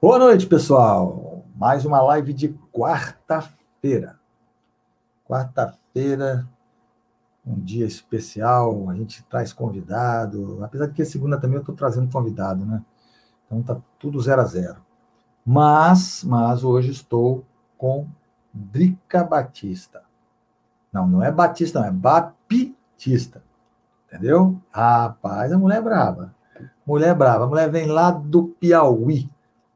[0.00, 1.44] Boa noite, pessoal.
[1.56, 4.16] Mais uma live de quarta-feira.
[5.26, 6.48] Quarta-feira,
[7.44, 8.88] um dia especial.
[8.90, 10.62] A gente traz convidado.
[10.62, 12.80] Apesar de que segunda também eu estou trazendo convidado, né?
[13.44, 14.76] Então tá tudo zero a zero.
[15.44, 17.44] Mas, mas hoje estou
[17.76, 18.06] com
[18.54, 20.04] Drica Batista.
[20.92, 23.42] Não, não é Batista, não, é Baptista.
[24.06, 24.62] Entendeu?
[24.70, 26.32] Rapaz, a mulher é brava.
[26.86, 27.46] Mulher brava.
[27.46, 29.28] A mulher vem lá do Piauí,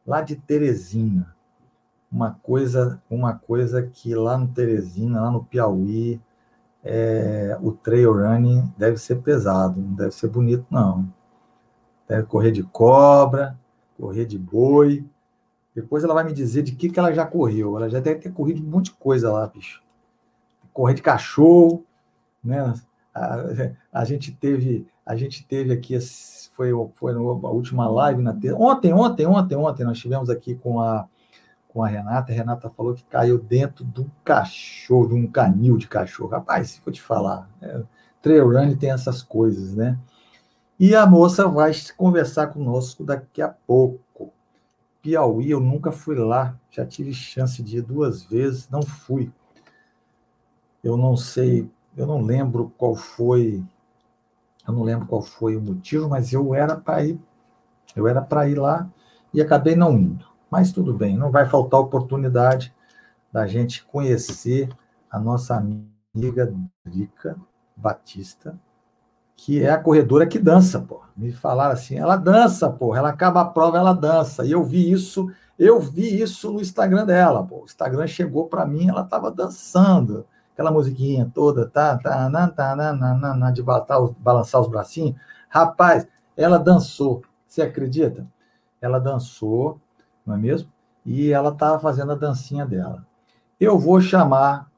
[0.07, 1.35] lá de Teresina.
[2.11, 6.21] Uma coisa, uma coisa que lá no Teresina, lá no Piauí,
[6.85, 11.13] é, o trail running deve ser pesado, não deve ser bonito, não.
[12.09, 13.59] Deve correr de cobra,
[13.99, 15.05] correr de boi.
[15.75, 17.77] Depois ela vai me dizer de que, que ela já correu.
[17.77, 19.83] Ela já deve ter corrido um monte de coisa lá, bicho.
[20.73, 21.87] Correr de cachorro,
[22.45, 22.75] né?
[23.15, 23.37] A,
[23.93, 25.95] a gente teve, a gente teve aqui,
[26.53, 28.57] foi, foi a última live na terça.
[28.57, 31.07] Ontem, ontem, ontem, ontem, nós tivemos aqui com a,
[31.69, 32.33] com a Renata.
[32.33, 36.31] A Renata falou que caiu dentro de um cachorro, de um canil de cachorro.
[36.31, 37.49] Rapaz, vou te falar.
[37.61, 37.83] É,
[38.21, 39.99] trail run tem essas coisas, né?
[40.79, 44.33] E a moça vai conversar conosco daqui a pouco.
[45.01, 49.33] Piauí, eu nunca fui lá, já tive chance de ir duas vezes, não fui.
[50.83, 53.63] Eu não sei eu não lembro qual foi,
[54.67, 57.19] eu não lembro qual foi o motivo, mas eu era para ir,
[57.97, 58.89] eu era para ir lá
[59.33, 60.25] e acabei não indo.
[60.51, 62.75] Mas tudo bem, não vai faltar oportunidade
[63.33, 64.69] da gente conhecer
[65.11, 66.53] a nossa amiga
[66.85, 67.37] Drica
[67.75, 68.59] Batista,
[69.35, 71.03] que é a corredora que dança, pô.
[71.17, 74.45] Me falaram assim, ela dança, pô, ela acaba a prova, ela dança.
[74.45, 77.63] E eu vi isso, eu vi isso no Instagram dela, pô.
[77.63, 82.77] O Instagram chegou para mim, ela estava dançando aquela musiquinha toda, tá, tá, na, tá,
[82.77, 85.19] na, na, na, de balançar os bracinhos.
[85.49, 88.27] Rapaz, ela dançou, você acredita?
[88.81, 89.81] Ela dançou,
[90.25, 90.71] não é mesmo?
[91.05, 93.05] E ela estava fazendo a dancinha dela.
[93.59, 94.71] Eu vou chamar,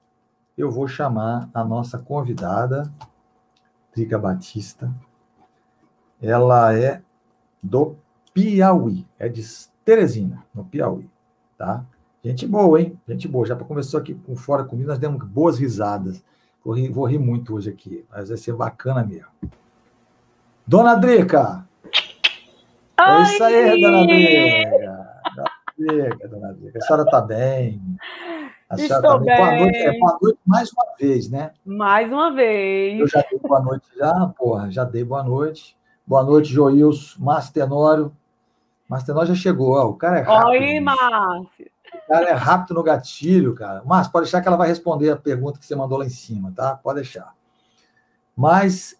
[0.56, 2.91] eu vou chamar a nossa convidada,
[3.94, 4.93] Drica Batista.
[6.21, 7.03] Ela é
[7.62, 7.97] do
[8.32, 9.43] Piauí, é de
[9.84, 11.09] Teresina, no Piauí,
[11.56, 11.84] tá?
[12.24, 12.98] Gente boa, hein?
[13.06, 13.44] Gente boa.
[13.44, 16.24] Já começou aqui com Fora Comigo, nós demos boas risadas.
[16.64, 19.28] Vou rir, vou rir muito hoje aqui, mas vai ser bacana mesmo.
[20.66, 21.68] Dona Drica!
[22.98, 24.70] É isso aí, Dona Drica!
[25.36, 26.78] Dona Drica, Dona Drica.
[26.78, 27.82] A senhora está bem?
[28.70, 29.36] A senhora Estou tá bem.
[29.36, 31.50] Boa noite, é, boa noite mais uma vez, né?
[31.62, 33.00] Mais uma vez.
[33.00, 35.76] Eu já dei boa noite já, porra, já dei boa noite.
[36.06, 38.16] Boa noite, Joilson, Márcio Tenório.
[38.88, 40.48] Márcio Tenório já chegou, ó, o cara é rápido.
[40.48, 41.73] Oi, Márcio
[42.06, 43.82] cara é rápido no gatilho, cara.
[43.84, 46.53] Mas pode deixar que ela vai responder a pergunta que você mandou lá em cima,
[46.55, 46.77] tá?
[46.77, 47.34] Pode deixar.
[48.37, 48.99] Mas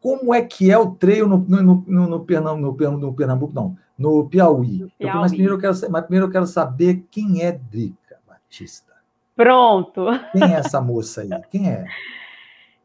[0.00, 4.28] como é que é o treino no, no, no, no, Pernambuco, no Pernambuco, não, no
[4.28, 4.78] Piauí.
[4.78, 4.92] Piauí.
[4.98, 8.94] Eu, mas, primeiro eu quero, mas primeiro eu quero saber quem é Drica Batista.
[9.34, 10.06] Pronto.
[10.32, 11.30] Quem é essa moça aí?
[11.50, 11.84] Quem é?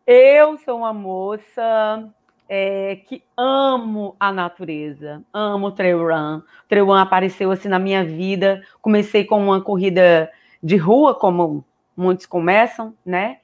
[0.05, 2.09] Eu sou uma moça
[2.47, 6.37] é, que amo a natureza, amo o trail run.
[6.37, 8.61] O trail run apareceu assim na minha vida.
[8.81, 10.31] Comecei com uma corrida
[10.61, 11.63] de rua, como
[11.95, 13.37] muitos começam, né?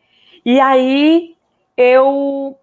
[0.46, 1.36] E aí
[1.76, 2.58] eu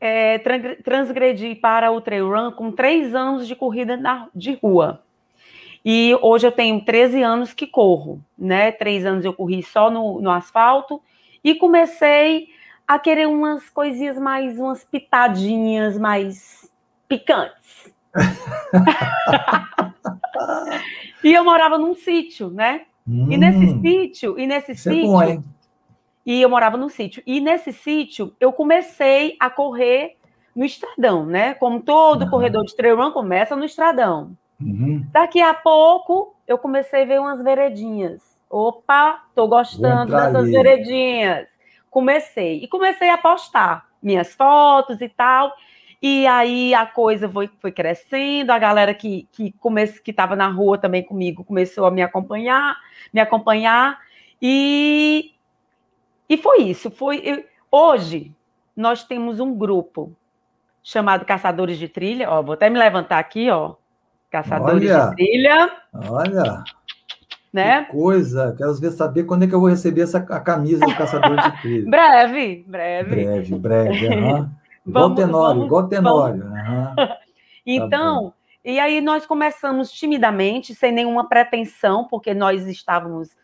[0.00, 0.38] é,
[0.82, 5.02] transgredi para o trail run com três anos de corrida na, de rua.
[5.84, 8.72] E hoje eu tenho 13 anos que corro, né?
[8.72, 11.00] Três anos eu corri só no, no asfalto
[11.42, 12.48] e comecei
[12.88, 16.72] a querer umas coisinhas mais, umas pitadinhas mais
[17.06, 17.92] picantes.
[21.22, 22.86] e eu morava num sítio, né?
[23.06, 23.82] Hum, e nesse hum.
[23.82, 24.98] sítio, e nesse sítio.
[24.98, 25.44] É bom, hein?
[26.24, 27.22] E eu morava num sítio.
[27.26, 30.16] E nesse sítio eu comecei a correr
[30.56, 31.52] no estradão, né?
[31.54, 34.34] Como todo corredor de trail run começa no estradão.
[34.60, 35.06] Uhum.
[35.12, 38.22] Daqui a pouco eu comecei a ver umas veredinhas.
[38.50, 40.52] Opa, tô gostando dessas ali.
[40.52, 41.46] veredinhas
[41.90, 42.62] comecei.
[42.62, 45.52] E comecei a postar minhas fotos e tal.
[46.00, 49.52] E aí a coisa foi, foi crescendo, a galera que que
[50.04, 52.76] que estava na rua também comigo começou a me acompanhar,
[53.12, 53.98] me acompanhar
[54.40, 55.34] e
[56.28, 56.90] e foi isso.
[56.90, 58.32] Foi eu, hoje
[58.76, 60.14] nós temos um grupo
[60.82, 62.30] chamado Caçadores de Trilha.
[62.30, 63.74] Ó, vou até me levantar aqui, ó.
[64.30, 65.72] Caçadores olha, de Trilha.
[65.92, 66.64] Olha.
[67.52, 67.84] Né?
[67.84, 68.54] Que coisa!
[68.56, 71.50] Quero ver saber quando é que eu vou receber essa a camisa do caçador de
[71.62, 71.90] trilha.
[71.90, 73.10] breve, breve.
[73.10, 74.08] Breve, breve.
[74.08, 74.50] Uhum.
[74.86, 76.44] Igual Tenório, vamos, igual Tenório.
[76.44, 76.94] Uhum.
[77.70, 78.34] Então, tá
[78.64, 83.36] e aí nós começamos timidamente, sem nenhuma pretensão, porque nós estávamos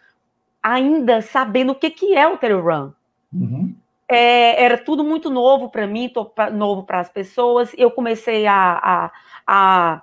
[0.62, 2.90] ainda sabendo o que, que é o trail run.
[3.30, 3.74] Uhum.
[4.08, 6.10] É, era tudo muito novo para mim,
[6.54, 7.74] novo para as pessoas.
[7.76, 9.12] Eu comecei a, a,
[9.46, 10.02] a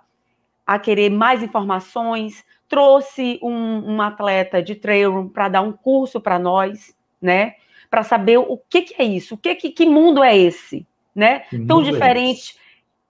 [0.66, 6.40] a querer mais informações, trouxe um, um atleta de trail para dar um curso para
[6.40, 7.56] nós, né?
[7.90, 11.44] Para saber o que, que, é isso, o que, que, que mundo é esse, né?
[11.68, 12.56] Tão é diferente.
[12.58, 12.62] É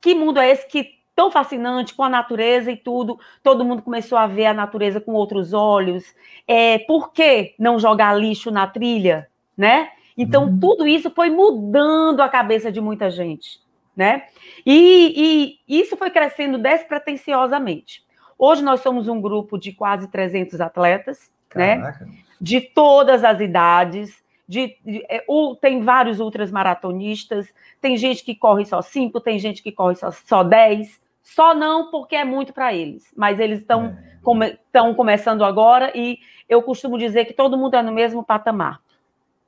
[0.02, 3.20] que mundo é esse que tão fascinante com a natureza e tudo?
[3.44, 6.04] Todo mundo começou a ver a natureza com outros olhos.
[6.48, 9.90] É, por que não jogar lixo na trilha, né?
[10.18, 10.60] Então, uhum.
[10.60, 13.60] tudo isso foi mudando a cabeça de muita gente,
[13.96, 14.24] né?
[14.66, 18.04] E, e isso foi crescendo despretensiosamente.
[18.44, 21.78] Hoje nós somos um grupo de quase 300 atletas, né?
[21.78, 22.06] Caraca.
[22.06, 22.12] né?
[22.42, 24.20] De todas as idades.
[24.50, 25.24] De, de, é,
[25.62, 27.48] tem vários ultramaratonistas,
[27.80, 31.00] tem gente que corre só 5, tem gente que corre só, só 10.
[31.22, 34.18] Só não porque é muito para eles, mas eles estão é.
[34.24, 34.58] come,
[34.98, 36.18] começando agora e
[36.50, 38.82] eu costumo dizer que todo mundo é no mesmo patamar.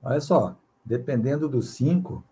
[0.03, 0.55] Olha só,
[0.85, 2.23] dependendo dos cinco,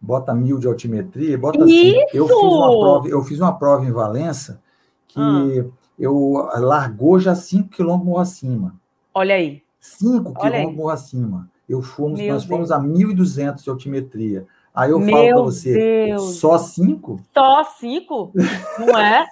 [0.00, 2.08] bota mil de altimetria, bota cinco.
[2.14, 4.62] Eu fiz uma prova, eu fiz uma prova em Valença
[5.06, 8.74] que ah eu largou já 5 quilômetros acima.
[9.14, 9.62] Olha aí.
[9.80, 11.50] 5 quilômetros acima.
[11.68, 12.44] Eu fomos, nós Deus.
[12.44, 14.46] fomos a 1.200 de altimetria.
[14.74, 16.36] Aí eu Meu falo para você, Deus.
[16.38, 17.20] só 5?
[17.32, 18.32] Só 5?
[18.78, 19.26] Não é?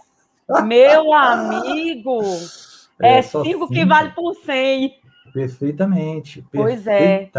[0.65, 2.21] Meu amigo,
[3.01, 4.95] é 5 é que vale por 100.
[5.33, 6.45] Perfeitamente.
[6.53, 7.31] Pois é.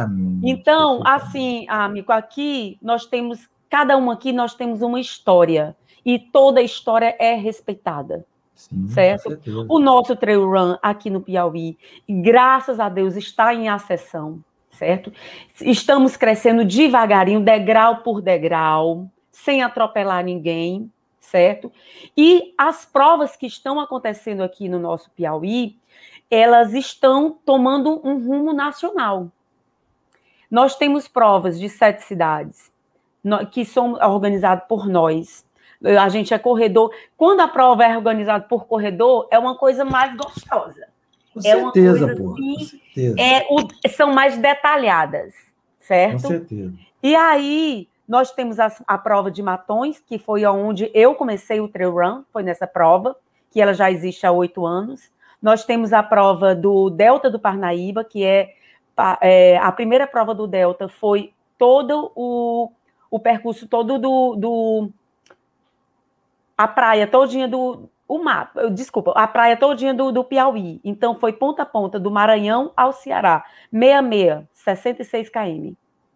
[0.43, 1.03] Então, perfeitamente.
[1.05, 5.75] assim, amigo, aqui nós temos, cada um aqui nós temos uma história.
[6.05, 8.25] E toda história é respeitada.
[8.55, 9.37] Sim, certo?
[9.67, 14.41] O nosso trail run aqui no Piauí, graças a Deus, está em acessão,
[14.71, 15.11] certo?
[15.61, 21.71] Estamos crescendo devagarinho, degrau por degrau, sem atropelar ninguém, certo?
[22.15, 25.77] E as provas que estão acontecendo aqui no nosso Piauí,
[26.31, 29.29] elas estão tomando um rumo nacional.
[30.49, 32.71] Nós temos provas de sete cidades
[33.51, 35.45] que são organizadas por nós,
[35.83, 36.91] a gente é corredor.
[37.17, 40.87] Quando a prova é organizada por corredor, é uma coisa mais gostosa.
[41.33, 42.33] Com é certeza, uma coisa, pô.
[42.33, 43.15] Assim, certeza.
[43.19, 45.33] É, o, são mais detalhadas,
[45.79, 46.21] certo?
[46.21, 46.73] Com certeza.
[47.03, 51.67] E aí, nós temos a, a prova de Matões, que foi onde eu comecei o
[51.67, 53.15] trail run, foi nessa prova,
[53.51, 55.11] que ela já existe há oito anos.
[55.41, 58.53] Nós temos a prova do Delta do Parnaíba, que é,
[59.21, 62.71] é a primeira prova do Delta foi todo o,
[63.09, 64.89] o percurso todo do, do
[66.57, 70.79] a praia todinha do o mapa, desculpa, a praia todinha do, do Piauí.
[70.83, 75.73] Então foi ponta a ponta do Maranhão ao Ceará, 66, 66 km.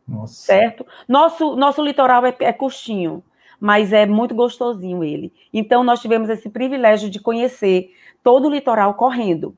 [0.07, 0.33] Nossa.
[0.33, 0.85] Certo?
[1.07, 3.23] Nosso nosso litoral é, é curtinho,
[3.59, 5.33] mas é muito gostosinho ele.
[5.51, 7.91] Então nós tivemos esse privilégio de conhecer
[8.23, 9.55] todo o litoral correndo.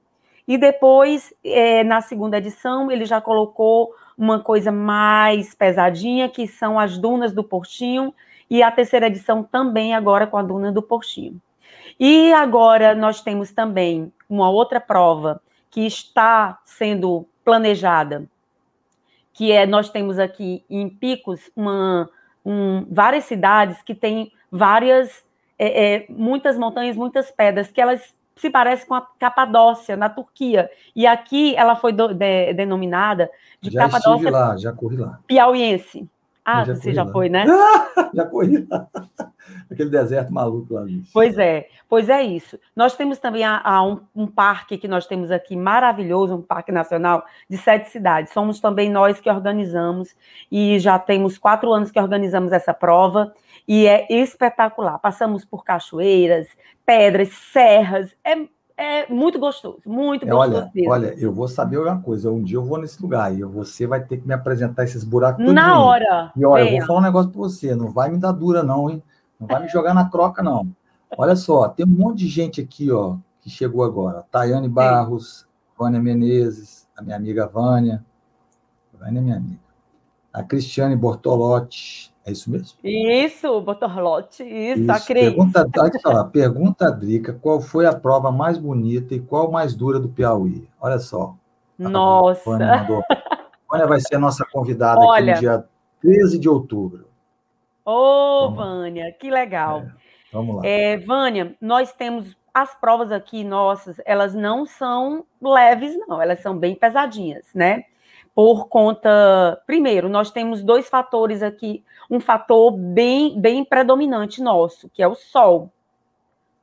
[0.47, 6.79] E depois, é, na segunda edição, ele já colocou uma coisa mais pesadinha, que são
[6.79, 8.13] as dunas do Portinho,
[8.51, 11.41] e a terceira edição também agora com a Duna do Portinho.
[11.97, 18.25] E agora nós temos também uma outra prova que está sendo planejada,
[19.31, 22.09] que é nós temos aqui em Picos uma,
[22.45, 25.23] um, várias cidades que têm várias
[25.57, 30.69] é, é, muitas montanhas, muitas pedras que elas se parecem com a Capadócia na Turquia.
[30.93, 33.31] E aqui ela foi do, de, denominada
[33.61, 34.29] de já Capadócia.
[34.29, 35.19] lá, já corri lá.
[35.25, 36.09] Piauiense.
[36.51, 37.11] Ah, já você já lá.
[37.11, 37.45] foi, né?
[38.13, 38.87] já corri lá.
[39.69, 40.83] Aquele deserto maluco lá.
[40.83, 41.09] Bicho.
[41.13, 42.59] Pois é, pois é isso.
[42.75, 46.71] Nós temos também a, a um, um, parque que nós temos aqui maravilhoso, um parque
[46.71, 48.33] nacional de sete cidades.
[48.33, 50.15] Somos também nós que organizamos
[50.51, 53.33] e já temos quatro anos que organizamos essa prova
[53.67, 54.99] e é espetacular.
[54.99, 56.47] Passamos por cachoeiras,
[56.85, 58.13] pedras, serras.
[58.23, 58.35] É
[58.81, 60.55] é muito gostoso, muito é, gostoso.
[60.57, 60.91] Olha, mesmo.
[60.91, 62.31] olha, eu vou saber uma coisa.
[62.31, 65.45] Um dia eu vou nesse lugar e você vai ter que me apresentar esses buracos.
[65.53, 66.31] Na hora.
[66.35, 67.75] E olha, eu vou falar um negócio para você.
[67.75, 69.03] Não vai me dar dura, não, hein?
[69.39, 70.67] Não vai me jogar na croca, não.
[71.15, 74.25] Olha só, tem um monte de gente aqui, ó, que chegou agora.
[74.31, 75.47] Tayane Barros,
[75.77, 78.03] Vânia Menezes, a minha amiga Vânia.
[78.93, 79.59] Vânia é minha amiga.
[80.33, 82.77] A Cristiane Bortolotti, é isso mesmo?
[82.83, 84.91] Isso, Botorlote, isso, isso.
[84.91, 85.23] a Cris.
[85.25, 85.67] Pergunta,
[86.01, 90.09] falar, pergunta a Drica, qual foi a prova mais bonita e qual mais dura do
[90.09, 90.67] Piauí?
[90.79, 91.35] Olha só.
[91.77, 92.85] Nossa!
[93.69, 95.65] Vânia vai ser a nossa convidada Olha, aqui no dia
[96.01, 97.07] 13 de outubro.
[97.83, 99.79] Ô, oh, Vânia, que legal.
[99.79, 99.91] É,
[100.31, 100.61] vamos lá.
[100.63, 106.57] É, Vânia, nós temos as provas aqui nossas, elas não são leves, não, elas são
[106.57, 107.85] bem pesadinhas, né?
[108.33, 109.61] Por conta.
[109.65, 115.15] Primeiro, nós temos dois fatores aqui, um fator bem, bem predominante nosso, que é o
[115.15, 115.71] Sol,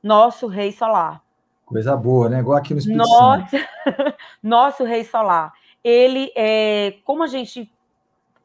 [0.01, 1.21] nosso rei solar.
[1.65, 2.39] Coisa boa, né?
[2.39, 3.55] Igual aqui no Espírito nosso,
[4.41, 5.53] nosso rei solar.
[5.83, 6.95] Ele é.
[7.05, 7.71] Como a gente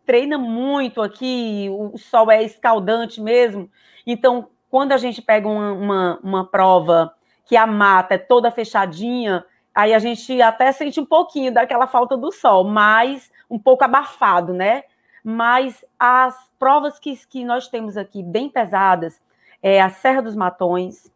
[0.04, 3.70] treina muito aqui, o sol é escaldante mesmo,
[4.06, 7.14] então, quando a gente pega uma, uma, uma prova
[7.44, 12.16] que a mata é toda fechadinha, aí a gente até sente um pouquinho daquela falta
[12.16, 14.84] do sol, mas um pouco abafado, né?
[15.22, 19.20] Mas as provas que, que nós temos aqui bem pesadas
[19.62, 21.10] é a Serra dos Matões,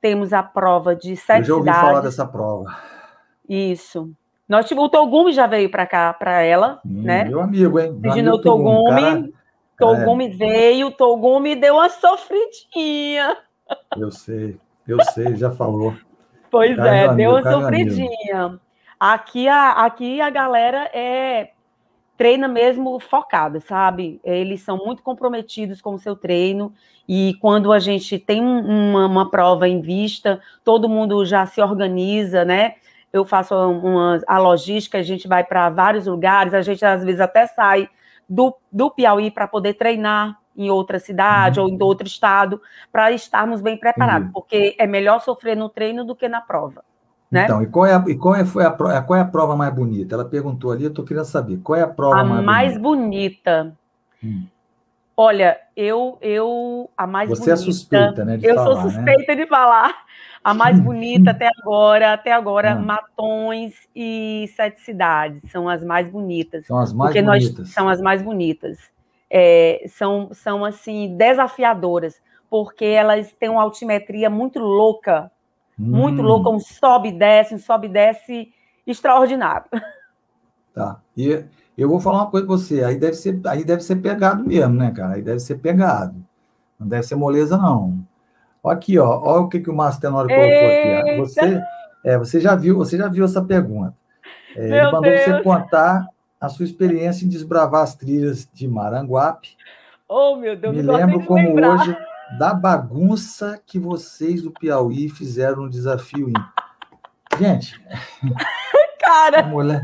[0.00, 1.40] temos a prova de sete.
[1.40, 1.88] Eu já ouvi cidades.
[1.88, 2.76] falar dessa prova.
[3.48, 4.10] Isso.
[4.48, 7.24] Nós tivemos, o Togumi já veio para cá, para ela, hum, né?
[7.24, 7.98] Meu amigo, hein?
[8.00, 9.34] Pedindo o Togumi.
[9.76, 10.36] Togumi é.
[10.36, 13.36] veio, Togumi deu uma sofridinha.
[13.96, 15.94] Eu sei, eu sei, já falou.
[16.50, 18.58] Pois é, deu uma sofridinha.
[18.98, 21.50] Aqui a, aqui a galera é
[22.16, 24.20] treina mesmo focada, sabe?
[24.22, 26.74] Eles são muito comprometidos com o seu treino
[27.08, 32.44] e quando a gente tem uma, uma prova em vista, todo mundo já se organiza,
[32.44, 32.74] né?
[33.12, 37.20] eu faço uma, a logística, a gente vai para vários lugares, a gente às vezes
[37.20, 37.88] até sai
[38.28, 41.66] do, do Piauí para poder treinar em outra cidade uhum.
[41.66, 42.60] ou em outro estado,
[42.92, 44.32] para estarmos bem preparados, uhum.
[44.32, 46.84] porque é melhor sofrer no treino do que na prova.
[47.30, 47.44] Né?
[47.44, 49.72] Então, e qual é, a, e qual, é, foi a, qual é a prova mais
[49.72, 50.16] bonita?
[50.16, 53.64] Ela perguntou ali, eu estou querendo saber, qual é a prova a mais, mais bonita?
[53.64, 53.78] bonita.
[54.22, 54.46] Hum.
[55.16, 57.56] Olha, eu, eu, a mais Você é bonita.
[57.56, 58.38] Você é suspeita, né?
[58.42, 58.82] eu falar, sou né?
[58.82, 59.42] suspeita né?
[59.42, 59.94] de falar
[60.42, 62.84] a mais bonita até agora, até agora, hum.
[62.84, 66.66] Matões e Sete Cidades são as mais bonitas.
[66.66, 67.68] São as mais bonitas.
[67.70, 68.78] São as mais bonitas.
[69.30, 75.30] É, são, são, assim, desafiadoras, porque elas têm uma altimetria muito louca,
[75.78, 75.84] hum.
[75.84, 78.52] muito louca, um sobe e desce, um sobe e desce
[78.86, 79.66] extraordinário.
[80.72, 81.00] Tá.
[81.16, 81.44] E
[81.76, 84.74] eu vou falar uma coisa para você, aí deve ser, aí deve ser pegado mesmo,
[84.74, 85.14] né, cara?
[85.14, 86.14] Aí deve ser pegado.
[86.78, 87.98] Não deve ser moleza, não.
[88.64, 91.16] Aqui, ó, olha o que, que o Márcio Tenório colocou aqui.
[91.16, 91.62] Você,
[92.04, 93.94] é, você já viu, você já viu essa pergunta.
[94.54, 95.22] É, ele mandou Deus.
[95.22, 96.06] você contar
[96.40, 99.56] a sua experiência em desbravar as trilhas de Maranguape.
[100.08, 101.74] Oh, meu Deus, Me lembro como lembrar.
[101.74, 101.96] hoje
[102.38, 106.32] da bagunça que vocês do Piauí fizeram no desafio.
[107.38, 107.80] Gente,
[108.98, 109.82] cara, mulher,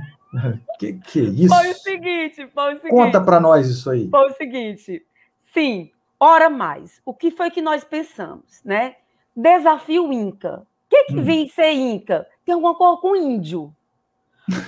[0.78, 1.54] que que é isso?
[1.54, 2.90] Foi o seguinte, foi o seguinte.
[2.90, 4.08] Conta para nós isso aí.
[4.08, 5.04] Foi o seguinte.
[5.52, 8.96] Sim, Ora mais, o que foi que nós pensamos, né?
[9.34, 10.60] Desafio Inca.
[10.60, 11.22] O que, que hum.
[11.22, 12.26] vem ser Inca?
[12.44, 13.74] Tem alguma coisa com índio.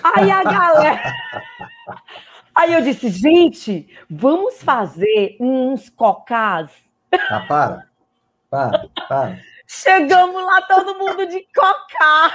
[0.03, 1.01] Aí a galera.
[2.55, 6.71] Aí eu disse, gente, vamos fazer uns cocás.
[7.31, 7.89] Ah, para.
[8.51, 9.39] Para, para.
[9.67, 12.33] Chegamos lá, todo mundo de cocá.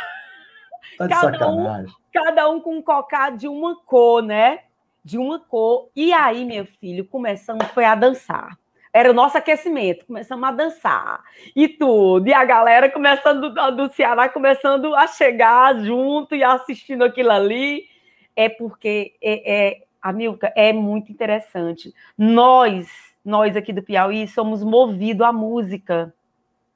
[0.98, 1.88] Tá de cada sacanagem.
[1.88, 4.62] Um, cada um com um cocá de uma cor, né?
[5.04, 5.90] De uma cor.
[5.96, 8.58] E aí, meu filho, começamos foi a dançar.
[8.94, 10.06] Era o nosso aquecimento.
[10.06, 11.24] Começamos a dançar
[11.56, 12.28] e tudo.
[12.28, 17.92] E a galera começando do Ceará começando a chegar junto e assistindo aquilo ali.
[18.36, 21.94] É porque é, é Amilca, é muito interessante.
[22.18, 22.90] Nós,
[23.24, 26.14] nós aqui do Piauí, somos movidos à música.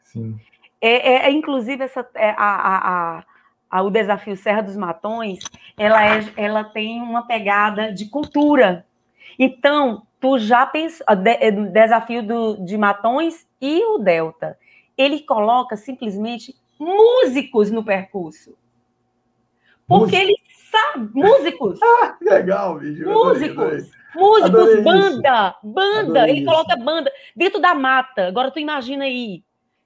[0.02, 0.40] Sim.
[0.80, 3.24] É, é, é inclusive essa, é, a, a,
[3.70, 5.40] a, o desafio Serra dos Matões,
[5.78, 8.86] ela, é, ela tem uma pegada de cultura.
[9.38, 14.58] Então, tu já pensou, de, desafio do, de Matões e o Delta,
[14.98, 18.56] ele coloca simplesmente músicos no percurso.
[19.88, 20.24] Porque Música.
[20.24, 20.36] ele
[20.72, 21.80] sabe, músicos.
[21.84, 23.06] ah, legal, bicho.
[23.06, 23.58] Músicos.
[23.58, 25.74] Adorei, Músicos, adorei banda, isso.
[25.74, 26.00] banda.
[26.00, 26.50] Adorei ele isso.
[26.50, 28.28] coloca banda dentro da mata.
[28.28, 29.44] Agora tu imagina aí.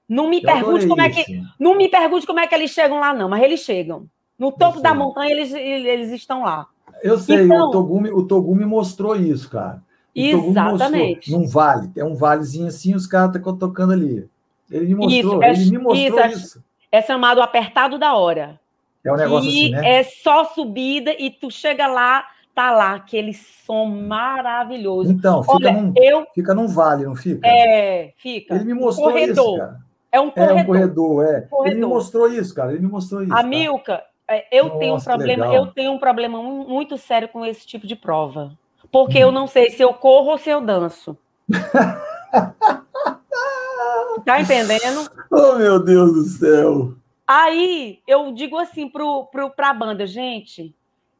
[0.07, 1.19] Não me pergunte como isso.
[1.19, 4.07] é que não me pergunte como é que eles chegam lá não, mas eles chegam.
[4.37, 6.67] No topo da montanha eles, eles estão lá.
[7.01, 9.81] Eu sei, então, o, Togumi, o Togumi mostrou isso, cara.
[10.13, 11.31] Exatamente.
[11.31, 14.27] Num vale, é um valezinho assim, os caras estão tocando ali.
[14.69, 16.37] Ele me mostrou, isso, é, ele me mostrou isso.
[16.37, 16.63] isso.
[16.91, 18.59] É chamado apertado da hora.
[19.03, 19.99] É um negócio e assim, né?
[19.99, 25.11] É só subida e tu chega lá, tá lá, aquele som maravilhoso.
[25.11, 27.47] Então, fica, Olha, num, eu, fica num vale, não fica?
[27.47, 28.55] É, fica.
[28.55, 29.47] Ele me mostrou um corredor.
[29.47, 29.77] isso, cara.
[30.11, 30.57] É um corredor.
[30.57, 31.41] É um corredor, é.
[31.41, 31.67] Corredor.
[31.67, 32.73] Ele me mostrou isso, cara.
[32.73, 33.33] Ele me mostrou isso.
[33.33, 37.45] A Milka, é, eu Nossa, tenho um problema, eu tenho um problema muito sério com
[37.45, 38.51] esse tipo de prova
[38.91, 41.17] porque eu não sei se eu corro ou se eu danço.
[44.25, 45.09] tá entendendo?
[45.31, 46.93] Oh, meu Deus do céu!
[47.33, 50.75] Aí eu digo assim pro, pro, pra banda, gente,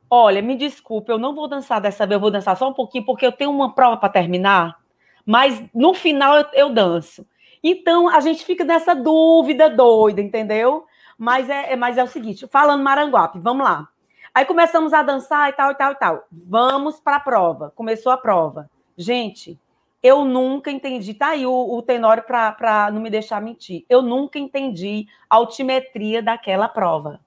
[0.10, 3.06] olha, me desculpe, eu não vou dançar dessa vez, eu vou dançar só um pouquinho,
[3.06, 4.78] porque eu tenho uma prova para terminar,
[5.26, 7.26] mas no final eu, eu, danço.
[7.64, 10.86] Então a gente fica nessa dúvida doida, entendeu?
[11.18, 13.88] Mas é, é, mas é o seguinte, falando Maranguape, vamos lá.
[14.36, 16.28] Aí começamos a dançar e tal, e tal, e tal.
[16.30, 17.72] Vamos para a prova.
[17.74, 18.70] Começou a prova.
[18.98, 19.58] Gente,
[20.02, 21.14] eu nunca entendi.
[21.14, 23.86] Tá aí o, o Tenório para não me deixar mentir.
[23.90, 27.20] Eu nunca entendi a altimetria daquela prova.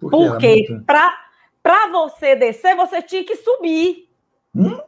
[0.00, 0.84] Por Porque muito...
[0.84, 4.08] para você descer, você tinha que subir.
[4.54, 4.80] Hum?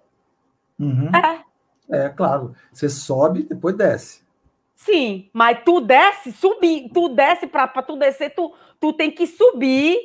[0.79, 1.11] Uhum.
[1.15, 1.45] É.
[1.91, 2.55] É, claro.
[2.73, 4.23] Você sobe, depois desce.
[4.75, 9.99] Sim, mas tu desce, subir, tu desce para tu descer, tu, tu tem que subir.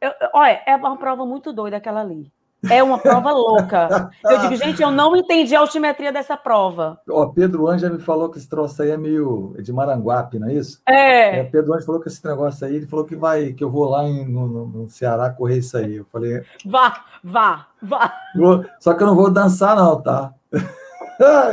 [0.00, 2.32] Eu, olha, é uma prova muito doida aquela ali.
[2.68, 4.10] É uma prova louca.
[4.22, 7.00] Eu digo, gente, eu não entendi a altimetria dessa prova.
[7.08, 10.54] Ó, Pedro Anja me falou que esse troço aí é meio de Maranguape, não é
[10.54, 10.80] isso?
[10.86, 11.40] É.
[11.40, 13.88] é Pedro Anja falou que esse negócio aí, ele falou que vai, que eu vou
[13.88, 15.96] lá em, no, no, Ceará correr isso aí.
[15.96, 18.14] Eu falei, vá, vá, vá.
[18.36, 20.34] Vou, só que eu não vou dançar, não, tá?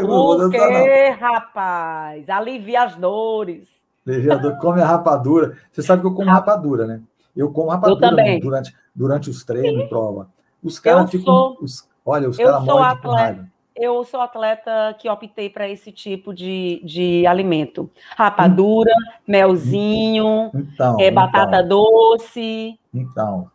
[0.02, 2.30] Por quê, rapaz?
[2.30, 3.68] Alivia as dores.
[4.06, 5.58] Legiador, come a rapadura.
[5.72, 7.02] Você sabe que eu como rapadura, né?
[7.36, 10.30] Eu como rapadura eu durante, durante os treinos e prova.
[10.64, 11.26] Os caras ficam.
[11.26, 13.50] Sou, os, olha, os caras morrem de raiva.
[13.76, 17.90] Eu sou atleta que optei para esse tipo de, de alimento.
[18.16, 18.92] Rapadura,
[19.28, 21.68] melzinho, então, é, batata então.
[21.68, 22.80] doce.
[22.92, 23.52] Então.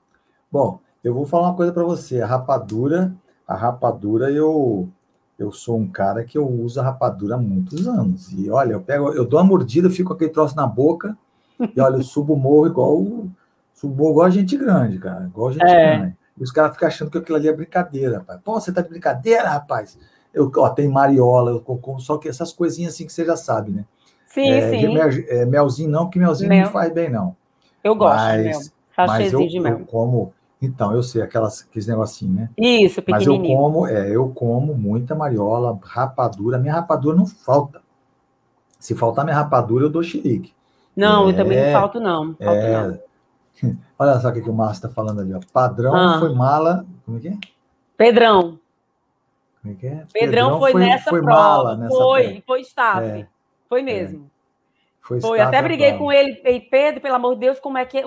[0.50, 2.22] Bom, eu vou falar uma coisa para você.
[2.22, 3.12] A rapadura,
[3.48, 4.88] a rapadura eu
[5.38, 8.30] eu sou um cara que eu uso a rapadura há muitos anos.
[8.32, 11.18] E olha, eu pego, eu dou uma mordida, fico com aquele troço na boca,
[11.74, 13.04] e olha, eu subo o morro igual
[13.74, 15.24] subo morro igual a gente grande, cara.
[15.24, 15.96] Igual a gente é.
[15.96, 16.16] grande.
[16.42, 18.40] E os caras ficam achando que aquilo ali é brincadeira, rapaz.
[18.42, 19.96] Pô, você tá de brincadeira, rapaz?
[20.34, 21.62] Eu, ó, tem mariola,
[22.00, 23.84] só que essas coisinhas assim que você já sabe, né?
[24.26, 24.92] Sim, é, sim.
[24.92, 26.64] Mel, é, melzinho não, porque melzinho mel.
[26.64, 27.36] não faz bem, não.
[27.84, 28.60] Eu gosto mas, de mel.
[29.06, 29.78] Mas eu, de mel.
[29.78, 32.50] eu como então, eu sei, aquelas, aqueles negocinhos, né?
[32.58, 33.40] Isso, pequenininho.
[33.40, 36.56] Mas eu como, é, eu como muita mariola, rapadura.
[36.56, 37.80] Minha rapadura não falta.
[38.80, 40.52] Se faltar minha rapadura, eu dou xerique.
[40.96, 42.34] Não, é, eu também não falto, não.
[42.34, 43.00] Falto é,
[43.62, 43.78] não.
[44.02, 45.38] Olha só o que, que o Márcio está falando ali, ó.
[45.52, 46.18] Padrão ah.
[46.18, 46.84] foi mala.
[47.06, 47.38] Como é que é?
[47.96, 48.58] Pedrão.
[49.62, 49.90] Como é que é?
[49.90, 51.40] Pedrão, Pedrão foi, foi, nessa foi prova.
[51.40, 53.06] Mala nessa foi, foi staff.
[53.06, 53.28] É,
[53.68, 53.84] foi é.
[53.84, 54.28] mesmo.
[55.00, 58.02] Foi, foi até briguei com ele, e Pedro, pelo amor de Deus, como é que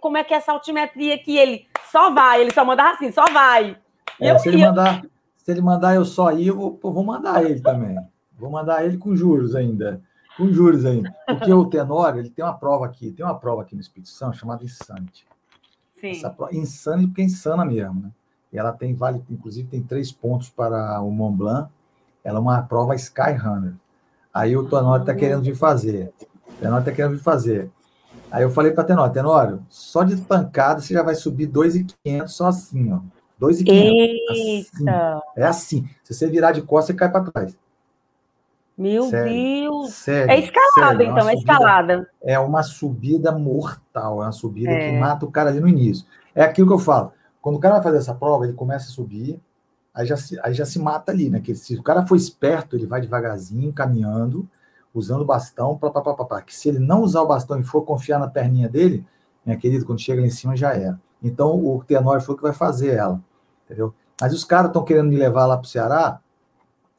[0.00, 3.24] como é que é essa altimetria que ele só vai, ele só manda assim, só
[3.26, 3.76] vai.
[4.20, 4.68] É, eu, se, ele eu...
[4.68, 5.02] mandar,
[5.36, 7.96] se ele mandar eu só ir, eu vou, eu vou mandar ele também.
[8.36, 10.00] Vou mandar ele com juros ainda.
[10.40, 11.14] Com juros ainda.
[11.26, 14.38] Porque o Tenório, ele tem uma prova aqui, tem uma prova aqui no Espírito Santo
[14.38, 15.26] chamada Insanity.
[16.00, 16.12] Sim.
[16.12, 18.10] Essa prova, Insanity porque é insana mesmo, né?
[18.50, 21.70] E ela tem, vale, inclusive, tem três pontos para o Mont Blanc.
[22.24, 23.74] Ela é uma prova Skyrunner.
[24.32, 26.10] Aí o Tenório está querendo vir fazer.
[26.48, 27.70] O Tenório está querendo vir fazer.
[28.30, 32.46] Aí eu falei para Tenório, Tenório, só de pancada você já vai subir 2,500 só
[32.46, 33.00] assim, ó.
[33.38, 34.70] 2,500.
[34.72, 34.84] Assim.
[35.36, 35.88] É assim.
[36.02, 37.58] Se você virar de costas, você cai para trás.
[38.80, 39.92] Meu sério, Deus!
[39.92, 42.10] Sério, é escalada, sério, é então, é, escalada.
[42.22, 44.90] É uma subida mortal, é uma subida é.
[44.90, 46.06] que mata o cara ali no início.
[46.34, 47.12] É aquilo que eu falo.
[47.42, 49.38] Quando o cara vai fazer essa prova, ele começa a subir,
[49.92, 51.40] aí já se, aí já se mata ali, né?
[51.40, 54.48] Que se o cara for esperto, ele vai devagarzinho, caminhando,
[54.94, 57.62] usando o bastão, pá, pá, pá, pá, que se ele não usar o bastão e
[57.62, 59.04] for confiar na perninha dele,
[59.44, 60.98] minha querida, quando chega lá em cima já era.
[61.22, 63.20] Então o Tenório falou que vai fazer ela,
[63.66, 63.92] entendeu?
[64.18, 66.18] Mas os caras estão querendo me levar lá para o Ceará,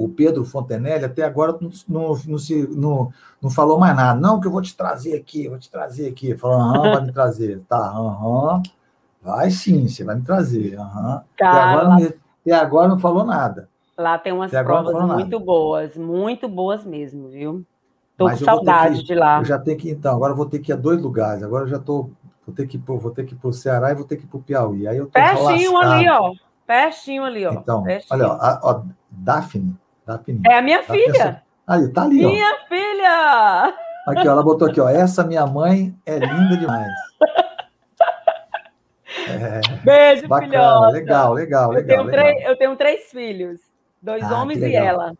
[0.05, 3.11] o Pedro Fontenelle até agora não, não, não, se, não,
[3.41, 4.19] não falou mais nada.
[4.19, 6.35] Não, que eu vou te trazer aqui, vou te trazer aqui.
[6.35, 7.61] Falou, aham, vai me trazer.
[7.67, 8.61] Tá, aham.
[9.21, 10.79] Vai sim, você vai me trazer.
[10.79, 11.23] Aham.
[11.37, 11.97] Tá, e, agora, lá...
[12.45, 13.69] e agora não falou nada.
[13.97, 15.39] Lá tem umas provas muito nada.
[15.39, 17.63] boas, muito boas mesmo, viu?
[18.17, 19.39] Tô Mas com saudade que, de lá.
[19.39, 21.43] Eu já tenho que, então, agora eu vou ter que ir a dois lugares.
[21.43, 22.09] Agora eu já tô,
[22.45, 24.23] vou ter que ir, vou ter que ir para o Ceará e vou ter que
[24.23, 24.87] ir para o Piauí.
[24.87, 26.33] Aí eu tô Pertinho ali, ó.
[26.65, 27.53] Pertinho ali, ó.
[27.53, 30.41] Então, olha, ó, a, ó, Daphne, Daphne.
[30.47, 31.41] É a minha filha.
[31.67, 32.67] Aí, tá ali, minha ó.
[32.67, 33.73] Filha!
[34.07, 34.89] Aqui, ó, ela botou aqui, ó.
[34.89, 36.91] Essa minha mãe é linda demais.
[39.27, 40.87] É, Beijo, bacana, filhota.
[40.93, 42.23] Legal, legal, eu Tenho legal.
[42.23, 43.59] Três, eu tenho três filhos.
[44.01, 45.13] Dois ah, homens e ela.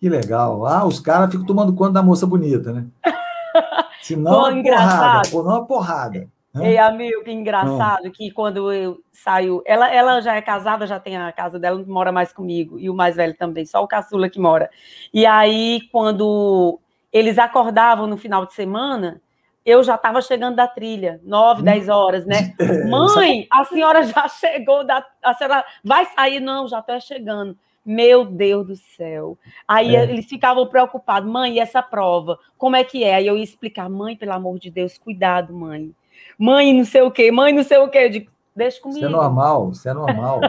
[0.00, 0.66] Que legal.
[0.66, 2.86] Ah, os caras ficam tomando conta da moça bonita, né?
[4.02, 5.30] Se não, é porrada.
[5.30, 6.28] Por não, é porrada.
[6.62, 8.10] Ei, amigo, que engraçado hum.
[8.10, 9.62] que quando eu saio.
[9.66, 12.78] Ela, ela já é casada, já tem a casa dela, não mora mais comigo.
[12.78, 14.70] E o mais velho também, só o caçula que mora.
[15.12, 16.78] E aí, quando
[17.12, 19.20] eles acordavam no final de semana,
[19.64, 22.54] eu já estava chegando da trilha, nove, dez horas, né?
[22.60, 26.38] É, Mãe, a senhora já chegou, da, a senhora vai sair?
[26.38, 27.56] Não, já estou chegando.
[27.84, 29.38] Meu Deus do céu.
[29.66, 30.04] Aí é.
[30.04, 32.38] eles ficavam preocupados, mãe, e essa prova?
[32.58, 33.14] Como é que é?
[33.14, 35.92] Aí eu ia explicar, mãe, pelo amor de Deus, cuidado, mãe.
[36.38, 37.98] Mãe, não sei o quê, mãe, não sei o quê.
[37.98, 38.98] Eu digo, deixa comigo.
[38.98, 40.40] Isso é normal, isso é normal.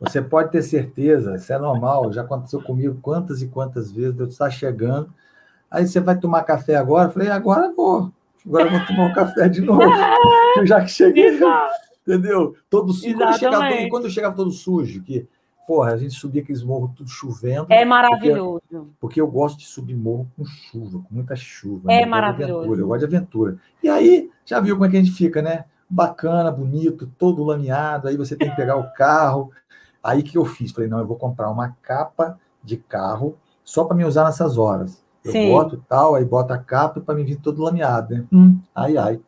[0.00, 2.12] Você pode ter certeza, isso é normal.
[2.12, 5.12] Já aconteceu comigo quantas e quantas vezes, eu estar chegando.
[5.70, 7.08] Aí você vai tomar café agora?
[7.08, 8.10] Eu falei, agora vou.
[8.46, 9.82] Agora eu vou tomar um café de novo.
[10.64, 11.38] já que cheguei.
[12.02, 12.54] Entendeu?
[12.70, 13.14] Todo sujo.
[13.16, 15.28] Quando, chegava, quando eu chegava todo sujo, que
[15.68, 17.66] porra, a gente subia aqueles morros tudo chovendo.
[17.68, 18.62] É maravilhoso.
[18.70, 21.92] Porque, porque, eu gosto de subir morro com chuva, com muita chuva.
[21.92, 22.06] É né?
[22.06, 22.74] maravilhoso.
[22.74, 23.58] Eu gosto de aventura.
[23.82, 25.66] E aí, já viu como é que a gente fica, né?
[25.90, 28.08] Bacana, bonito, todo lameado.
[28.08, 29.50] Aí você tem que pegar o carro.
[30.02, 30.72] Aí que eu fiz?
[30.72, 35.04] Falei, não, eu vou comprar uma capa de carro só para me usar nessas horas.
[35.22, 35.50] Eu Sim.
[35.50, 38.24] boto tal, aí bota a capa para me vir todo lameado, né?
[38.32, 39.20] Hum, ai, ai.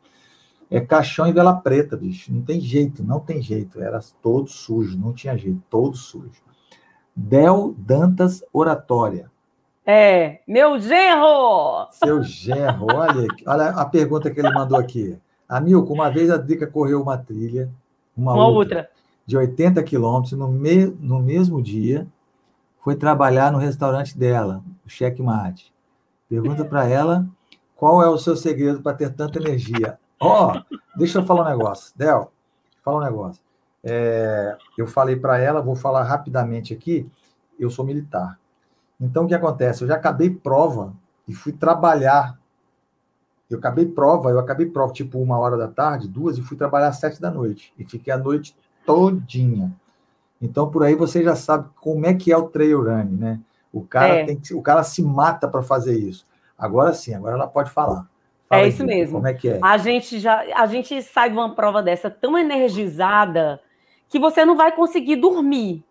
[0.70, 2.32] É caixão e vela preta, bicho.
[2.32, 3.82] Não tem jeito, não tem jeito.
[3.82, 6.42] Era todo sujo, não tinha jeito, todo sujo.
[7.14, 9.30] Del Dantas Oratória.
[9.84, 11.88] É, meu genro!
[11.90, 15.18] Seu genro, olha, olha a pergunta que ele mandou aqui.
[15.48, 17.68] Amilco, uma vez a Drica correu uma trilha,
[18.16, 18.90] uma, uma outra, outra,
[19.26, 22.06] de 80 quilômetros no, me, no mesmo dia,
[22.78, 25.72] foi trabalhar no restaurante dela, o Checkmate.
[26.28, 27.26] Pergunta para ela
[27.74, 29.98] qual é o seu segredo para ter tanta energia.
[30.20, 31.92] Ó, oh, deixa eu falar um negócio.
[31.96, 32.30] Del,
[32.84, 33.42] fala um negócio.
[33.82, 37.10] É, eu falei para ela, vou falar rapidamente aqui,
[37.58, 38.38] eu sou militar.
[39.00, 39.82] Então, o que acontece?
[39.82, 40.92] Eu já acabei prova
[41.26, 42.38] e fui trabalhar.
[43.48, 46.88] Eu acabei prova, eu acabei prova tipo uma hora da tarde, duas, e fui trabalhar
[46.88, 47.72] às sete da noite.
[47.78, 48.54] E fiquei a noite
[48.84, 49.74] todinha.
[50.40, 53.40] Então, por aí você já sabe como é que é o trail né?
[53.72, 54.24] O cara, é.
[54.24, 56.26] tem que, o cara se mata para fazer isso.
[56.58, 58.06] Agora sim, agora ela pode falar.
[58.50, 59.14] Fala é isso aqui, mesmo.
[59.14, 59.60] Como é que é?
[59.62, 63.62] A gente já, a gente sai de uma prova dessa tão energizada
[64.08, 65.84] que você não vai conseguir dormir.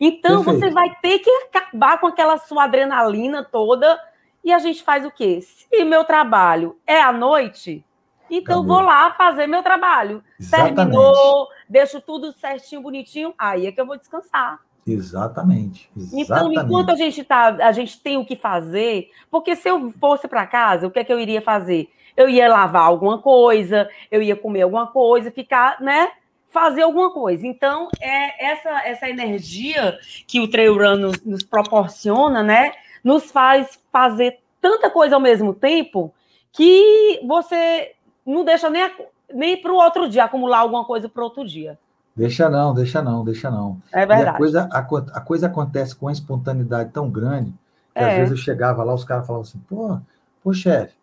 [0.00, 0.66] Então Perfeito.
[0.66, 4.00] você vai ter que acabar com aquela sua adrenalina toda.
[4.42, 5.40] E a gente faz o quê?
[5.40, 7.84] Se meu trabalho é à noite,
[8.28, 8.78] então Acabou.
[8.78, 10.24] vou lá fazer meu trabalho.
[10.40, 10.74] Exatamente.
[10.74, 14.58] Terminou, deixo tudo certinho, bonitinho, aí é que eu vou descansar.
[14.86, 15.88] Exatamente.
[15.96, 16.22] Exatamente.
[16.22, 20.26] Então, enquanto a gente tá, a gente tem o que fazer, porque se eu fosse
[20.26, 21.88] para casa, o que é que eu iria fazer?
[22.16, 26.10] Eu ia lavar alguma coisa, eu ia comer alguma coisa, ficar, né?
[26.48, 27.46] Fazer alguma coisa.
[27.46, 32.72] Então, é essa essa energia que o trail run nos, nos proporciona, né?
[33.02, 36.12] Nos faz fazer tanta coisa ao mesmo tempo
[36.52, 37.92] que você
[38.26, 38.90] não deixa nem,
[39.32, 41.78] nem para o outro dia acumular alguma coisa para outro dia.
[42.14, 43.80] Deixa não, deixa não, deixa não.
[43.92, 44.28] É verdade.
[44.28, 47.52] A coisa, a, a coisa acontece com uma espontaneidade tão grande
[47.94, 48.10] que é.
[48.10, 49.98] às vezes eu chegava lá, os caras falavam assim, pô,
[50.42, 50.94] pô, chefe,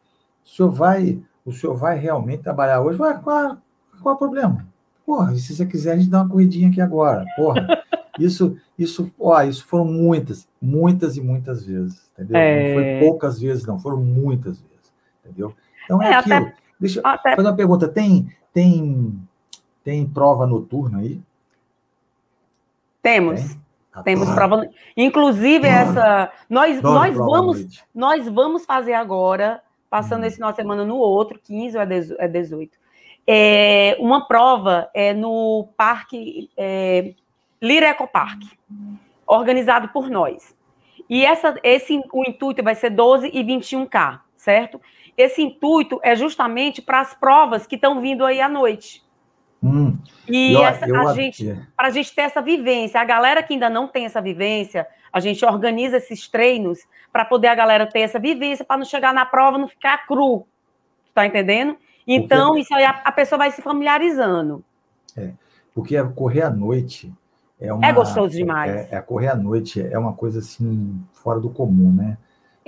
[0.45, 2.99] o senhor vai, o senhor vai realmente trabalhar hoje?
[3.01, 3.57] Ué, qual,
[4.01, 4.65] qual é o problema?
[5.05, 7.25] Porra, se você quiser, a gente dá uma corridinha aqui agora.
[7.35, 7.67] Porra,
[8.19, 12.37] isso, isso, ó, isso foram muitas, muitas e muitas vezes, entendeu?
[12.37, 12.67] É...
[12.67, 14.93] Não foi poucas vezes, não, foram muitas vezes,
[15.23, 15.53] entendeu?
[15.85, 16.35] Então é, é aquilo.
[16.35, 16.53] Até...
[16.79, 17.35] Deixa eu até...
[17.35, 17.87] fazer uma pergunta.
[17.87, 19.19] Tem, tem
[19.89, 21.19] tem prova noturna aí?
[23.01, 23.41] Temos.
[23.41, 24.03] Tem?
[24.03, 24.69] Temos prova.
[24.95, 26.31] Inclusive, essa.
[26.47, 30.25] Nós, nós, vamos, nós vamos fazer agora, passando hum.
[30.27, 32.77] esse final de semana no outro, 15 ou é 18.
[33.25, 37.15] É, é, uma prova é no Parque é,
[37.59, 38.43] Lireco Park,
[39.25, 40.55] organizado por nós.
[41.09, 44.79] E essa, esse, o intuito vai ser 12 e 21K, certo?
[45.17, 49.03] Esse intuito é justamente para as provas que estão vindo aí à noite.
[49.61, 49.97] Hum.
[50.27, 53.69] E essa, eu, a gente, para a gente ter essa vivência, a galera que ainda
[53.69, 56.79] não tem essa vivência, a gente organiza esses treinos
[57.11, 60.47] para poder a galera ter essa vivência, para não chegar na prova não ficar cru.
[61.13, 61.75] Tá entendendo?
[62.07, 62.61] Então, porque...
[62.61, 64.63] isso aí a, a, pessoa vai se familiarizando.
[65.17, 65.31] É,
[65.73, 67.13] porque correr à noite
[67.59, 67.85] é uma.
[67.85, 68.71] É gostoso demais.
[68.71, 72.17] É, é, correr à noite é uma coisa assim, fora do comum, né?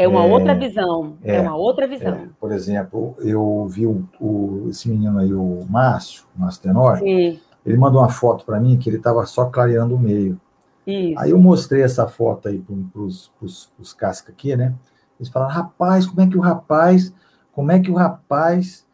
[0.04, 1.18] É uma é, outra visão.
[1.24, 2.14] É, é uma outra visão.
[2.14, 7.40] É, por exemplo, eu vi o, o, esse menino aí, o Márcio, Márcio Tenor, Sim.
[7.66, 10.40] ele mandou uma foto para mim que ele estava só clareando o meio.
[10.86, 11.20] Isso.
[11.20, 14.74] Aí eu mostrei essa foto aí para os cascas aqui, né?
[15.20, 17.14] Eles falaram, rapaz, como é que o rapaz,
[17.54, 18.86] como é que o rapaz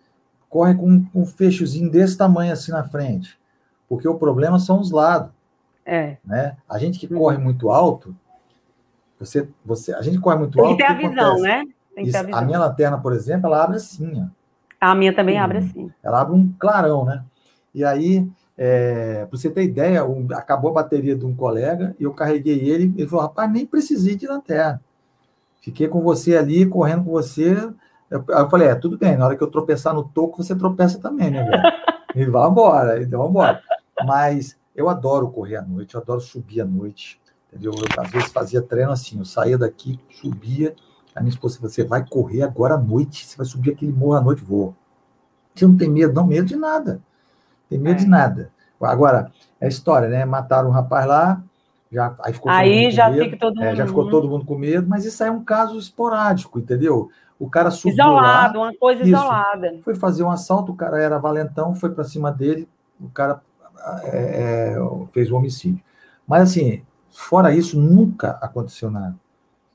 [0.49, 3.39] corre com, com um fechozinho desse tamanho assim na frente?
[3.87, 5.31] Porque o problema são os lados.
[5.85, 6.17] É.
[6.25, 6.57] Né?
[6.67, 8.13] A gente que corre muito alto,
[9.19, 10.77] você, você, a gente corre muito alto.
[10.77, 11.43] Tem que ter a visão, acontece?
[11.43, 11.63] né?
[11.95, 12.39] Tem que ter a, visão.
[12.39, 14.21] a minha lanterna, por exemplo, ela abre assim.
[14.21, 14.27] Ó.
[14.79, 15.91] A minha também abre assim.
[16.03, 17.23] Ela abre um clarão, né?
[17.73, 18.27] E aí,
[18.57, 22.69] é, para você ter ideia, um, acabou a bateria de um colega e eu carreguei
[22.69, 22.93] ele.
[22.95, 24.81] Ele falou: rapaz, nem precisei de lanterna.
[25.61, 27.53] Fiquei com você ali, correndo com você.
[28.09, 30.99] Eu, eu falei: é, tudo bem, na hora que eu tropeçar no toco, você tropeça
[30.99, 31.63] também, né, velho?
[32.15, 33.61] e vamos embora, então vamos embora.
[34.05, 37.19] Mas eu adoro correr à noite, eu adoro subir à noite.
[37.51, 37.73] Entendeu?
[37.73, 40.75] Eu, às vezes fazia treino assim, eu saía daqui, subia,
[41.15, 44.21] a minha esposa você vai correr agora à noite, você vai subir aquele morro à
[44.21, 44.75] noite, vou.
[45.55, 47.01] Você não tem medo, não, medo de nada.
[47.69, 48.03] Tem medo é.
[48.03, 48.51] de nada.
[48.79, 50.23] Agora, é história, né?
[50.25, 51.41] Mataram um rapaz lá,
[51.91, 53.65] já, aí ficou aí já fica todo mundo.
[53.65, 57.09] É, já ficou todo mundo com medo, mas isso aí é um caso esporádico, entendeu?
[57.39, 59.79] O cara subiu Isolado, lá, uma coisa isso, isolada.
[59.83, 62.67] Foi fazer um assalto, o cara era valentão, foi para cima dele,
[62.99, 63.41] o cara
[64.03, 64.77] é, é,
[65.11, 65.83] fez o um homicídio.
[66.27, 66.83] Mas assim,
[67.19, 69.15] Fora isso, nunca aconteceu nada.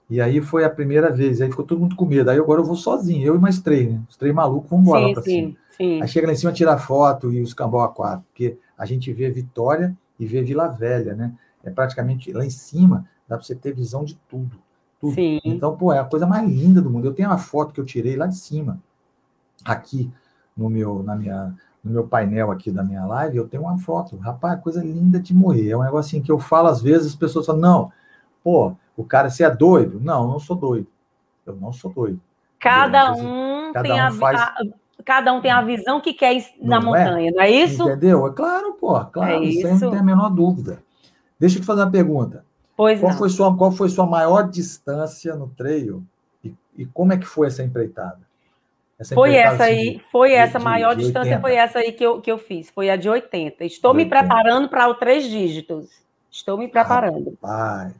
[0.09, 2.31] E aí foi a primeira vez, aí ficou todo mundo com medo.
[2.31, 4.01] Aí agora eu vou sozinho, eu e mais três, né?
[4.09, 5.57] Os três malucos vão embora sim, pra sim, cima.
[5.77, 6.03] Sim.
[6.03, 9.13] Aí chega lá em cima tirar foto e os cambau a quatro, porque a gente
[9.13, 11.35] vê Vitória e vê Vila Velha, né?
[11.65, 14.57] É praticamente lá em cima, dá para você ter visão de tudo.
[15.01, 15.15] Tudo.
[15.15, 15.41] Sim.
[15.45, 17.09] Então, pô, é a coisa mais linda do mundo.
[17.09, 18.81] Eu tenho uma foto que eu tirei lá de cima,
[19.65, 20.09] aqui
[20.57, 24.16] no meu, na minha, no meu painel aqui da minha live, eu tenho uma foto.
[24.16, 25.71] Rapaz, coisa linda de morrer.
[25.71, 27.92] É um negocinho que eu falo às vezes, as pessoas falam, não,
[28.42, 30.01] pô, o cara, você é doido?
[30.01, 30.87] Não, eu não sou doido.
[31.45, 32.21] Eu não sou doido.
[32.59, 34.40] Cada um cada tem um a, faz...
[34.40, 34.55] a,
[35.05, 37.01] cada um tem a visão que quer na não é?
[37.01, 37.33] montanha, é?
[37.33, 37.83] não é isso?
[37.83, 38.27] Entendeu?
[38.27, 39.66] É claro, pô, claro, é isso.
[39.66, 40.83] isso não tem a menor dúvida.
[41.40, 42.45] Deixa eu te fazer uma pergunta.
[42.77, 43.18] Pois qual não.
[43.18, 46.05] foi sua qual foi sua maior distância no trail
[46.45, 48.21] e, e como é que foi essa empreitada?
[49.03, 52.05] Essa foi essa aí, foi de, essa de, maior de distância, foi essa aí que
[52.05, 53.65] eu, que eu fiz, foi a de 80.
[53.65, 54.19] Estou me 80.
[54.19, 56.03] preparando para o três dígitos.
[56.31, 57.37] Estou me preparando.
[57.43, 57.93] Rapaz,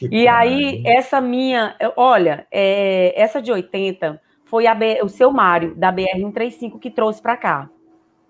[0.00, 5.92] e aí, essa minha, olha, é, essa de 80 foi a, o seu Mário, da
[5.92, 7.70] BR-135, que trouxe para cá,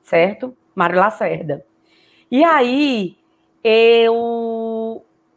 [0.01, 0.57] certo?
[0.75, 1.65] Mário Lacerda.
[2.31, 3.17] E aí,
[3.63, 4.15] eu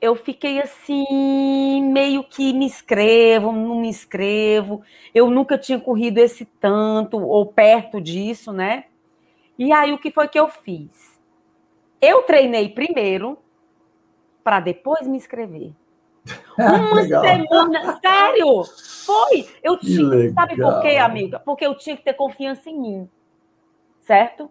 [0.02, 4.82] eu fiquei assim, meio que me inscrevo, não me inscrevo.
[5.14, 8.86] Eu nunca tinha corrido esse tanto, ou perto disso, né?
[9.60, 11.20] E aí, o que foi que eu fiz?
[12.02, 13.38] Eu treinei primeiro,
[14.44, 15.72] para depois me inscrever.
[16.58, 18.64] Uma semana, sério,
[19.06, 19.48] foi.
[19.62, 21.40] Eu tinha, sabe por quê, amiga?
[21.40, 23.10] Porque eu tinha que ter confiança em mim,
[24.00, 24.50] certo?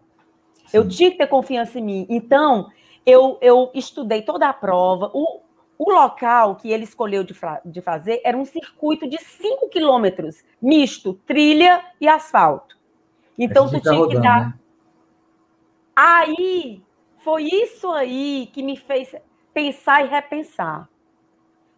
[0.67, 0.77] Sim.
[0.77, 2.07] Eu tinha que ter confiança em mim.
[2.09, 2.71] Então,
[3.05, 5.11] eu, eu estudei toda a prova.
[5.15, 5.41] O,
[5.79, 7.35] o local que ele escolheu de,
[7.65, 12.79] de fazer era um circuito de 5 quilômetros, misto, trilha e asfalto.
[13.39, 14.49] Então, tu tinha rodando, que dar.
[14.49, 14.55] Né?
[15.97, 16.83] Aí,
[17.19, 19.15] foi isso aí que me fez
[19.53, 20.89] pensar e repensar.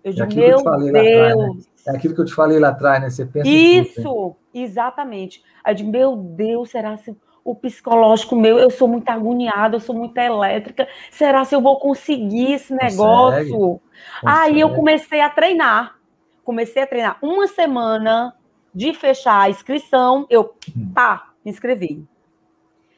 [0.02, 0.66] Eu digo, é meu Deus.
[0.66, 1.62] Atrás, né?
[1.86, 3.10] É aquilo que eu te falei lá atrás, né?
[3.10, 5.42] Você pensa Isso, exatamente.
[5.62, 9.80] Aí eu digo, meu Deus, será se o psicológico meu, eu sou muito agoniada, eu
[9.80, 10.86] sou muito elétrica.
[11.10, 13.80] Será se eu vou conseguir esse negócio?
[14.20, 14.22] Consegue.
[14.24, 15.96] Aí eu comecei a treinar.
[16.44, 18.34] Comecei a treinar uma semana
[18.74, 20.90] de fechar a inscrição, eu hum.
[20.94, 22.04] pá, me inscrevi.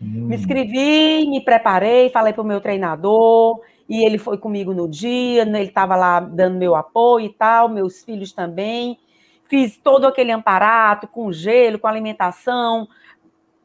[0.00, 0.28] Hum.
[0.28, 5.44] Me inscrevi, me preparei, falei para o meu treinador, e ele foi comigo no dia,
[5.44, 8.98] né, ele estava lá dando meu apoio e tal, meus filhos também.
[9.46, 12.88] Fiz todo aquele amparato com gelo, com alimentação,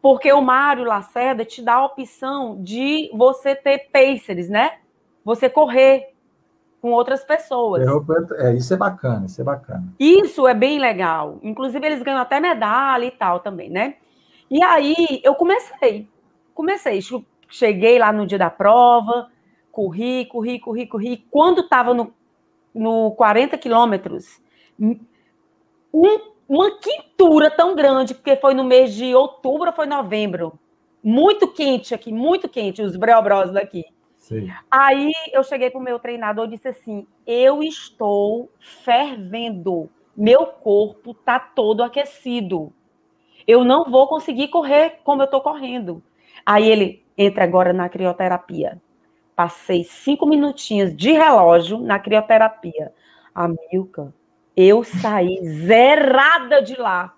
[0.02, 4.78] porque o Mário Lacerda te dá a opção de você ter pacers, né?
[5.26, 6.14] Você correr
[6.82, 7.86] com outras pessoas.
[8.38, 9.84] É, isso é bacana, isso é bacana.
[10.00, 11.40] Isso é bem legal.
[11.44, 13.96] Inclusive, eles ganham até medalha e tal também, né?
[14.50, 16.08] E aí eu comecei.
[16.54, 17.00] Comecei.
[17.50, 19.30] Cheguei lá no dia da prova,
[19.72, 21.26] corri, corri, corri, corri.
[21.30, 22.14] Quando estava no,
[22.74, 24.42] no 40 quilômetros,
[25.94, 30.60] um uma quintura tão grande, porque foi no mês de outubro ou foi novembro.
[31.02, 33.86] Muito quente aqui, muito quente, os breobros daqui.
[34.18, 34.52] Sim.
[34.70, 41.12] Aí eu cheguei para o meu treinador e disse assim: Eu estou fervendo, meu corpo
[41.12, 42.74] está todo aquecido.
[43.48, 46.04] Eu não vou conseguir correr como eu estou correndo.
[46.46, 48.82] Aí ele entra agora na crioterapia.
[49.36, 52.92] Passei cinco minutinhos de relógio na crioterapia.
[53.34, 54.14] A Milka,
[54.62, 57.16] eu saí zerada de lá.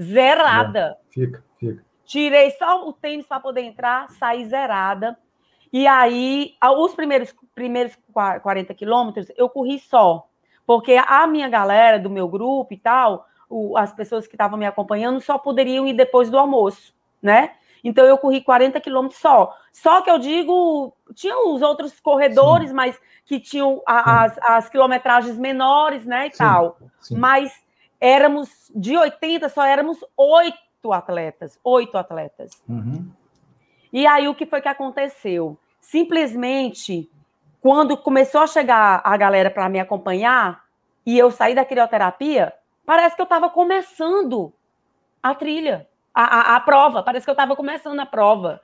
[0.00, 0.98] Zerada.
[1.08, 1.84] É, fica, fica.
[2.04, 5.16] Tirei só o tênis para poder entrar, saí zerada.
[5.72, 7.96] E aí, os primeiros, primeiros
[8.42, 10.28] 40 quilômetros, eu corri só.
[10.66, 14.66] Porque a minha galera do meu grupo e tal, o, as pessoas que estavam me
[14.66, 17.52] acompanhando, só poderiam ir depois do almoço, né?
[17.84, 19.54] Então eu corri 40 quilômetros só.
[19.70, 22.74] Só que eu digo, tinha os outros corredores, Sim.
[22.74, 26.78] mas que tinham a, as, as, quilometragens menores, né, e sim, tal.
[27.00, 27.16] Sim.
[27.16, 27.52] Mas
[28.00, 32.62] éramos, de 80, só éramos oito atletas, oito atletas.
[32.68, 33.10] Uhum.
[33.92, 35.56] E aí, o que foi que aconteceu?
[35.80, 37.08] Simplesmente,
[37.60, 40.64] quando começou a chegar a galera para me acompanhar,
[41.06, 42.52] e eu saí da crioterapia,
[42.84, 44.52] parece que eu estava começando
[45.22, 48.60] a trilha, a, a, a prova, parece que eu estava começando a prova.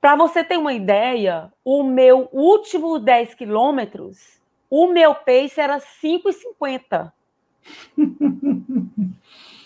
[0.00, 7.12] Para você ter uma ideia, o meu último 10 quilômetros, o meu pace era 5,50.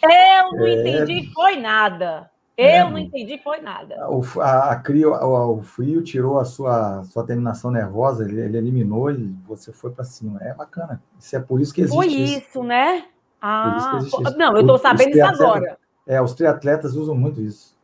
[0.04, 0.74] Eu não é...
[0.74, 2.30] entendi, foi nada.
[2.56, 4.08] Eu é, não entendi, foi nada.
[4.08, 8.58] O, a, a crio, o, o, frio tirou a sua, sua terminação nervosa, ele, ele
[8.58, 10.38] eliminou e você foi para cima.
[10.40, 11.02] É bacana.
[11.18, 11.96] Isso é por isso que existe.
[11.96, 12.62] Foi isso, isso.
[12.62, 13.06] né?
[13.42, 14.20] Ah, isso.
[14.37, 15.78] não, eu estou sabendo isso agora.
[16.06, 17.74] É, os triatletas usam muito isso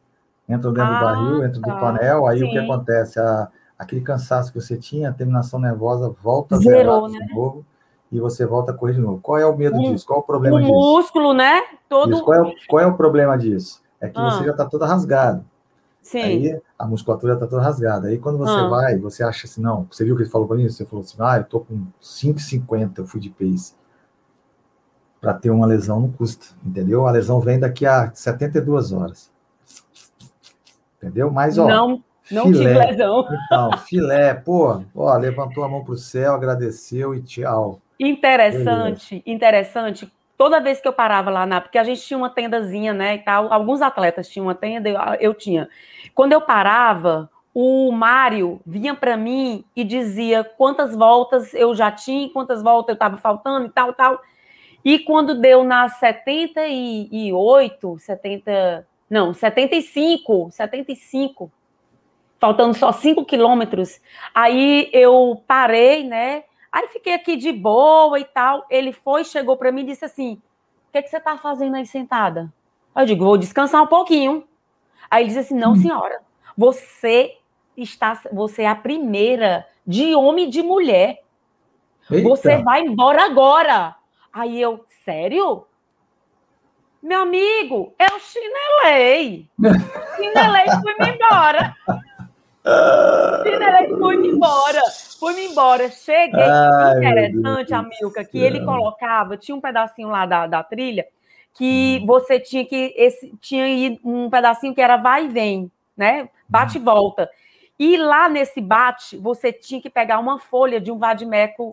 [0.54, 1.74] entram dentro ah, do barril, entram tá.
[1.74, 2.44] do panel, aí Sim.
[2.46, 3.20] o que acontece?
[3.20, 7.18] A, aquele cansaço que você tinha, a terminação nervosa volta Zerou, né?
[7.18, 7.64] de novo
[8.12, 9.20] e você volta a correr de novo.
[9.22, 10.04] Qual é o medo disso?
[10.04, 10.72] Qual é o problema o disso?
[10.72, 11.60] O músculo, né?
[11.88, 12.22] Todo...
[12.24, 13.80] Qual, é, qual, é, o problema disso?
[14.00, 14.30] É que ah.
[14.30, 15.44] você já está toda rasgada.
[16.02, 16.22] Sim.
[16.22, 18.08] Aí a musculatura está toda rasgada.
[18.08, 18.66] Aí quando você ah.
[18.66, 20.68] vai, você acha assim, não, você viu o que ele falou para mim?
[20.68, 23.74] Você falou assim, ah, eu tô com 5,50, eu fui de pace.
[25.20, 27.06] Para ter uma lesão não custa, entendeu?
[27.06, 29.30] A lesão vem daqui a 72 horas.
[30.96, 31.30] Entendeu?
[31.30, 31.66] Mas, ó.
[31.66, 33.28] Não, não filé, tive lesão.
[33.46, 37.80] Então, filé, pô, ó, levantou a mão para o céu, agradeceu e tchau.
[37.98, 39.22] Interessante, Beleza.
[39.26, 40.12] interessante.
[40.38, 41.60] Toda vez que eu parava lá na.
[41.60, 43.16] Porque a gente tinha uma tendazinha, né?
[43.16, 43.52] E tal.
[43.52, 45.68] Alguns atletas tinham uma tenda, eu, eu tinha.
[46.14, 52.30] Quando eu parava, o Mário vinha para mim e dizia quantas voltas eu já tinha,
[52.30, 54.22] quantas voltas eu estava faltando e tal, tal.
[54.84, 61.52] E quando deu nas 78, 70, não, 75, 75,
[62.38, 64.00] faltando só 5 quilômetros,
[64.34, 66.44] aí eu parei, né?
[66.72, 68.64] Aí fiquei aqui de boa e tal.
[68.70, 70.40] Ele foi, chegou para mim e disse assim:
[70.88, 72.52] O que, que você está fazendo aí sentada?
[72.94, 74.44] Aí eu digo: Vou descansar um pouquinho.
[75.10, 75.76] Aí ele disse assim: Não, hum.
[75.76, 76.22] senhora,
[76.56, 77.36] você
[77.76, 81.22] está, você é a primeira de homem e de mulher.
[82.10, 82.28] Eita.
[82.28, 83.96] Você vai embora agora.
[84.32, 85.66] Aí eu, sério?
[87.02, 89.48] Meu amigo, eu chinelei.
[90.16, 91.74] chinelei e fui-me embora.
[93.42, 94.82] chinelei e fui-me embora.
[95.18, 95.90] Fui-me embora.
[95.90, 96.42] Cheguei.
[96.42, 101.06] Ai, interessante, Amilca, que ele colocava, tinha um pedacinho lá da, da trilha,
[101.54, 102.94] que você tinha que.
[102.96, 106.28] Esse, tinha um pedacinho que era vai e vem, né?
[106.48, 107.30] Bate e volta.
[107.78, 111.72] E lá nesse bate, você tinha que pegar uma folha de um vadimeco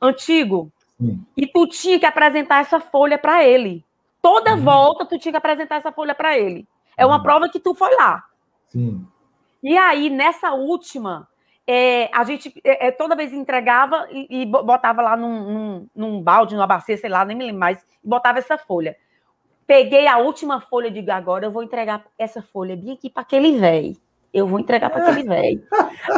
[0.00, 0.72] antigo.
[1.00, 1.24] Sim.
[1.36, 3.84] E tu tinha que apresentar essa folha para ele.
[4.20, 4.62] Toda uhum.
[4.62, 6.68] volta tu tinha que apresentar essa folha para ele.
[6.96, 7.22] É uma uhum.
[7.22, 8.22] prova que tu foi lá.
[8.68, 9.06] Sim.
[9.62, 11.26] E aí, nessa última,
[11.66, 16.22] é, a gente é, é toda vez entregava e, e botava lá num, num, num,
[16.22, 18.94] balde, numa bacia, sei lá, nem me lembro mais, e botava essa folha.
[19.66, 23.22] Peguei a última folha e digo, agora eu vou entregar essa folha bem aqui para
[23.22, 23.96] aquele velho
[24.32, 25.62] eu vou entregar para aquele velho.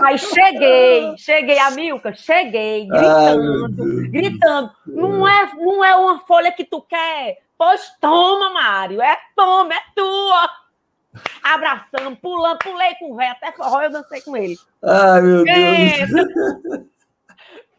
[0.05, 4.71] Aí cheguei, cheguei, a Milka, cheguei, gritando, Ai, gritando.
[4.87, 7.39] Não é, não é uma folha que tu quer?
[7.57, 10.51] Pois toma, Mário, é toma, é tua.
[11.43, 14.57] Abraçando, pulando, pulei com o velho, até forró eu dancei com ele.
[14.83, 16.87] Ai, meu Deus.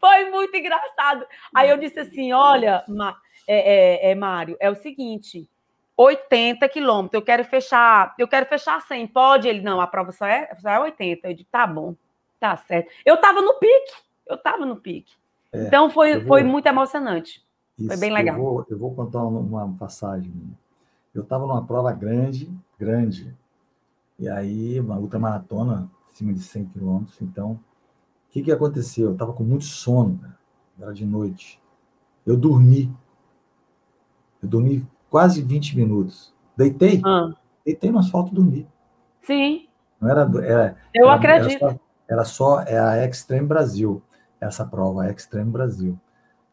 [0.00, 1.26] Foi muito engraçado.
[1.54, 2.84] Aí eu disse assim: olha,
[3.48, 5.48] é, é, é, Mário, é o seguinte
[5.96, 7.14] 80 quilômetros.
[7.14, 9.06] Eu quero fechar, eu quero fechar 100.
[9.08, 9.48] Pode?
[9.48, 11.28] Ele, não, a prova só é, só é 80.
[11.28, 11.94] Eu disse, tá bom,
[12.40, 12.90] tá certo.
[13.04, 13.94] Eu tava no pique,
[14.26, 15.14] eu tava no pique.
[15.52, 17.44] É, então foi, vou, foi muito emocionante.
[17.78, 18.36] Isso, foi bem legal.
[18.36, 20.32] Eu vou, eu vou contar uma passagem.
[21.14, 23.34] Eu estava numa prova grande, grande,
[24.18, 27.20] e aí uma ultramaratona, acima de 100 quilômetros.
[27.22, 27.60] Então, o
[28.30, 29.06] que, que aconteceu?
[29.08, 30.38] Eu estava com muito sono, cara.
[30.80, 31.60] era de noite.
[32.26, 32.92] Eu dormi.
[34.42, 36.34] Eu dormi quase 20 minutos.
[36.56, 37.32] Deitei, ah.
[37.64, 38.68] deitei no asfalto e dormi.
[39.22, 39.68] Sim.
[40.00, 41.64] Não era, era Eu era, acredito.
[41.64, 44.02] Era só, era só é a Extreme Brasil,
[44.40, 45.96] essa prova, a Extreme Brasil.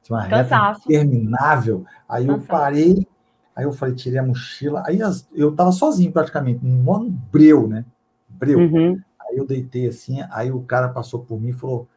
[0.04, 0.82] Tinha uma Cansaço.
[0.88, 1.84] reta interminável.
[2.08, 2.44] Aí Cansaço.
[2.44, 3.08] eu parei,
[3.56, 4.84] aí eu falei, tirei a mochila.
[4.86, 7.84] Aí as, eu tava sozinho praticamente, um breu, né?
[8.30, 8.60] Breu.
[8.60, 9.02] Uhum.
[9.22, 11.88] Aí eu deitei assim, aí o cara passou por mim e falou: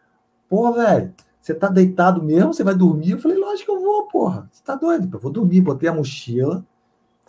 [0.48, 1.12] Pô, velho,
[1.44, 2.54] você tá deitado mesmo?
[2.54, 3.11] Você vai dormir?
[3.11, 4.48] Eu falei, lógico que eu vou, porra.
[4.50, 5.14] Você tá doido?
[5.14, 5.61] Eu vou dormir.
[5.61, 6.64] Botei a mochila,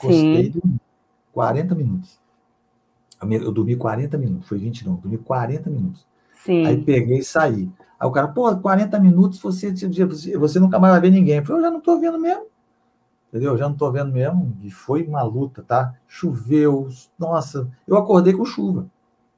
[0.02, 0.62] gostei de
[1.34, 2.18] 40 minutos.
[3.30, 6.08] Eu dormi 40 minutos, foi 20 não, dormi 40 minutos.
[6.46, 6.66] Sim.
[6.66, 7.70] Aí peguei e saí.
[8.00, 9.74] Aí o cara, pô, 40 minutos você,
[10.38, 11.40] você nunca mais vai ver ninguém.
[11.40, 12.46] Eu falei, eu já não tô vendo mesmo.
[13.28, 13.52] Entendeu?
[13.52, 14.56] Eu já não tô vendo mesmo.
[14.62, 15.94] E foi uma luta, tá?
[16.08, 16.88] Choveu,
[17.20, 18.90] nossa, eu acordei com chuva.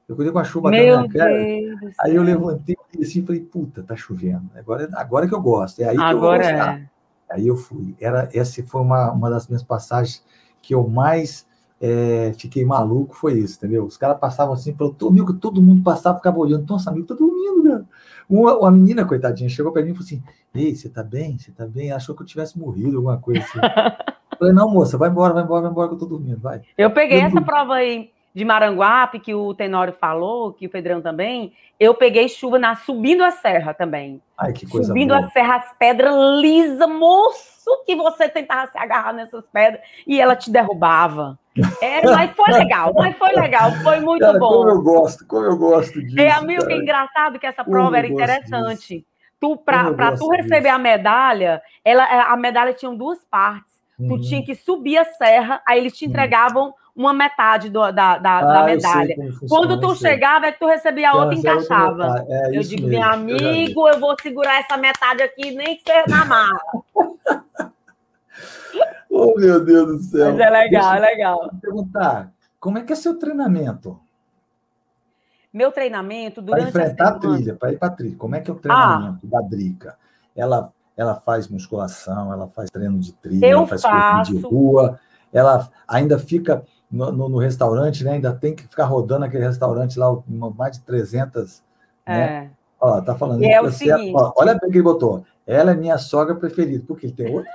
[0.08, 1.30] Eu cuidei com a chuva Meu na cara.
[1.30, 4.48] Deus aí eu levantei assim e falei, puta, tá chovendo.
[4.56, 5.80] Agora, agora que eu gosto.
[5.80, 6.88] É aí agora que eu vou É.
[7.30, 7.94] Aí eu fui.
[8.00, 10.24] Era, essa foi uma, uma das minhas passagens
[10.62, 11.46] que eu mais
[11.78, 13.84] é, fiquei maluco, foi isso, entendeu?
[13.84, 17.62] Os caras passavam assim, pelo amigo, todo mundo passava, ficava olhando, nossa, amigo, tá dormindo,
[17.64, 17.84] cara.
[18.28, 20.22] Uma, uma menina, coitadinha, chegou para mim e falou assim:
[20.54, 21.38] Ei, você tá bem?
[21.38, 21.92] Você tá bem?
[21.92, 23.58] Achou que eu tivesse morrido, alguma coisa assim.
[24.38, 26.62] falei, não, moça, vai embora, vai embora, vai embora, que eu tô dormindo, vai.
[26.78, 31.02] Eu peguei eu essa prova aí de Maranguape, que o Tenório falou, que o Pedrão
[31.02, 34.22] também, eu peguei chuva na subindo a serra também.
[34.38, 35.26] Ai, que coisa Subindo boa.
[35.26, 40.36] a serra, as pedras lisas, moço, que você tentava se agarrar nessas pedras e ela
[40.36, 41.36] te derrubava.
[41.82, 44.52] Era, mas foi legal, mas foi legal, foi muito Cara, bom.
[44.52, 46.20] Como eu gosto, como eu gosto disso.
[46.20, 49.04] É, amigo, é engraçado que essa prova como era interessante.
[49.40, 50.74] Tu, para tu receber disso.
[50.74, 53.82] a medalha, ela, a medalha tinha duas partes.
[53.98, 54.10] Uhum.
[54.10, 56.12] Tu tinha que subir a serra, aí eles te uhum.
[56.98, 59.14] Uma metade do, da, da, ah, da medalha.
[59.48, 62.26] Quando tu chegava, é que tu recebia a outra e encaixava.
[62.28, 66.24] É, eu digo, meu amigo, eu vou segurar essa metade aqui, nem que seja na
[66.24, 66.60] mala.
[69.08, 70.32] oh, meu Deus do céu.
[70.32, 71.50] Mas é legal, é legal.
[71.62, 74.00] perguntar, como é que é seu treinamento?
[75.52, 78.16] Meu treinamento durante para enfrentar a, a trilha, para ir para a trilha.
[78.16, 79.40] Como é que é o treinamento ah.
[79.40, 79.96] da Drica?
[80.34, 84.34] Ela ela faz musculação, ela faz treino de trilha, eu ela faz faço.
[84.34, 84.98] de rua,
[85.32, 88.12] ela ainda fica no, no, no, restaurante, né?
[88.12, 90.06] Ainda tem que ficar rodando aquele restaurante lá,
[90.56, 91.62] mais de 300,
[92.06, 92.14] né?
[92.14, 92.16] é.
[92.16, 92.50] né?
[92.80, 93.42] Ó, tá falando.
[93.42, 94.12] é o seguinte...
[94.14, 95.24] ó, olha bem o que ele botou.
[95.46, 96.84] Ela é minha sogra preferida.
[96.86, 97.50] Por que ele tem outro?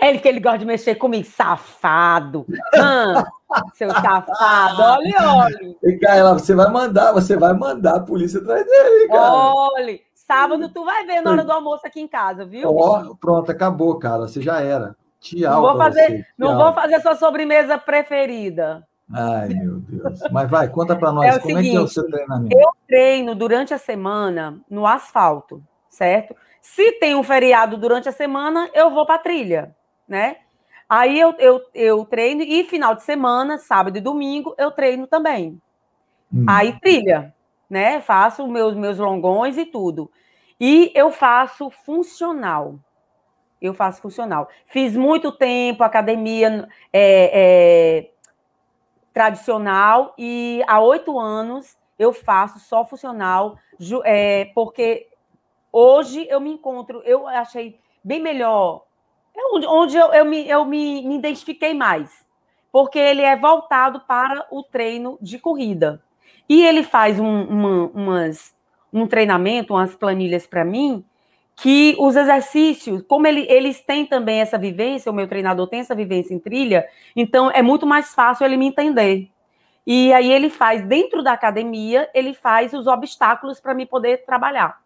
[0.00, 2.44] É ele que ele gosta de mexer comigo, safado.
[3.74, 5.76] Seu safado, olha, olha.
[5.82, 9.32] E, cara, você vai mandar, você vai mandar a polícia atrás dele, cara.
[9.32, 12.68] Olha, sábado tu vai ver na hora do almoço aqui em casa, viu?
[12.68, 14.22] Ó, pronto, acabou, cara.
[14.22, 14.96] Você já era.
[15.20, 15.50] Tchau.
[15.50, 18.86] Não vou fazer, não vou fazer sua sobremesa preferida.
[19.12, 20.20] Ai, meu Deus.
[20.30, 22.56] Mas vai, conta para nós, é como seguinte, é que é o seu treinamento?
[22.56, 26.36] Eu treino durante a semana no asfalto, certo?
[26.60, 29.74] Se tem um feriado durante a semana, eu vou para trilha,
[30.06, 30.36] né?
[30.88, 35.60] Aí eu, eu, eu treino e final de semana, sábado e domingo, eu treino também.
[36.32, 36.44] Hum.
[36.48, 37.34] Aí trilha,
[37.68, 38.00] né?
[38.00, 40.10] Faço meus meus longões e tudo.
[40.60, 42.78] E eu faço funcional.
[43.60, 44.48] Eu faço funcional.
[44.66, 48.10] Fiz muito tempo academia é, é,
[49.12, 53.58] tradicional e há oito anos eu faço só funcional,
[54.04, 55.08] é, porque
[55.72, 58.84] hoje eu me encontro, eu achei bem melhor,
[59.36, 62.24] é onde, eu, eu, me, eu me, me identifiquei mais,
[62.70, 66.02] porque ele é voltado para o treino de corrida.
[66.48, 68.54] E ele faz um, uma, umas,
[68.92, 71.04] um treinamento, umas planilhas para mim,
[71.60, 75.94] que os exercícios, como ele, eles têm também essa vivência, o meu treinador tem essa
[75.94, 76.86] vivência em trilha,
[77.16, 79.28] então é muito mais fácil ele me entender.
[79.84, 84.80] E aí ele faz, dentro da academia, ele faz os obstáculos para me poder trabalhar.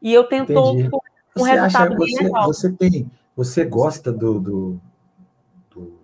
[0.00, 0.88] E eu tento um
[1.34, 2.46] você resultado acha, você, legal.
[2.46, 4.80] Você tem, você gosta do, do,
[5.70, 5.98] do,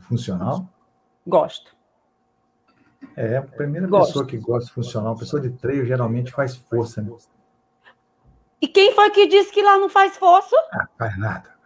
[0.00, 0.68] funcional?
[1.26, 1.74] Gosto.
[3.16, 4.08] É, a primeira Gosto.
[4.08, 7.10] pessoa que gosta de funcional, a pessoa de treino geralmente faz força, né?
[8.60, 10.56] E quem foi que disse que lá não faz força?
[10.72, 11.58] Ah, faz nada.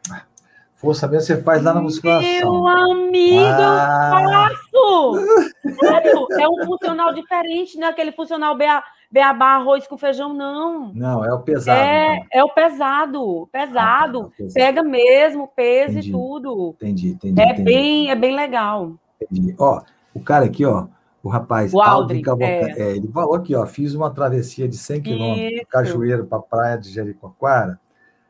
[0.83, 2.25] Força mesmo você faz lá na musculação.
[2.25, 4.11] Meu amigo, ah.
[4.21, 5.79] eu faço!
[5.79, 10.93] Sério, é um funcional diferente, não é aquele funcional beabá, beabá, arroz com feijão, não.
[10.93, 11.79] Não, é o pesado.
[11.79, 12.27] É, então.
[12.33, 14.19] é o pesado, pesado.
[14.19, 14.55] Ah, tá, pesado.
[14.55, 16.75] Pega mesmo, peso entendi, e tudo.
[16.75, 17.41] Entendi, entendi.
[17.41, 17.63] É, entendi.
[17.63, 18.95] Bem, é bem legal.
[19.21, 19.55] Entendi.
[19.61, 19.83] Ó,
[20.13, 20.87] o cara aqui, ó,
[21.23, 22.83] o rapaz, o Aldrin, é.
[22.83, 22.97] é.
[22.97, 26.91] ele falou aqui, ó, fiz uma travessia de 100 quilômetros, Cajueiro para a praia de
[26.91, 27.79] Jericoacoara,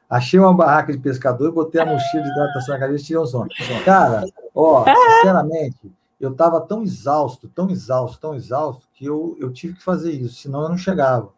[0.09, 3.27] achei uma barraca de pescador, botei a mochila de hidratação na cabeça e tirei um
[3.27, 3.47] som.
[3.85, 4.25] Cara,
[4.55, 4.85] ó,
[5.17, 5.91] sinceramente,
[6.21, 10.43] eu estava tão exausto, tão exausto, tão exausto, que eu, eu tive que fazer isso,
[10.43, 11.31] senão eu não chegava.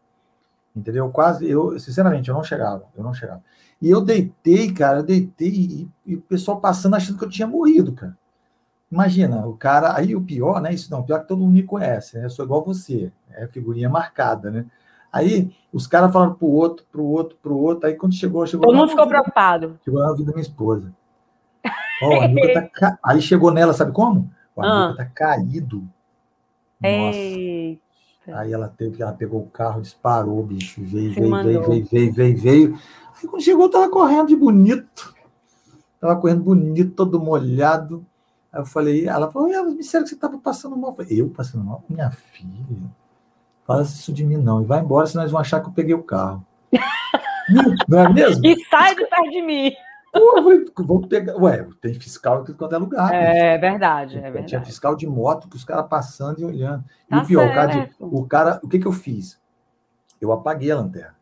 [0.75, 1.09] Entendeu?
[1.11, 3.43] Quase, eu, sinceramente, eu não chegava, eu não chegava.
[3.81, 7.47] E eu deitei, cara, eu deitei e, e o pessoal passando achando que eu tinha
[7.47, 8.17] morrido, cara.
[8.95, 10.73] Imagina, o cara, aí o pior, né?
[10.73, 12.27] Isso não, o pior é que todo mundo me conhece, né?
[12.27, 14.67] Eu sou igual você, é figurinha marcada, né?
[15.13, 18.69] Aí os caras falaram pro outro, pro outro, pro outro, aí quando chegou, chegou.
[18.69, 19.81] Todo mundo ficou preocupado.
[19.85, 20.95] Chegou na vida da minha esposa.
[22.03, 22.97] Oh, tá ca...
[23.03, 24.31] Aí chegou nela, sabe como?
[24.55, 24.95] O amigo ah.
[24.97, 25.79] tá caído.
[26.81, 27.19] Nossa.
[27.19, 27.83] Eita.
[28.29, 32.39] Aí ela teve, ela pegou o carro, disparou, bicho, veio, veio, veio, veio, veio, veio,
[32.39, 32.79] veio.
[33.21, 35.13] Aí quando chegou, tava correndo de bonito.
[36.01, 38.07] Tava correndo bonito, todo molhado.
[38.55, 40.91] Aí eu falei, ela falou, me disseram que você estava passando mal.
[40.91, 41.83] Eu, falei, eu passando mal?
[41.89, 42.89] Minha filha,
[43.67, 44.63] fala isso de mim não.
[44.63, 46.47] E vai embora, senão eles vão achar que eu peguei o carro.
[47.89, 48.47] não é mesmo?
[48.47, 49.73] E sai de perto de mim.
[50.13, 50.41] Pô,
[50.85, 51.35] vou pegar.
[51.37, 53.13] Ué, tem fiscal em quando é lugar.
[53.13, 54.47] É verdade, é verdade.
[54.47, 56.85] Tinha fiscal de moto que os caras passando e olhando.
[57.09, 59.41] Tá e o pior, o cara, de, o cara, o que, que eu fiz?
[60.21, 61.17] Eu apaguei a lanterna.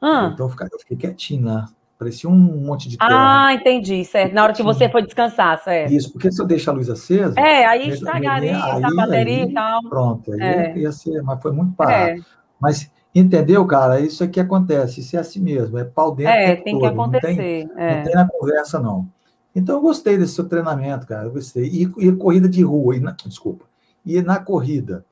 [0.00, 0.30] Ah.
[0.32, 1.68] Então eu fiquei quietinho lá.
[1.98, 2.96] Parecia um monte de.
[3.00, 4.32] Ah, entendi, certo.
[4.32, 5.92] Na hora que você foi descansar, certo.
[5.92, 7.38] Isso, porque se eu deixar a luz acesa.
[7.38, 9.82] É, aí estragaria aí, a bateria aí, e tal.
[9.82, 10.78] Pronto, aí é.
[10.78, 12.20] ia ser, mas foi muito parado.
[12.20, 12.24] É.
[12.60, 14.00] Mas entendeu, cara?
[14.00, 16.32] Isso aqui acontece, isso é assim mesmo, é pau dentro.
[16.32, 16.82] É, tem todo.
[16.82, 17.28] que acontecer.
[17.30, 17.96] Não tem, é.
[17.96, 19.08] não tem na conversa, não.
[19.52, 21.24] Então eu gostei desse seu treinamento, cara.
[21.24, 21.64] Eu gostei.
[21.64, 23.64] E, e corrida de rua, e na, desculpa.
[24.06, 25.04] E na corrida,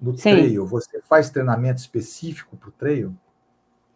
[0.00, 0.30] no Sim.
[0.30, 3.14] trail, você faz treinamento específico para o trail?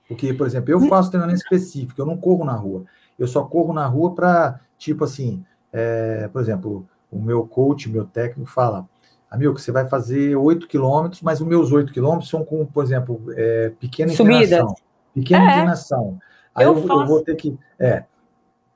[0.08, 2.84] Porque, por exemplo, eu faço treinamento específico, eu não corro na rua.
[3.18, 8.06] Eu só corro na rua para, tipo assim, é, por exemplo, o meu coach, meu
[8.06, 8.88] técnico fala,
[9.30, 13.22] amigo, você vai fazer 8 quilômetros, mas os meus 8 quilômetros são com, por exemplo,
[13.36, 14.44] é, pequena Subidas.
[14.44, 14.74] inclinação.
[15.14, 15.56] Pequena é.
[15.56, 16.18] inclinação.
[16.54, 17.58] Aí eu, eu, eu, vou ter que.
[17.78, 18.04] É,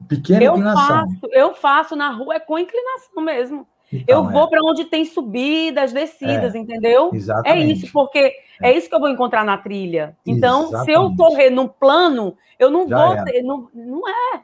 [0.06, 0.86] pequena eu inclinação.
[0.86, 3.66] Faço, eu faço na rua, é com inclinação mesmo.
[3.92, 4.48] Então, eu vou é.
[4.48, 7.10] para onde tem subidas, descidas, é, entendeu?
[7.12, 7.70] Exatamente.
[7.70, 8.70] É isso, porque é.
[8.70, 8.76] é.
[8.76, 10.16] isso que eu vou encontrar na trilha.
[10.26, 10.84] Então, exatamente.
[10.84, 14.40] se eu correr num plano, eu não Já vou ter, não, não é.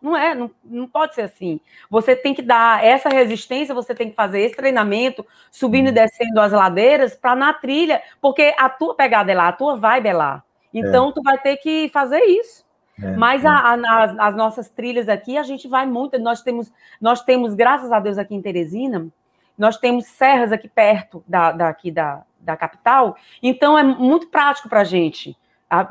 [0.00, 1.58] Não é, não, não pode ser assim.
[1.90, 6.40] Você tem que dar essa resistência, você tem que fazer esse treinamento, subindo e descendo
[6.40, 10.12] as ladeiras, para na trilha, porque a tua pegada é lá, a tua vibe é
[10.12, 10.44] lá.
[10.72, 11.12] Então, é.
[11.12, 12.64] tu vai ter que fazer isso.
[13.02, 13.48] É, Mas é.
[13.48, 16.18] A, a, as, as, nossas trilhas aqui, a gente vai muito.
[16.18, 19.08] Nós temos, nós temos, graças a Deus, aqui em Teresina,
[19.56, 24.80] nós temos serras aqui perto da, daqui da, da capital, então é muito prático para
[24.80, 25.36] a gente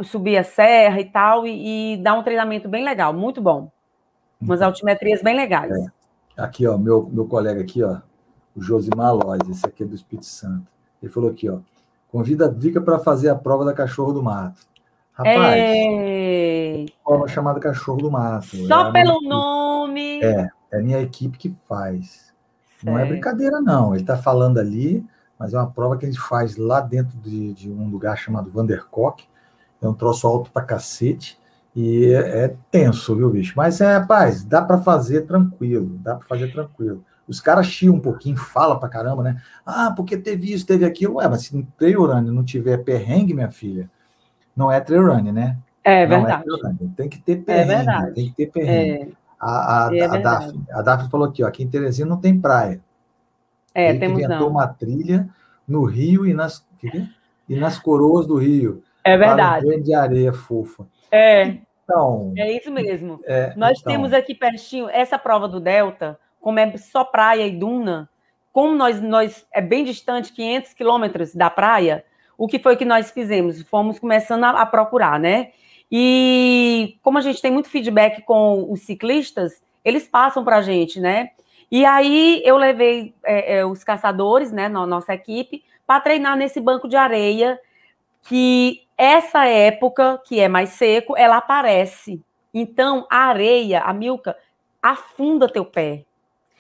[0.04, 3.72] subir a serra e tal, e, e, dar um treinamento bem legal, muito bom.
[4.41, 4.68] Umas uhum.
[4.68, 5.72] altimetrias bem legais.
[5.72, 5.86] É.
[6.38, 7.98] Aqui, ó, meu, meu colega aqui, ó,
[8.56, 10.68] o Josimar Lois, esse aqui é do Espírito Santo.
[11.02, 11.60] Ele falou aqui, ó,
[12.12, 14.62] convida a Drica para fazer a prova da Cachorro do Mato.
[15.14, 18.68] Rapaz, é prova chamada Cachorro do Mato.
[18.68, 20.24] Só é pelo nome.
[20.24, 22.34] É, é a minha equipe que faz.
[22.78, 22.86] Certo.
[22.86, 23.93] Não é brincadeira, não.
[23.93, 25.04] Ele está falando ali,
[25.40, 28.50] mas é uma prova que a gente faz lá dentro de, de um lugar chamado
[28.52, 29.24] Vandercock.
[29.82, 31.38] É um troço alto pra cacete.
[31.76, 33.54] E é, é tenso, viu, bicho?
[33.56, 37.04] Mas é, rapaz, dá para fazer tranquilo, dá para fazer tranquilo.
[37.28, 39.42] Os caras chiam um pouquinho, fala pra caramba, né?
[39.66, 41.16] Ah, porque teve isso, teve aquilo.
[41.18, 43.92] Ué, mas se no trail não tiver perrengue, minha filha,
[44.56, 45.58] não é trail né?
[45.84, 46.44] É verdade.
[46.50, 48.14] É tem que ter é perrengue, é verdade.
[48.14, 49.14] tem que ter perrengue.
[49.14, 49.28] É.
[49.40, 52.40] A, a, é a, Daphne, a Daphne falou aqui, ó, aqui em Teresina não tem
[52.40, 52.82] praia.
[53.78, 54.49] É, Ele temos inventou não.
[54.49, 55.30] uma trilha
[55.67, 56.67] no Rio e nas,
[57.47, 58.82] e nas coroas do Rio.
[59.03, 59.67] É verdade.
[59.67, 60.88] Um de areia fofa.
[61.11, 61.57] É.
[61.84, 63.21] Então, é isso mesmo.
[63.23, 63.93] É, Nós então...
[63.93, 68.09] temos aqui pertinho essa prova do Delta, como é só praia e duna,
[68.51, 72.03] como nós, nós é bem distante, 500 quilômetros da praia,
[72.36, 73.61] o que foi que nós fizemos?
[73.61, 75.51] Fomos começando a, a procurar, né?
[75.91, 80.99] E como a gente tem muito feedback com os ciclistas, eles passam para a gente,
[80.99, 81.30] né?
[81.72, 86.59] E aí eu levei é, é, os caçadores, né, na nossa equipe, para treinar nesse
[86.59, 87.59] banco de areia,
[88.24, 92.22] que essa época, que é mais seco, ela aparece.
[92.53, 94.36] Então, a areia, a milka,
[94.82, 96.05] afunda teu pé.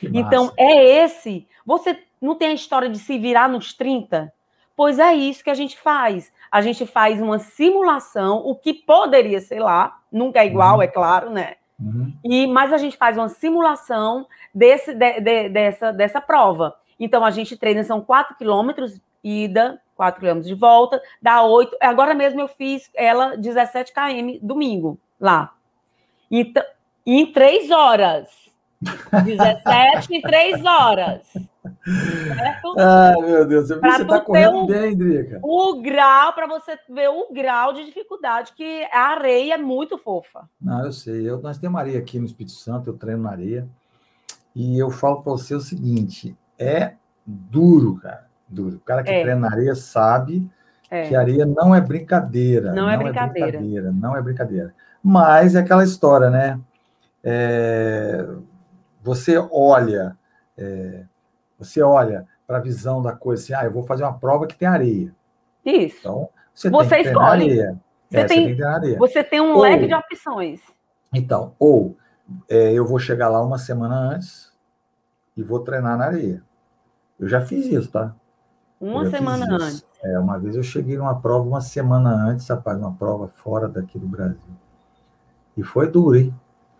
[0.01, 1.47] Então, é esse.
[1.65, 4.31] Você não tem a história de se virar nos 30?
[4.75, 6.31] Pois é isso que a gente faz.
[6.51, 10.81] A gente faz uma simulação, o que poderia ser lá, nunca é igual, uhum.
[10.83, 11.55] é claro, né?
[11.79, 12.13] Uhum.
[12.23, 16.75] E, mas a gente faz uma simulação desse, de, de, dessa, dessa prova.
[16.99, 21.77] Então, a gente treina, são 4 quilômetros, ida, 4 quilômetros de volta, dá 8.
[21.81, 25.53] Agora mesmo eu fiz ela 17 km domingo, lá.
[26.29, 26.63] Então,
[27.05, 28.27] em 3 horas.
[29.25, 31.33] 17 em 3 horas.
[31.83, 32.75] Certo?
[32.77, 35.39] Ah, meu Deus, você está correndo bem, Drica.
[35.43, 40.47] O grau, para você ver o grau de dificuldade, que a areia é muito fofa.
[40.61, 41.29] Não, eu sei.
[41.29, 43.67] Eu, nós temos areia aqui no Espírito Santo, eu treino na areia.
[44.55, 46.93] E eu falo para você o seguinte: é
[47.25, 48.27] duro, cara.
[48.47, 48.77] Duro.
[48.77, 49.21] O cara que é.
[49.21, 50.49] treina na areia sabe
[50.89, 51.07] é.
[51.07, 52.71] que areia não é brincadeira.
[52.73, 53.47] Não, é não é, brincadeira.
[53.47, 53.91] é brincadeira.
[53.91, 54.73] Não é brincadeira.
[55.03, 56.59] Mas é aquela história, né?
[57.23, 58.25] É,
[59.03, 60.17] você olha,
[60.57, 61.03] é,
[61.57, 64.55] você olha para a visão da coisa assim, ah, eu vou fazer uma prova que
[64.55, 65.13] tem areia.
[65.65, 65.99] Isso.
[65.99, 67.25] Então, você, você tem escolhe.
[67.25, 67.79] areia.
[68.09, 68.97] Você, é, tem, você, tem, areia.
[68.97, 70.61] você tem um ou, leque de opções.
[71.13, 71.97] Então, ou
[72.49, 74.53] é, eu vou chegar lá uma semana antes
[75.35, 76.41] e vou treinar na areia.
[77.19, 78.15] Eu já fiz isso, tá?
[78.79, 79.85] Uma semana antes.
[80.03, 83.97] É, uma vez eu cheguei numa prova uma semana antes, rapaz, uma prova fora daqui
[83.97, 84.37] do Brasil.
[85.57, 86.33] E foi duro, hein?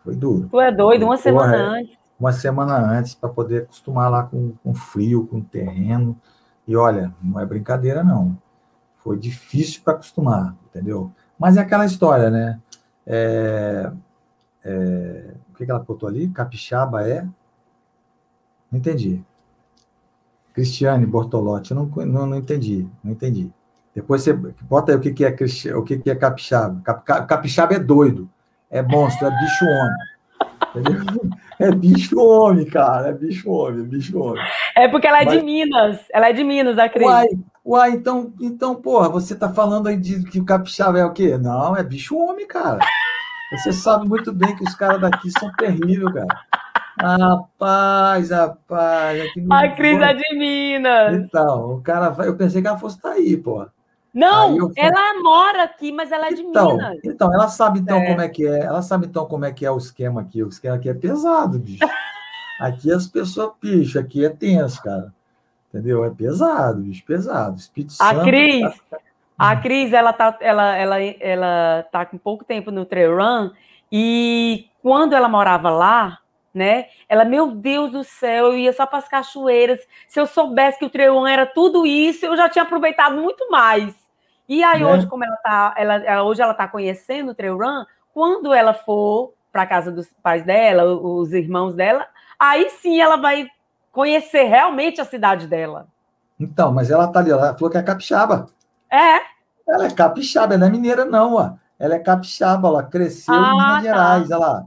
[0.04, 0.48] Foi duro.
[0.50, 4.74] Tu é doido, uma semana antes uma semana antes para poder acostumar lá com, com
[4.74, 6.20] frio, com terreno.
[6.68, 8.38] E olha, não é brincadeira, não.
[8.98, 11.12] Foi difícil para acostumar, entendeu?
[11.40, 12.60] Mas é aquela história, né?
[13.06, 13.92] É,
[14.66, 16.28] é, o que, que ela botou ali?
[16.30, 17.22] Capixaba é?
[18.72, 19.24] Não entendi.
[20.54, 23.52] Cristiane Bortolotti, eu não, não, não entendi, não entendi.
[23.94, 26.82] Depois você bota aí o que, que é o que, que é capixaba.
[27.04, 28.30] Capixaba é doido,
[28.70, 30.17] é monstro, é bicho homem.
[30.80, 31.30] Entendeu?
[31.60, 33.10] É bicho homem, cara.
[33.10, 34.44] É bicho homem, é bicho homem.
[34.76, 35.38] É porque ela é Mas...
[35.38, 36.00] de Minas.
[36.14, 37.06] Ela é de Minas, a Cris.
[37.06, 37.28] Uai,
[37.66, 41.38] uai, então, então, porra, você tá falando aí de que o capixaba é o quê?
[41.38, 42.80] Não, é bicho homem, cara.
[43.52, 46.28] Você sabe muito bem que os caras daqui são terríveis, cara.
[47.00, 49.22] Rapaz, rapaz.
[49.22, 49.46] Aqui.
[49.50, 51.16] A Cris é de Minas.
[51.16, 53.72] Então, o cara, eu pensei que ela fosse estar aí, porra.
[54.18, 56.98] Não, ela mora aqui, mas ela é de então, Minas.
[57.04, 58.08] Então, ela sabe então é.
[58.08, 58.62] como é que é.
[58.62, 60.42] Ela sabe então como é que é o esquema aqui.
[60.42, 61.86] O esquema aqui é pesado, bicho.
[62.60, 65.14] aqui as pessoas, bicho, aqui é tenso, cara.
[65.70, 66.04] Entendeu?
[66.04, 67.58] É pesado, bicho, pesado.
[67.58, 68.98] Espírito a Santo, Cris, tá...
[69.38, 73.52] a Cris, ela tá, ela, ela, ela tá com pouco tempo no trail run
[73.92, 76.18] e quando ela morava lá,
[76.52, 76.88] né?
[77.08, 79.80] Ela, meu Deus do céu, eu ia só para as cachoeiras.
[80.08, 84.07] Se eu soubesse que o run era tudo isso, eu já tinha aproveitado muito mais.
[84.48, 84.86] E aí, né?
[84.86, 89.34] hoje, como ela tá, ela, hoje ela está conhecendo o Trail Run, quando ela for
[89.52, 92.06] para casa dos pais dela, os irmãos dela,
[92.40, 93.48] aí sim ela vai
[93.92, 95.88] conhecer realmente a cidade dela.
[96.40, 98.48] Então, mas ela tá ali, ela falou que é capixaba.
[98.90, 99.18] É.
[99.68, 101.54] Ela é capixaba, não é mineira, não, ó.
[101.80, 103.82] Ela é capixaba, ela cresceu ah, em Minas tá.
[103.82, 104.66] Gerais, olha lá.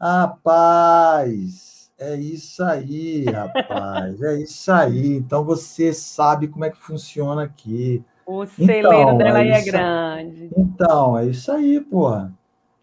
[0.00, 5.16] Rapaz, é isso aí, rapaz, é isso aí.
[5.16, 8.04] Então você sabe como é que funciona aqui.
[8.26, 10.50] O celeiro então, dela é, é grande.
[10.56, 12.32] Então, é isso aí, porra.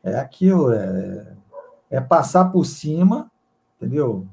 [0.04, 1.28] É aquilo, é,
[1.90, 3.30] é passar por cima,
[3.78, 4.26] entendeu?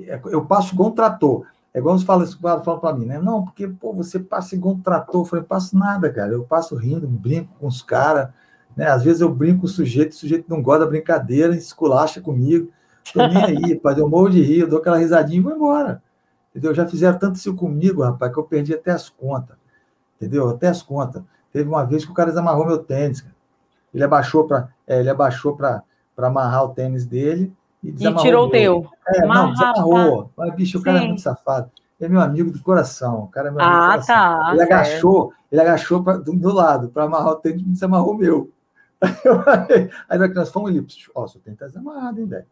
[0.00, 1.46] É, eu passo igual um trator.
[1.72, 2.26] É igual você fala,
[2.62, 3.18] fala para mim, né?
[3.18, 5.20] Não, porque, pô, você passa igual um trator.
[5.20, 6.32] Eu falei, passo nada, cara.
[6.32, 8.30] Eu passo rindo, brinco com os caras.
[8.74, 8.86] Né?
[8.86, 12.70] Às vezes eu brinco com o sujeito, o sujeito não gosta da brincadeira, esculacha comigo.
[13.12, 16.02] Tô nem aí, pai, eu morro de rir, eu dou aquela risadinha e vou embora.
[16.50, 16.74] Entendeu?
[16.74, 19.56] Já fizeram tanto isso comigo, rapaz, que eu perdi até as contas.
[20.16, 20.48] Entendeu?
[20.48, 21.22] Até as contas.
[21.52, 23.20] Teve uma vez que o cara desamarrou meu tênis.
[23.20, 23.34] Cara.
[23.94, 25.82] Ele abaixou para é, ele abaixou para
[26.16, 27.52] amarrar o tênis dele
[27.82, 28.20] e desamarrou.
[28.20, 28.90] E tirou o teu.
[29.08, 30.30] É, não, desamarrou.
[30.36, 31.04] Mas, bicho, o cara Sim.
[31.04, 31.70] é muito safado.
[31.98, 33.24] Ele é meu amigo do coração.
[33.24, 34.14] O cara é meu amigo ah, do coração.
[34.14, 38.18] Tá, ele agachou, ele agachou pra, do lado para amarrar o tênis e desamarrou o
[38.18, 38.50] meu.
[40.08, 42.46] Aí nós fomos ali, ó, oh, seu tênis tá desamarrado, hein, velho?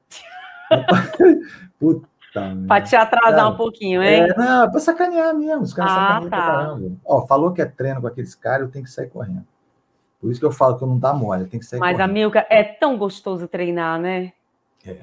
[1.78, 2.08] Puta.
[2.66, 4.22] Para te atrasar cara, um pouquinho, hein?
[4.22, 5.62] É, não, é para sacanear mesmo.
[5.62, 6.36] Os caras ah, sacaneiam tá.
[6.36, 6.92] caramba.
[7.04, 9.46] Ó, falou que é treino com aqueles caras, eu tenho que sair correndo.
[10.20, 12.10] Por isso que eu falo que eu não dá mole, tem que sair Mas, correndo.
[12.10, 14.32] Amilca, é tão gostoso treinar, né?
[14.84, 14.96] É.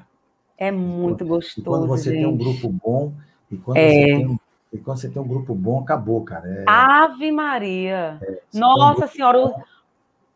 [0.57, 1.61] É muito gostoso.
[1.61, 2.19] E quando você gente.
[2.19, 3.13] tem um grupo bom,
[3.49, 3.89] e quando, é.
[3.89, 4.37] você tem um,
[4.73, 6.47] e quando você tem um grupo bom, acabou, cara.
[6.47, 6.63] É...
[6.67, 8.19] Ave Maria!
[8.21, 9.61] É, Nossa um Senhora, bom,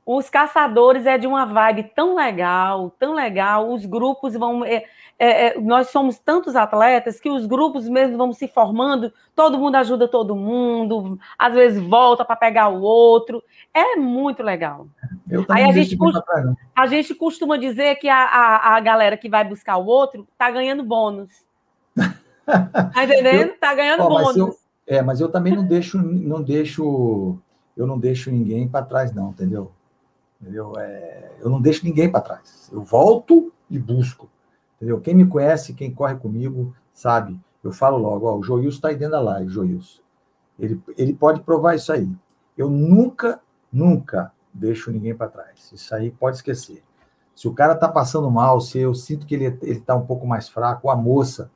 [0.06, 3.72] os caçadores é de uma vibe tão legal, tão legal.
[3.72, 4.64] Os grupos vão.
[4.64, 4.86] É,
[5.18, 9.76] é, é, nós somos tantos atletas que os grupos mesmo vão se formando, todo mundo
[9.76, 13.42] ajuda todo mundo, às vezes volta para pegar o outro.
[13.74, 14.88] É muito legal.
[15.50, 19.44] Aí a gente, costuma, a gente costuma dizer que a, a, a galera que vai
[19.44, 21.32] buscar o outro está ganhando bônus.
[22.46, 23.54] Tá entendendo?
[23.54, 24.28] Está ganhando ó, bônus.
[24.28, 27.40] Mas eu, é, mas eu também não deixo, não deixo,
[27.76, 29.72] eu não deixo ninguém para trás, não, entendeu?
[30.46, 30.74] Entendeu?
[30.78, 32.70] É, eu não deixo ninguém para trás.
[32.72, 34.30] Eu volto e busco.
[34.76, 35.02] Entendeu?
[35.02, 37.40] Quem me conhece, quem corre comigo, sabe.
[37.64, 40.02] Eu falo logo, ó, o Joilson está aí dentro da live, Joilson.
[40.60, 42.08] Ele, ele pode provar isso aí.
[42.56, 43.40] Eu nunca,
[43.74, 45.72] nunca deixo ninguém para trás.
[45.74, 46.84] Isso aí pode esquecer.
[47.36, 50.48] Se o cara está passando mal, se eu sinto que ele está um pouco mais
[50.48, 51.50] fraco, a moça,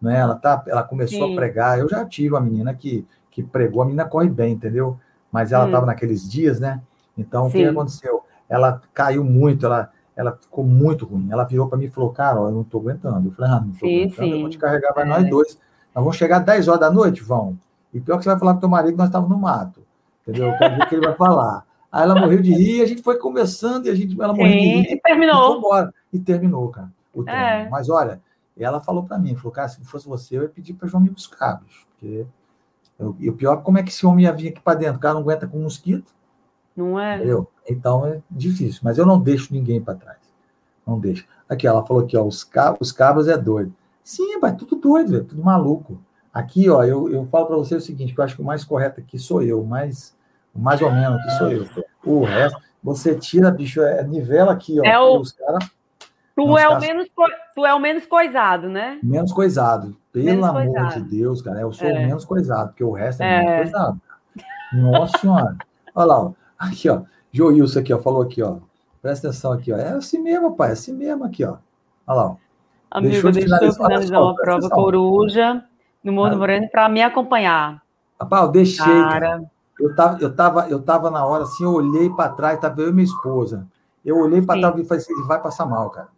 [0.00, 1.32] né, ela, tá, ela começou Sim.
[1.32, 1.78] a pregar.
[1.78, 5.00] Eu já tive uma menina que, que pregou, a menina corre bem, entendeu?
[5.32, 5.86] Mas ela estava hum.
[5.86, 6.82] naqueles dias, né?
[7.16, 7.48] Então, Sim.
[7.48, 8.25] o que aconteceu?
[8.48, 11.28] Ela caiu muito, ela, ela ficou muito ruim.
[11.30, 13.28] Ela virou para mim e falou, cara, ó, eu não estou aguentando.
[13.28, 14.32] Eu falei, ah, não estou aguentando, sim.
[14.32, 15.08] eu vou te carregar, vai é.
[15.08, 15.58] nós dois.
[15.94, 17.58] Nós vamos chegar às 10 horas da noite, vão.
[17.92, 19.80] E pior que você vai falar com teu marido, nós estávamos no mato.
[20.22, 20.48] Entendeu?
[20.48, 21.64] Eu quero ver o que ele vai falar.
[21.90, 24.58] Aí ela morreu de rir, a gente foi conversando e a gente, ela morreu de
[24.58, 24.92] rir.
[24.92, 25.62] E terminou.
[26.12, 26.92] E, e terminou, cara.
[27.14, 27.68] O é.
[27.70, 28.20] Mas olha,
[28.58, 31.10] ela falou para mim, falou, cara, se fosse você, eu ia pedir para João me
[31.10, 32.26] buscar, bicho, porque
[32.98, 34.96] eu, e o pior, como é que esse homem ia vir aqui para dentro?
[34.96, 36.14] O cara não aguenta com mosquito.
[36.76, 37.16] Não é?
[37.16, 37.48] Entendeu?
[37.68, 40.18] Então é difícil, mas eu não deixo ninguém para trás.
[40.86, 41.26] Não deixo.
[41.48, 43.74] Aqui, ela falou aqui, ó, os, cabos, os cabos é doido.
[44.04, 46.00] Sim, mas tudo doido, véio, tudo maluco.
[46.32, 48.64] Aqui, ó, eu, eu falo para você o seguinte, que eu acho que o mais
[48.64, 50.14] correto aqui sou eu, mais,
[50.54, 51.66] mais ou menos aqui sou eu.
[52.04, 54.84] O resto, você tira, bicho, é, nivela aqui, ó.
[54.84, 55.18] É o...
[55.18, 55.58] Os cara,
[56.36, 57.08] tu, é o menos,
[57.54, 59.00] tu é o menos coisado, né?
[59.02, 59.96] Menos coisado.
[60.12, 60.94] Pelo menos amor coisado.
[60.94, 61.92] de Deus, cara, eu sou é.
[61.92, 63.44] o menos coisado, porque o resto é, é.
[63.44, 64.00] menos coisado.
[64.72, 65.56] Nossa senhora.
[65.94, 66.32] Olha lá, ó.
[66.58, 67.02] Aqui, ó.
[67.32, 68.58] Joilson aqui, ó, falou aqui, ó.
[69.02, 69.76] Presta atenção aqui, ó.
[69.76, 71.56] É assim mesmo, pai, é assim mesmo aqui, ó.
[72.06, 72.36] Olha lá, ó.
[72.90, 75.64] Amigo, deixa eu finalizar, finalizar uma prova coruja
[76.02, 77.82] no Morro Moreno para me acompanhar.
[78.18, 79.20] Rapaz, eu deixei, cara.
[79.20, 79.50] cara.
[79.78, 82.88] Eu tava, eu, tava, eu tava na hora assim, eu olhei para trás, tava eu
[82.88, 83.66] e minha esposa.
[84.04, 86.08] Eu olhei para trás e falei assim, ele vai passar mal, cara.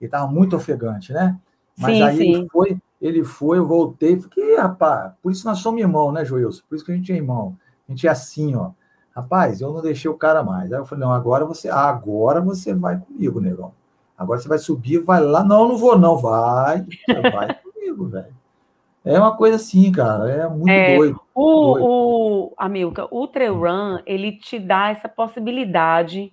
[0.00, 1.38] Ele tava muito ofegante, né?
[1.78, 2.34] Mas sim, aí sim.
[2.34, 6.62] ele foi, ele foi, eu voltei, fiquei, rapaz, por isso nós somos irmãos, né, Joilson?
[6.68, 7.56] Por isso que a gente é irmão.
[7.88, 8.72] A gente é assim, ó.
[9.14, 10.72] Rapaz, eu não deixei o cara mais.
[10.72, 13.72] Aí eu falei, não, agora você, agora você vai comigo, negão.
[14.16, 15.44] Agora você vai subir, vai lá.
[15.44, 16.16] Não, não vou, não.
[16.16, 16.86] Vai,
[17.32, 18.34] vai comigo, velho.
[19.04, 21.20] É uma coisa assim, cara, é muito é, doido.
[21.34, 21.86] O, doido.
[21.86, 26.32] o Amilca, o trail run, ele te dá essa possibilidade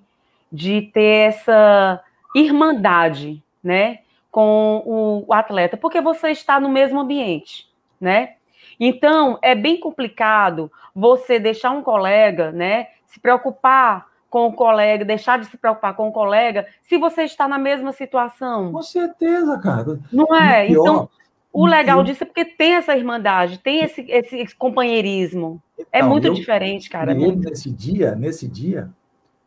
[0.52, 2.00] de ter essa
[2.36, 4.00] irmandade, né,
[4.32, 7.68] com o, o atleta, porque você está no mesmo ambiente,
[8.00, 8.36] né?
[8.80, 15.40] Então, é bem complicado você deixar um colega, né, se preocupar com o colega, deixar
[15.40, 18.72] de se preocupar com o colega, se você está na mesma situação.
[18.72, 20.00] Com certeza, cara.
[20.14, 20.68] Não é?
[20.68, 21.10] Pior, então,
[21.52, 25.62] o legal disso é porque tem essa irmandade, tem esse, esse, companheirismo.
[25.78, 27.12] É então, é muito eu, diferente, cara.
[27.12, 28.90] Eu, nesse dia, nesse dia,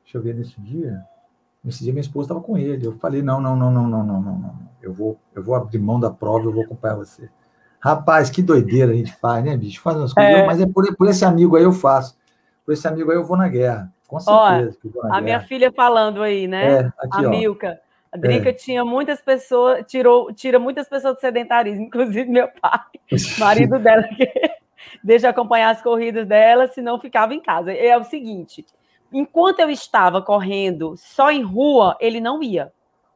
[0.03, 1.01] deixa eu ver nesse dia.
[1.64, 2.85] Nesse dia minha esposa estava com ele.
[2.85, 4.59] Eu falei: não, não, não, não, não, não, não, não.
[4.83, 7.30] Eu vou, eu vou abrir mão da prova, eu vou acompanhar você.
[7.83, 9.83] Rapaz, que doideira a gente faz, né, bicho?
[9.83, 10.47] Faz umas coisas, é.
[10.47, 12.16] mas é por, por esse amigo aí eu faço.
[12.64, 13.93] com esse amigo aí eu vou na guerra.
[14.07, 14.78] Com certeza.
[14.95, 15.20] Ó, a guerra.
[15.20, 16.74] minha filha falando aí, né?
[16.74, 17.80] É, aqui, a Milka.
[18.12, 18.53] A Drica é.
[18.53, 22.80] tinha muitas pessoas, tirou, tira muitas pessoas do sedentarismo, inclusive meu pai,
[23.39, 24.30] marido dela, que
[25.03, 27.72] deixa acompanhar as corridas dela, senão ficava em casa.
[27.72, 28.64] É o seguinte:
[29.12, 32.72] enquanto eu estava correndo só em rua, ele não ia.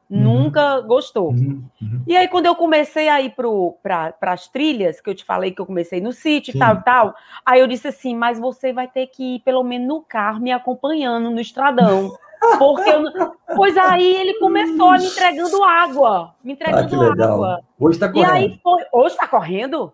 [0.09, 0.21] Uhum.
[0.21, 1.31] Nunca gostou.
[1.31, 1.63] Uhum.
[1.81, 2.03] Uhum.
[2.07, 3.35] E aí, quando eu comecei a ir
[3.83, 6.83] para as trilhas, que eu te falei que eu comecei no sítio e tal e
[6.83, 10.39] tal, aí eu disse assim: mas você vai ter que ir pelo menos no carro
[10.39, 12.15] me acompanhando no estradão.
[12.59, 13.03] Porque eu...
[13.55, 16.35] Pois aí ele começou me entregando água.
[16.43, 17.61] Me entregando ah, água.
[17.79, 18.29] Hoje está correndo.
[18.29, 18.83] E aí foi...
[18.93, 19.91] Hoje está correndo?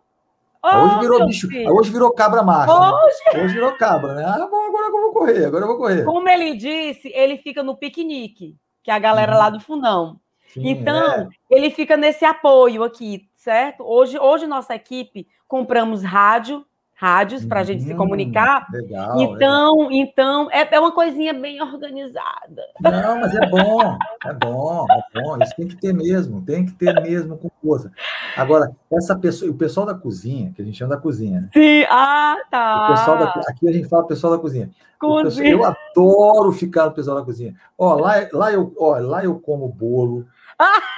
[0.62, 1.48] Oh, hoje virou bicho.
[1.48, 1.74] Filho.
[1.74, 2.74] Hoje virou cabra macho.
[2.74, 3.16] Hoje...
[3.34, 3.44] Né?
[3.44, 4.26] hoje virou cabra, né?
[4.26, 6.04] Ah, agora eu vou correr, agora eu vou correr.
[6.04, 9.38] Como ele disse, ele fica no piquenique que é a galera uhum.
[9.40, 10.20] lá do fundão.
[10.54, 11.30] Sim, então, é.
[11.50, 13.84] ele fica nesse apoio aqui, certo?
[13.84, 16.66] Hoje, hoje nossa equipe compramos rádio,
[17.04, 18.66] rádios para a gente se hum, comunicar.
[18.72, 19.92] Legal, então, legal.
[19.92, 22.64] então é, é uma coisinha bem organizada.
[22.80, 25.38] Não, mas é bom, é bom, é bom.
[25.44, 27.92] Isso tem que ter mesmo, tem que ter mesmo com força.
[28.38, 31.50] Agora, essa pessoa, o pessoal da cozinha, que a gente chama da cozinha, né?
[31.52, 32.86] Sim, ah, tá.
[32.86, 34.70] O pessoal da, aqui a gente fala pessoal da cozinha.
[34.98, 35.50] cozinha.
[35.50, 37.54] eu adoro ficar no pessoal da cozinha.
[37.78, 40.26] Ó, lá, lá eu, ó, lá eu como bolo.
[40.58, 40.93] Ah!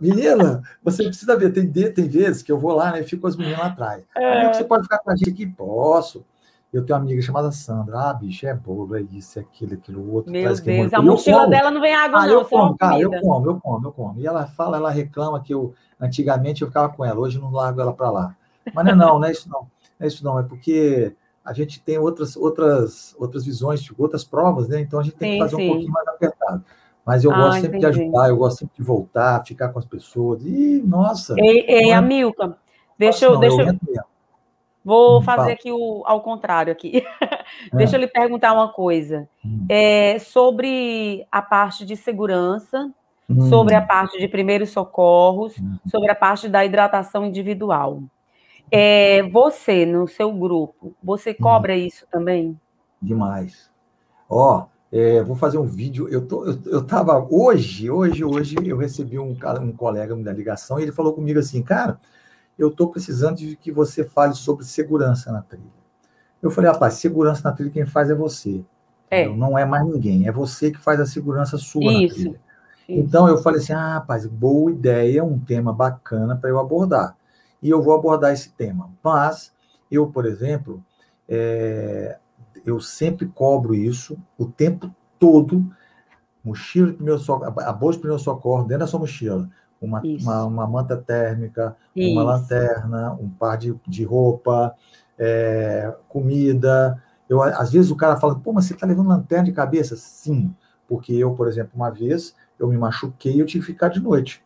[0.00, 3.28] Menina, você precisa ver, tem, tem vezes que eu vou lá né, e fico com
[3.28, 4.04] as meninas lá atrás.
[4.16, 4.52] É.
[4.52, 5.46] Você pode ficar com a gente aqui?
[5.46, 6.24] Posso.
[6.72, 8.10] Eu tenho uma amiga chamada Sandra.
[8.10, 10.30] Ah, bicho, é bolo, é isso, é aquilo, aquilo outro.
[10.30, 12.32] Meu Deus, a mochila dela não vem água, ah, não.
[12.34, 14.20] Eu como, cara, eu como, eu como, eu como.
[14.20, 17.50] E ela fala, ela reclama que eu, antigamente, eu ficava com ela, hoje eu não
[17.50, 18.36] largo ela para lá.
[18.74, 19.60] Mas não é não, não é isso não.
[19.60, 24.68] Não é isso não, é porque a gente tem outras, outras, outras visões, outras provas,
[24.68, 24.80] né?
[24.80, 25.64] Então a gente tem sim, que fazer sim.
[25.64, 26.64] um pouquinho mais apertado.
[27.08, 27.96] Mas eu ah, gosto sempre entendi.
[27.96, 30.44] de ajudar, eu gosto sempre de voltar, ficar com as pessoas.
[30.44, 31.34] E, nossa.
[31.38, 31.94] Ei, ei é...
[31.94, 32.54] Amilca,
[32.98, 33.32] deixa eu.
[33.32, 34.02] Não, deixa eu...
[34.84, 37.02] Vou hum, fazer aqui o, ao contrário aqui.
[37.72, 37.76] É.
[37.78, 39.26] deixa eu lhe perguntar uma coisa.
[39.42, 39.64] Hum.
[39.70, 42.92] É, sobre a parte de segurança,
[43.28, 43.48] hum.
[43.48, 45.78] sobre a parte de primeiros socorros, hum.
[45.86, 48.02] sobre a parte da hidratação individual.
[48.70, 51.42] É, você, no seu grupo, você hum.
[51.42, 52.60] cobra isso também?
[53.00, 53.70] Demais.
[54.28, 56.08] Ó, oh, é, vou fazer um vídeo.
[56.08, 60.78] Eu, tô, eu, eu tava hoje, hoje, hoje, eu recebi um, um colega da ligação
[60.78, 61.98] e ele falou comigo assim, cara,
[62.58, 65.78] eu estou precisando de que você fale sobre segurança na trilha.
[66.42, 68.64] Eu falei, rapaz, segurança na trilha quem faz é você.
[69.10, 69.28] É.
[69.28, 72.02] Não é mais ninguém, é você que faz a segurança sua Isso.
[72.02, 72.40] na trilha.
[72.88, 73.00] Isso.
[73.00, 77.16] Então eu falei assim, ah, rapaz, boa ideia, um tema bacana para eu abordar.
[77.62, 78.90] E eu vou abordar esse tema.
[79.02, 79.52] Mas
[79.90, 80.82] eu, por exemplo,
[81.28, 82.18] é,
[82.64, 85.64] eu sempre cobro isso o tempo todo.
[86.44, 89.48] Mochila de primeiro socorro, a bolsa de primeiro socorro dentro da sua mochila.
[89.80, 92.12] Uma, uma, uma, manta térmica, isso.
[92.12, 94.74] uma lanterna, um par de, de roupa,
[95.16, 97.00] é, comida.
[97.28, 99.94] Eu, às vezes o cara fala, pô, mas você está levando lanterna de cabeça?
[99.94, 100.54] Sim,
[100.88, 104.00] porque eu, por exemplo, uma vez eu me machuquei e eu tive que ficar de
[104.00, 104.42] noite.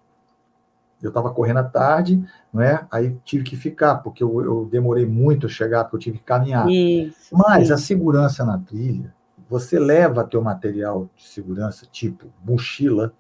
[1.03, 2.23] Eu estava correndo à tarde,
[2.53, 2.87] não é?
[2.91, 6.25] Aí tive que ficar, porque eu, eu demorei muito a chegar, porque eu tive que
[6.25, 6.69] caminhar.
[6.71, 7.73] Isso, Mas sim.
[7.73, 9.13] a segurança na trilha,
[9.49, 13.13] você leva teu material de segurança, tipo mochila,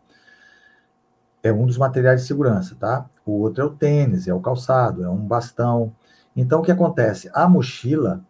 [1.43, 3.07] é um dos materiais de segurança, tá?
[3.27, 5.93] O outro é o tênis, é o calçado, é um bastão.
[6.37, 7.29] Então, o que acontece?
[7.35, 8.25] A mochila,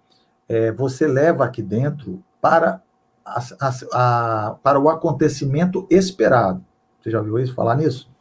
[0.48, 2.82] é, você leva aqui dentro para,
[3.24, 6.64] a, a, a, para o acontecimento esperado.
[7.00, 8.11] Você já ouviu isso falar nisso?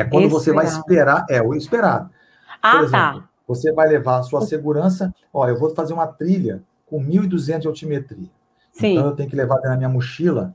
[0.00, 0.30] É quando esperado.
[0.30, 2.10] você vai esperar, é o esperado.
[2.62, 2.84] Ah, Por tá.
[2.84, 3.28] exemplo, tá.
[3.46, 7.68] você vai levar a sua segurança, ó, eu vou fazer uma trilha com 1.200 de
[7.68, 8.28] altimetria.
[8.72, 8.92] Sim.
[8.92, 10.54] Então eu tenho que levar na minha mochila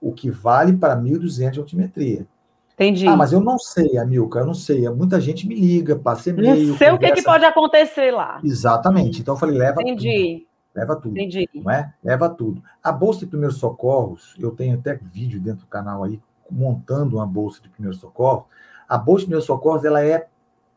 [0.00, 2.26] o que vale para 1.200 de altimetria.
[2.74, 3.06] Entendi.
[3.06, 4.88] Ah, mas eu não sei, Amilca, eu não sei.
[4.88, 6.68] Muita gente me liga, passa e-mail.
[6.68, 6.94] Não sei conversa.
[6.94, 8.40] o que, que, pode acontecer lá.
[8.42, 9.20] Exatamente.
[9.20, 10.38] Então eu falei, leva Entendi.
[10.38, 10.52] tudo.
[10.74, 11.18] Leva tudo.
[11.18, 11.48] Entendi.
[11.54, 11.92] Não é?
[12.02, 12.62] Leva tudo.
[12.82, 16.18] A bolsa de primeiros socorros, eu tenho até vídeo dentro do canal aí,
[16.50, 18.44] montando uma bolsa de primeiros socorros
[18.88, 20.28] a bolsa de primeiros socorros ela é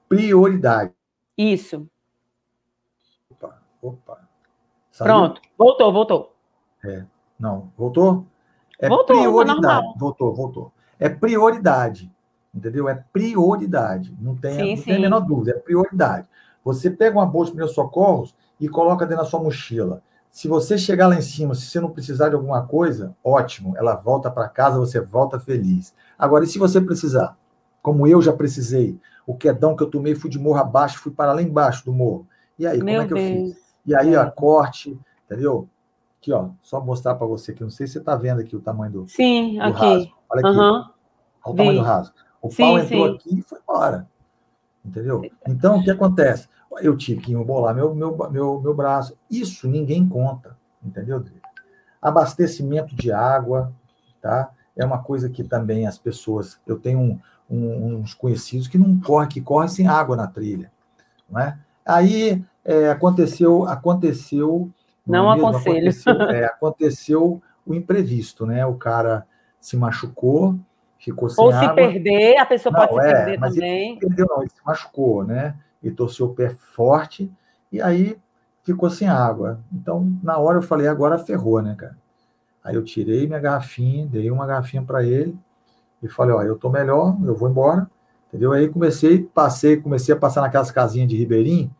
[0.07, 0.93] prioridade.
[1.37, 1.87] Isso.
[3.29, 4.19] Opa, opa.
[4.91, 5.07] Saiu?
[5.07, 6.35] Pronto, voltou, voltou.
[6.83, 7.03] É,
[7.39, 8.25] não, voltou?
[8.79, 9.93] É voltou, prioridade.
[9.97, 10.71] Voltou, voltou.
[10.99, 12.11] É prioridade,
[12.53, 12.87] entendeu?
[12.87, 14.15] É prioridade.
[14.19, 14.83] Não tem, sim, não sim.
[14.83, 16.27] tem a menor dúvida, é prioridade.
[16.63, 20.01] Você pega uma bolsa de primeiros socorros e coloca dentro da sua mochila.
[20.29, 23.95] Se você chegar lá em cima, se você não precisar de alguma coisa, ótimo, ela
[23.95, 25.93] volta para casa, você volta feliz.
[26.17, 27.37] Agora, e se você precisar?
[27.85, 28.99] Como eu já precisei.
[29.27, 32.27] O quedão que eu tomei, fui de morro abaixo, fui para lá embaixo do morro.
[32.57, 33.29] E aí, Meu como é que Deus.
[33.29, 33.75] eu fiz?
[33.85, 35.69] E aí, a corte, entendeu?
[36.17, 38.59] Aqui, ó, só mostrar para você que não sei se você está vendo aqui o
[38.59, 39.79] tamanho do, sim, do aqui.
[39.79, 40.11] raso.
[40.27, 40.57] Olha aqui.
[40.57, 40.63] Uhum.
[40.63, 40.89] Olha
[41.45, 41.57] o Vi.
[41.57, 42.13] tamanho do raso.
[42.41, 43.15] O sim, pau entrou sim.
[43.15, 44.09] aqui e foi embora.
[44.83, 45.21] Entendeu?
[45.47, 46.49] Então, o que acontece?
[46.81, 49.15] Eu tive que embolar meu, meu, meu, meu braço.
[49.29, 50.57] Isso ninguém conta.
[50.83, 51.47] entendeu, Drica?
[52.01, 53.71] Abastecimento de água,
[54.19, 54.49] tá?
[54.75, 57.19] É uma coisa que também as pessoas, eu tenho um,
[57.49, 60.71] um, uns conhecidos que não correm, que correm sem água na trilha,
[61.29, 61.57] não é?
[61.85, 64.69] Aí é, aconteceu, aconteceu.
[65.05, 65.77] Não, não é aconselho.
[65.77, 68.65] Aconteceu, é, aconteceu o imprevisto, né?
[68.65, 69.25] O cara
[69.59, 70.57] se machucou,
[70.97, 71.69] ficou sem Ou água.
[71.69, 73.91] se perder, a pessoa não, pode se é, perder também.
[73.91, 75.55] Ele perdeu, não, ele se machucou, né?
[75.83, 77.31] Ele torceu o pé forte
[77.71, 78.17] e aí
[78.63, 79.59] ficou sem água.
[79.71, 81.97] Então, na hora eu falei, agora ferrou, né, cara?
[82.63, 85.37] Aí eu tirei minha garrafinha, dei uma garrafinha para ele
[86.05, 87.89] e falei, ó, eu tô melhor, eu vou embora,
[88.27, 88.51] entendeu?
[88.51, 91.73] Aí comecei, passei, comecei a passar naquelas casinhas de Ribeirinho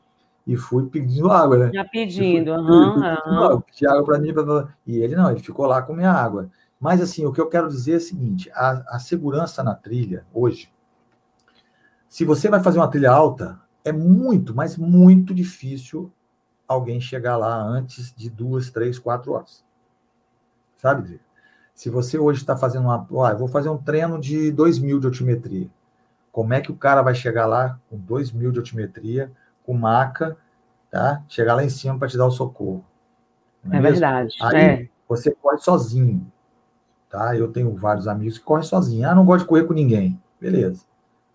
[0.47, 1.71] e fui pedindo água, né?
[1.73, 3.53] Já pedindo, aham.
[3.53, 3.61] Uhum.
[3.61, 4.67] Pedi água para mim, pra...
[4.85, 6.49] e ele não, ele ficou lá com minha água.
[6.79, 10.25] Mas, assim, o que eu quero dizer é o seguinte: a, a segurança na trilha,
[10.33, 10.69] hoje,
[12.07, 16.11] se você vai fazer uma trilha alta, é muito, mas muito difícil
[16.67, 19.63] alguém chegar lá antes de duas, três, quatro horas.
[20.77, 21.19] Sabe,
[21.75, 23.07] Se você hoje está fazendo uma.
[23.27, 25.69] Ah, eu vou fazer um treino de 2 mil de altimetria.
[26.31, 29.31] Como é que o cara vai chegar lá com 2 mil de altimetria,
[29.63, 30.35] com maca,
[30.89, 31.21] tá?
[31.27, 32.83] Chegar lá em cima para te dar o socorro.
[33.69, 34.35] É, é verdade.
[34.41, 34.89] Aí é.
[35.07, 36.25] você corre sozinho
[37.15, 37.35] tá?
[37.35, 39.09] Eu tenho vários amigos que correm sozinhos.
[39.09, 40.21] Ah, não gosto de correr com ninguém.
[40.39, 40.83] Beleza.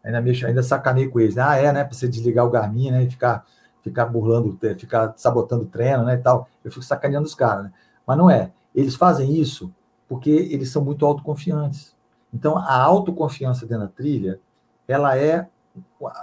[0.04, 1.38] Ainda mexo, ainda sacanei com eles.
[1.38, 1.84] Ah, é, né?
[1.84, 3.02] Para você desligar o Garmin, né?
[3.04, 3.46] E ficar,
[3.82, 6.14] ficar burlando, ficar sabotando o treino, né?
[6.14, 6.48] E tal.
[6.62, 7.72] Eu fico sacaneando os caras, né?
[8.06, 8.50] Mas não é.
[8.74, 9.72] Eles fazem isso
[10.10, 11.94] porque eles são muito autoconfiantes.
[12.34, 14.40] Então, a autoconfiança dentro da trilha,
[14.88, 15.46] ela é,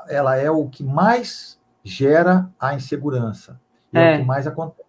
[0.10, 3.58] ela é o que mais gera a insegurança.
[3.94, 4.86] É, é o que mais acontece.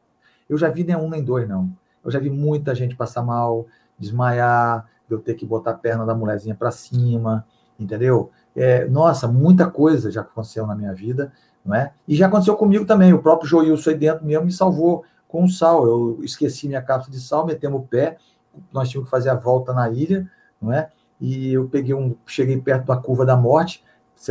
[0.49, 1.71] Eu já vi nem um nem dois, não.
[2.05, 6.05] Eu já vi muita gente passar mal, desmaiar, de eu ter que botar a perna
[6.05, 7.47] da mulherzinha para cima,
[7.79, 8.33] entendeu?
[8.57, 11.33] É, nossa, muita coisa já aconteceu na minha vida,
[11.65, 11.93] não é?
[12.09, 13.13] E já aconteceu comigo também.
[13.13, 15.87] O próprio Joilson aí dentro mesmo me salvou com o sal.
[15.87, 18.19] Eu esqueci minha cápsula de sal, metemos o pé,
[18.73, 20.31] nós tínhamos que fazer a volta na ilha,
[20.61, 20.91] não é?
[21.21, 23.85] E eu peguei um, cheguei perto da curva da morte.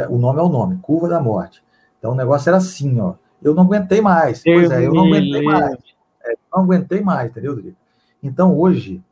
[0.10, 1.64] O nome é o nome, curva da morte.
[2.00, 3.16] Então o negócio era assim, ó.
[3.42, 4.42] Eu não aguentei mais.
[4.42, 5.78] Deus pois é, eu não aguentei mais.
[6.24, 7.78] É, não aguentei mais, entendeu, Rodrigo?
[8.22, 9.04] Então hoje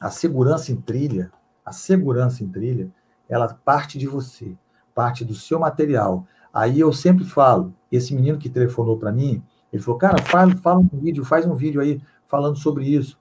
[0.00, 1.30] a segurança em trilha,
[1.64, 2.90] a segurança em trilha,
[3.28, 4.56] ela parte de você,
[4.94, 6.26] parte do seu material.
[6.52, 9.42] Aí eu sempre falo, esse menino que telefonou para mim,
[9.72, 13.18] ele falou, cara, fala, fala um vídeo, faz um vídeo aí falando sobre isso,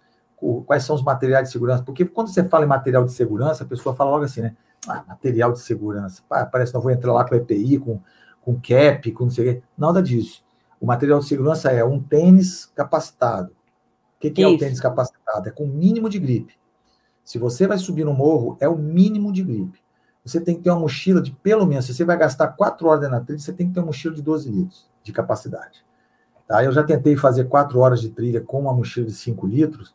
[0.65, 3.67] quais são os materiais de segurança, porque quando você fala em material de segurança, a
[3.67, 4.55] pessoa fala logo assim, né?
[4.87, 7.99] Ah, material de segurança, parece que não vou entrar lá com EPI, com,
[8.41, 9.63] com cap, com não sei o quê.
[9.77, 10.43] Nada disso.
[10.79, 13.51] O material de segurança é um tênis capacitado.
[13.51, 15.49] O que, que é o tênis capacitado?
[15.49, 16.57] É com mínimo de gripe.
[17.23, 19.79] Se você vai subir no morro, é o mínimo de gripe.
[20.25, 23.09] Você tem que ter uma mochila de pelo menos, se você vai gastar 4 horas
[23.09, 25.83] na trilha, você tem que ter uma mochila de 12 litros de capacidade.
[26.47, 26.63] Tá?
[26.63, 29.93] Eu já tentei fazer 4 horas de trilha com uma mochila de 5 litros.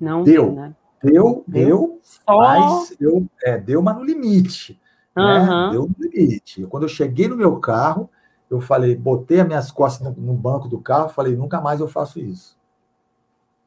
[0.00, 0.52] Não deu.
[0.52, 0.74] Né?
[1.02, 4.80] Deu, deu, deu mas eu, é, deu, mas no limite.
[5.16, 5.24] Uhum.
[5.24, 5.68] Né?
[5.72, 6.66] Deu no limite.
[6.66, 8.08] Quando eu cheguei no meu carro,
[8.50, 11.88] eu falei, botei as minhas costas no, no banco do carro, falei, nunca mais eu
[11.88, 12.56] faço isso.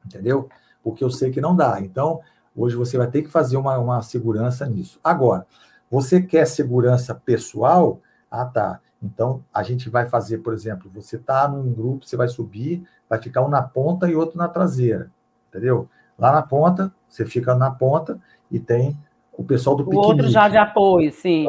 [0.06, 0.50] Entendeu?
[0.84, 1.80] Porque eu sei que não dá.
[1.80, 2.22] Então,
[2.56, 5.00] Hoje você vai ter que fazer uma, uma segurança nisso.
[5.04, 5.46] Agora,
[5.90, 8.00] você quer segurança pessoal?
[8.30, 8.80] Ah, tá.
[9.02, 13.22] Então, a gente vai fazer, por exemplo, você está num grupo, você vai subir, vai
[13.22, 15.12] ficar um na ponta e outro na traseira,
[15.50, 15.90] entendeu?
[16.18, 18.20] Lá na ponta, você fica na ponta
[18.52, 18.98] e tem
[19.38, 20.08] o pessoal do o piquenique.
[20.08, 21.48] outro já de apoio, sim.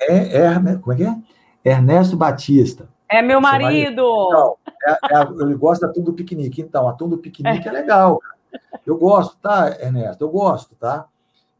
[0.00, 1.16] É, é, é, como é que é?
[1.64, 2.88] Ernesto Batista.
[3.08, 3.64] É meu marido.
[3.64, 4.26] marido.
[4.28, 6.60] Então, é, é, ele gosta tudo do piquenique.
[6.60, 8.36] Então, a turma do piquenique é, legal, cara.
[8.84, 10.24] Eu gosto, tá, Ernesto?
[10.24, 11.06] Eu gosto, tá?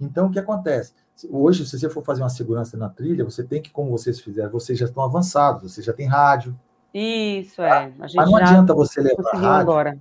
[0.01, 0.93] Então, o que acontece?
[1.31, 4.51] Hoje, se você for fazer uma segurança na trilha, você tem que, como vocês fizeram,
[4.51, 6.55] vocês já estão avançados, você já tem rádio.
[6.93, 7.83] Isso, tá?
[7.83, 7.93] é.
[7.97, 9.49] Mas não adianta você levar rádio.
[9.49, 9.99] agora.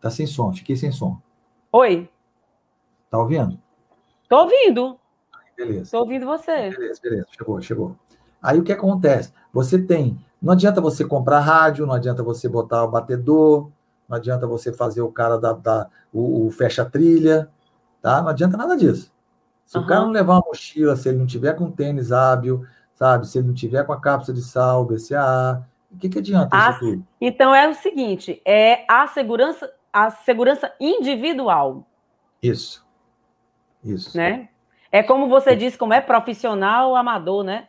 [0.00, 1.18] Tá sem som, fiquei sem som.
[1.72, 2.08] Oi.
[3.10, 3.58] Tá ouvindo?
[4.28, 4.98] Tô ouvindo.
[5.56, 5.90] Beleza.
[5.90, 6.70] Tô ouvindo você.
[6.70, 7.26] Beleza, beleza.
[7.30, 7.96] Chegou, chegou.
[8.42, 9.32] Aí o que acontece?
[9.52, 10.18] Você tem.
[10.40, 13.70] Não adianta você comprar rádio, não adianta você botar o batedor,
[14.08, 17.50] não adianta você fazer o cara da, da o, o fecha-trilha,
[18.02, 18.20] tá?
[18.20, 19.12] Não adianta nada disso.
[19.64, 19.84] Se uhum.
[19.84, 22.64] o cara não levar uma mochila, se ele não tiver com tênis hábil,
[22.94, 23.26] sabe?
[23.26, 26.70] Se ele não tiver com a cápsula de sal, BCA, o que, que adianta a,
[26.70, 27.06] isso tudo?
[27.20, 31.86] Então é o seguinte, é a segurança, a segurança individual.
[32.42, 32.86] Isso.
[33.82, 34.14] Isso.
[34.14, 34.50] Né?
[34.92, 35.54] É como você é.
[35.54, 37.68] disse, como é profissional amador, né?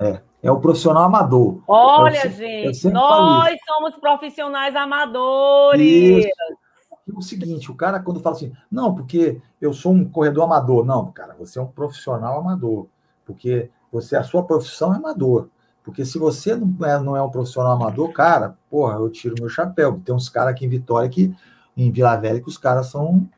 [0.00, 0.20] É.
[0.42, 1.62] É o profissional amador.
[1.68, 6.24] Olha, eu, gente, eu nós somos profissionais amadores.
[6.24, 7.14] Isso.
[7.14, 10.84] O seguinte, o cara quando fala assim, não, porque eu sou um corredor amador.
[10.84, 12.88] Não, cara, você é um profissional amador.
[13.24, 15.48] Porque você, a sua profissão é amador.
[15.84, 19.48] Porque se você não é, não é um profissional amador, cara, porra, eu tiro meu
[19.48, 20.00] chapéu.
[20.04, 21.34] Tem uns caras aqui em Vitória, que,
[21.76, 23.28] em Vila Velha, que os caras são.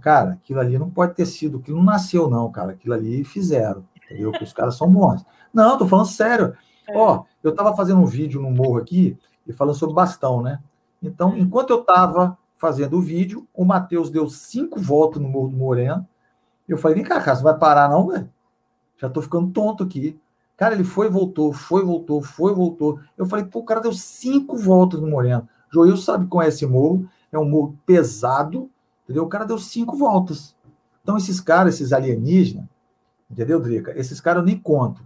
[0.00, 2.72] Cara, aquilo ali não pode ter sido, aquilo não nasceu, não, cara.
[2.72, 4.30] Aquilo ali fizeram, entendeu?
[4.30, 5.24] Porque os caras são bons.
[5.52, 6.54] Não, tô falando sério.
[6.88, 6.96] É.
[6.96, 10.60] Ó, eu tava fazendo um vídeo no morro aqui e falando sobre bastão, né?
[11.02, 15.56] Então, enquanto eu tava fazendo o vídeo, o Matheus deu cinco voltas no Morro do
[15.56, 16.06] Moreno.
[16.68, 18.30] Eu falei, vem cá, cara, você vai parar não, velho?
[18.98, 20.20] Já tô ficando tonto aqui.
[20.58, 23.00] Cara, ele foi, voltou, foi, voltou, foi, voltou.
[23.16, 25.48] Eu falei, pô, o cara deu cinco voltas no Moreno.
[25.72, 28.70] Joel sabe com esse morro, é um morro pesado,
[29.04, 29.24] entendeu?
[29.24, 30.56] O cara deu cinco voltas.
[31.02, 32.66] Então, esses caras, esses alienígenas,
[33.30, 33.98] entendeu, Drica?
[33.98, 35.02] Esses caras eu nem conto.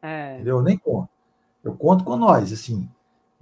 [0.00, 0.34] É.
[0.34, 0.58] Entendeu?
[0.58, 1.08] Eu nem conto.
[1.62, 2.88] Eu conto com nós, assim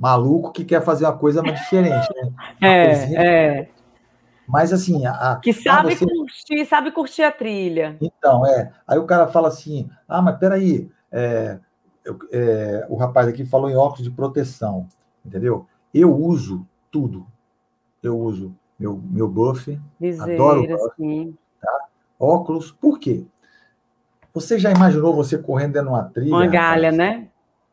[0.00, 2.32] maluco que quer fazer uma coisa mais diferente, né?
[2.62, 3.68] É, é.
[4.48, 6.06] Mas assim, a, que sabe você...
[6.06, 7.96] curtir, sabe curtir a trilha.
[8.00, 8.72] Então, é.
[8.86, 11.58] Aí o cara fala assim: ah, mas peraí, é,
[12.04, 14.88] eu, é, o rapaz aqui falou em óculos de proteção,
[15.24, 15.66] entendeu?
[15.92, 17.26] Eu uso tudo.
[18.02, 21.84] Eu uso meu, meu buff, Viseira, adoro buff, tá?
[22.18, 22.72] óculos.
[22.72, 23.26] Por quê?
[24.32, 26.34] Você já imaginou você correndo dentro de uma trilha?
[26.34, 26.96] Uma galha, rapaz?
[26.96, 27.28] né?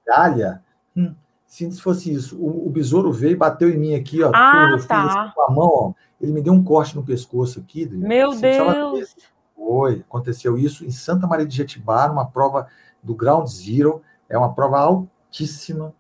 [0.06, 0.64] Galha?
[0.96, 1.16] Hum,
[1.46, 2.38] se fosse isso.
[2.38, 4.32] O, o, besouro veio e bateu em mim aqui, ó.
[4.34, 5.06] Ah, tudo, tá.
[5.06, 5.94] Assim, com a mão, ó.
[6.20, 7.88] Ele me deu um corte no pescoço aqui.
[7.88, 9.16] Meu Deus!
[9.56, 12.68] Foi, aconteceu isso em Santa Maria de Jetibá, numa prova
[13.02, 14.02] do Ground Zero.
[14.28, 15.94] É uma prova altíssima.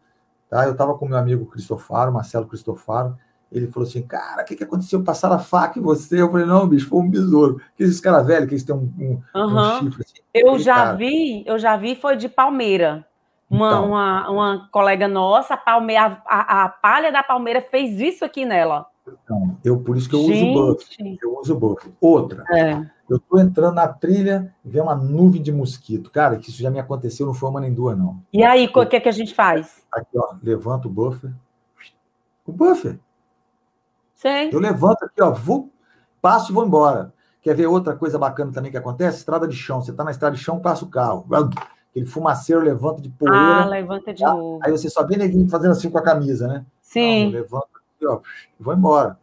[0.49, 0.65] Tá?
[0.65, 3.17] Eu estava com meu amigo Cristofaro, Marcelo Cristofaro.
[3.51, 5.03] Ele falou assim: Cara, o que, que aconteceu?
[5.03, 6.21] Passaram a faca em você?
[6.21, 7.61] Eu falei: Não, bicho, foi um besouro.
[7.75, 9.77] Que esses caras velhos, que eles têm um, um, uhum.
[9.77, 10.21] um chifre assim.
[10.33, 10.93] Eu já cara...
[10.93, 13.05] vi, eu já vi, foi de Palmeira.
[13.49, 18.25] Uma, então, uma, uma colega nossa, a, palmeira, a, a, palha da palmeira fez isso
[18.25, 18.85] aqui nela.
[19.07, 20.51] Então, eu, por isso que eu Gente.
[20.51, 21.19] uso buff.
[21.21, 21.93] Eu uso buff.
[22.01, 22.73] Outra, é.
[23.09, 26.11] eu estou entrando na trilha e vem uma nuvem de mosquito.
[26.11, 28.21] Cara, que isso já me aconteceu, não foi uma nem duas, não.
[28.33, 29.85] E aí, o que é que a gente faz?
[29.93, 31.31] Aqui, ó, levanta o buffer.
[32.45, 32.99] O buffer.
[34.17, 34.49] Sim.
[34.51, 35.71] Eu levanto aqui, ó, vou,
[36.21, 37.13] passo e vou embora.
[37.41, 39.19] Quer ver outra coisa bacana também que acontece?
[39.19, 39.81] Estrada de chão.
[39.81, 41.25] Você está na estrada de chão, passa o carro
[41.97, 43.63] aquele fumaceiro levanta de poeira.
[43.63, 44.33] Ah, levanta de tá?
[44.33, 44.59] novo.
[44.63, 46.65] Aí você só vê neguinho fazendo assim com a camisa, né?
[46.81, 47.25] Sim.
[47.25, 48.19] Não, levanta aqui, ó,
[48.59, 49.17] vou embora.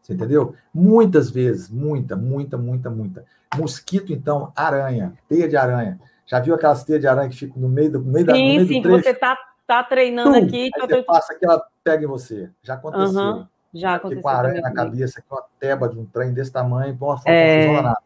[0.00, 0.54] Você entendeu?
[0.72, 3.24] Muitas vezes, muita, muita, muita, muita.
[3.56, 6.00] Mosquito, então, aranha, teia de aranha.
[6.26, 8.32] Já viu aquelas teias de aranha que ficam no meio do, no meio sim, da,
[8.32, 9.04] no meio sim, do trecho?
[9.04, 10.70] você tá, tá treinando Tum, aqui.
[10.74, 12.50] Aí você passa que ela pega em você.
[12.62, 13.20] Já aconteceu.
[13.20, 14.22] Uhum, já aconteceu.
[14.22, 17.20] Com a aranha na cabeça, com uma teba de um trem desse tamanho, com uma
[17.26, 17.82] é...
[17.82, 17.98] nada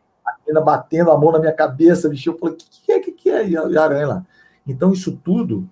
[0.49, 2.31] menina batendo a mão na minha cabeça, bicho.
[2.31, 3.49] Eu falei, o que, que é que, que é?
[3.49, 4.27] E a aranha lá.
[4.66, 5.69] Então, isso tudo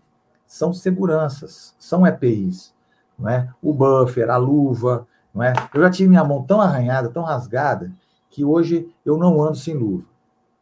[0.46, 2.74] são seguranças, são EPIs.
[3.18, 3.48] Não é?
[3.62, 5.06] O buffer, a luva.
[5.34, 5.54] Não é?
[5.74, 7.90] Eu já tive minha mão tão arranhada, tão rasgada,
[8.30, 10.06] que hoje eu não ando sem luva.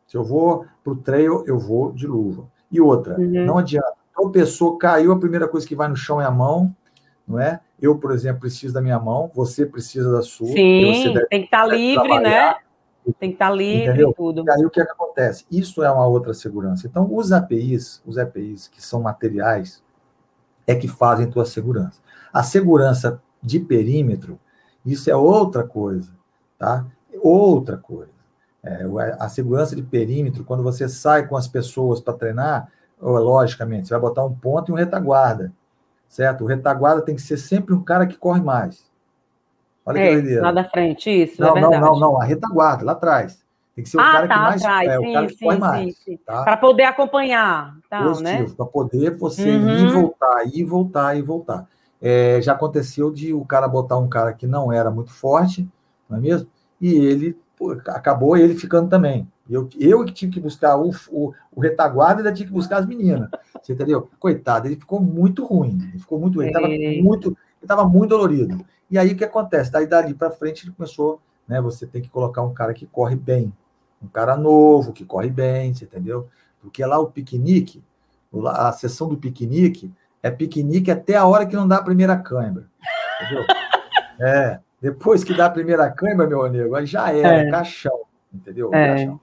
[0.06, 2.46] Se eu vou para o trail, eu vou de luva.
[2.70, 3.44] E outra, uhum.
[3.44, 3.94] não adianta.
[4.16, 6.74] Uma pessoa caiu, a primeira coisa que vai no chão é a mão,
[7.26, 7.60] não é?
[7.80, 10.48] Eu, por exemplo, preciso da minha mão, você precisa da sua.
[10.48, 12.54] Sim, tem que estar tá livre, né?
[13.18, 14.10] Tem que estar tá livre Entendeu?
[14.10, 14.44] e tudo.
[14.46, 15.44] E aí o que, é que acontece?
[15.50, 16.86] Isso é uma outra segurança.
[16.86, 19.82] Então, os APIs, os APIs que são materiais,
[20.66, 22.00] é que fazem tua segurança.
[22.32, 24.40] A segurança de perímetro,
[24.84, 26.12] isso é outra coisa,
[26.58, 26.86] tá?
[27.20, 28.12] Outra coisa.
[28.62, 28.86] É,
[29.20, 34.00] a segurança de perímetro, quando você sai com as pessoas para treinar, logicamente, você vai
[34.00, 35.52] botar um ponto e um retaguarda,
[36.14, 36.44] certo?
[36.44, 38.88] O retaguarda tem que ser sempre um cara que corre mais.
[39.84, 40.42] Olha é, que doideira.
[40.42, 41.42] Lá da frente, isso.
[41.42, 43.44] Não, é não, não, não, a retaguarda, lá atrás.
[43.74, 44.88] Tem que ser o ah, cara tá, que mais atrás.
[44.88, 45.94] é, sim, o cara que sim, corre sim, mais.
[46.24, 46.42] Tá?
[46.44, 47.76] Para poder acompanhar.
[47.90, 48.54] Tá, Positivo, né?
[48.56, 49.70] para poder você uhum.
[49.70, 51.66] ir voltar, ir voltar, ir voltar.
[52.00, 55.68] É, já aconteceu de o cara botar um cara que não era muito forte,
[56.08, 56.48] não é mesmo?
[56.80, 59.28] E ele pô, acabou ele ficando também.
[59.48, 62.86] Eu, eu que tive que buscar o, o, o retaguarda ainda tive que buscar as
[62.86, 63.28] meninas.
[63.62, 64.10] Você entendeu?
[64.18, 65.78] Coitado, ele ficou muito ruim.
[65.90, 66.46] Ele ficou muito ruim.
[66.46, 66.68] Ele estava
[67.02, 68.64] muito, ele muito dolorido.
[68.90, 69.70] E aí o que acontece?
[69.70, 71.60] Daí dali para frente ele começou, né?
[71.60, 73.52] Você tem que colocar um cara que corre bem,
[74.02, 76.28] um cara novo que corre bem, você entendeu?
[76.60, 77.82] Porque lá o piquenique,
[78.46, 79.92] a sessão do piquenique
[80.22, 82.66] é piquenique até a hora que não dá a primeira câimbra,
[83.20, 83.44] entendeu?
[84.20, 87.50] É, depois que dá a primeira câimbra, meu amigo, aí já era, é.
[87.50, 88.72] caixão, entendeu?
[88.72, 88.94] É.
[88.94, 89.20] Caixão.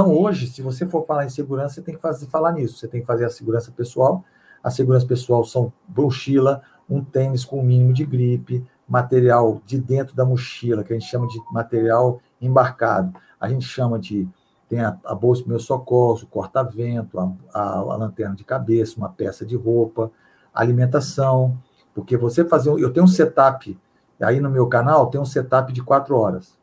[0.00, 2.78] Então, hoje, se você for falar em segurança, você tem que fazer, falar nisso.
[2.78, 4.22] Você tem que fazer a segurança pessoal.
[4.62, 10.14] A segurança pessoal são mochila, um tênis com o mínimo de gripe, material de dentro
[10.14, 13.12] da mochila, que a gente chama de material embarcado.
[13.40, 14.28] A gente chama de.
[14.68, 19.08] Tem a, a bolsa de meu socorro, corta-vento, a, a, a, lanterna de cabeça, uma
[19.08, 20.12] peça de roupa,
[20.54, 21.58] alimentação.
[21.92, 22.70] Porque você fazer.
[22.70, 23.76] Eu tenho um setup,
[24.22, 26.56] aí no meu canal, tem um setup de quatro horas.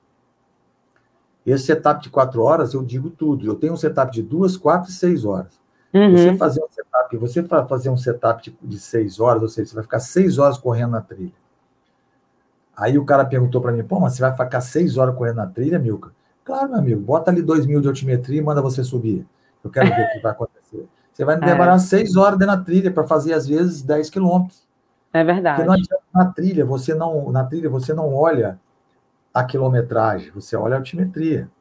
[1.46, 3.46] Esse setup de quatro horas, eu digo tudo.
[3.46, 5.60] Eu tenho um setup de duas, quatro e seis horas.
[5.94, 6.18] Uhum.
[6.18, 9.76] Você fazer um setup, você fazer um setup de, de seis horas, ou seja, você
[9.76, 11.34] vai ficar seis horas correndo na trilha.
[12.76, 15.48] Aí o cara perguntou para mim, pô, mas você vai ficar seis horas correndo na
[15.48, 16.12] trilha, Milka?
[16.44, 19.26] Claro, meu amigo, bota ali dois mil de altimetria e manda você subir.
[19.64, 20.86] Eu quero ver o que vai acontecer.
[21.14, 21.80] Você vai me demorar é.
[21.80, 24.68] seis horas dentro da trilha para fazer, às vezes, 10 quilômetros.
[25.14, 25.56] É verdade.
[25.56, 28.60] Porque não adianta na trilha, você não, na trilha você não olha
[29.36, 31.52] a quilometragem, você olha a altimetria.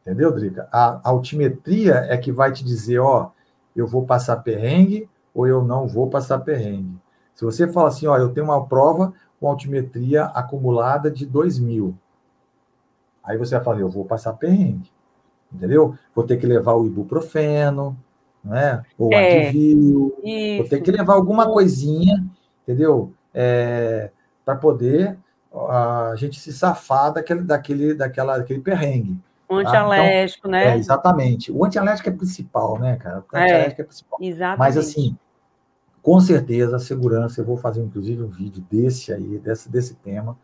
[0.00, 0.68] Entendeu, Drica?
[0.70, 3.30] A, a altimetria é que vai te dizer, ó,
[3.74, 6.96] eu vou passar perrengue ou eu não vou passar perrengue.
[7.34, 11.98] Se você fala assim, ó, eu tenho uma prova com altimetria acumulada de 2 mil,
[13.24, 14.88] aí você vai falar, eu vou passar perrengue,
[15.52, 15.96] entendeu?
[16.14, 17.98] Vou ter que levar o ibuprofeno,
[18.44, 18.84] né?
[18.96, 20.14] ou é, Advil,
[20.58, 22.24] vou ter que levar alguma coisinha,
[22.62, 23.12] entendeu?
[23.34, 24.12] É,
[24.44, 25.18] Para poder
[25.54, 29.18] a gente se safar daquele, daquele, daquela, daquele perrengue.
[29.48, 30.58] O antialérgico, tá?
[30.58, 30.76] então, né?
[30.76, 31.52] É, exatamente.
[31.52, 33.18] O antialérgico é principal, né, cara?
[33.18, 34.18] O é, antialérgico é, é principal.
[34.22, 34.58] Exatamente.
[34.58, 35.16] Mas, assim,
[36.02, 40.36] com certeza, a segurança, eu vou fazer, inclusive, um vídeo desse aí, desse, desse tema,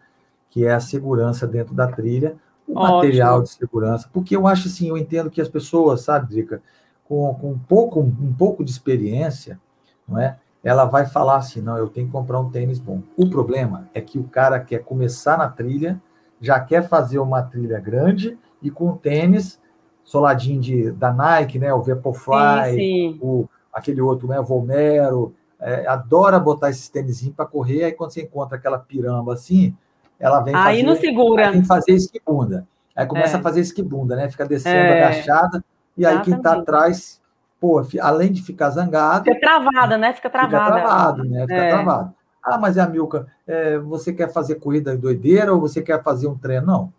[0.50, 2.36] que é a segurança dentro da trilha,
[2.66, 2.96] o Ótimo.
[2.96, 6.62] material de segurança, porque eu acho assim, eu entendo que as pessoas, sabe, Drica,
[7.04, 9.58] com, com um, pouco, um pouco de experiência,
[10.06, 10.38] não é?
[10.68, 13.02] Ela vai falar assim: não, eu tenho que comprar um tênis bom.
[13.16, 16.00] O problema é que o cara quer começar na trilha,
[16.40, 19.58] já quer fazer uma trilha grande e com tênis
[20.04, 21.72] soladinho de, da Nike, né?
[21.72, 23.18] O Vaporfly, sim, sim.
[23.22, 24.40] O, aquele outro, né?
[24.42, 25.34] Volmero.
[25.60, 29.74] É, adora botar esses tênis para correr, aí quando você encontra aquela piramba assim,
[30.16, 31.50] ela vem aí fazer, não segura.
[31.50, 32.68] Vem fazer esquibunda.
[32.94, 33.40] Aí começa é.
[33.40, 34.28] a fazer esquibunda, né?
[34.30, 35.02] Fica descendo é.
[35.02, 35.64] agachada,
[35.96, 37.20] e aí quem está atrás
[37.60, 39.24] pô, além de ficar zangado.
[39.24, 40.12] Fica travada, né?
[40.12, 40.64] Fica travada.
[40.64, 41.40] Fica travado, né?
[41.42, 41.70] Fica é.
[41.70, 42.14] travado.
[42.42, 46.28] Ah, mas é a Milka, é, você quer fazer corrida doideira ou você quer fazer
[46.28, 46.66] um treino?
[46.66, 46.92] Não.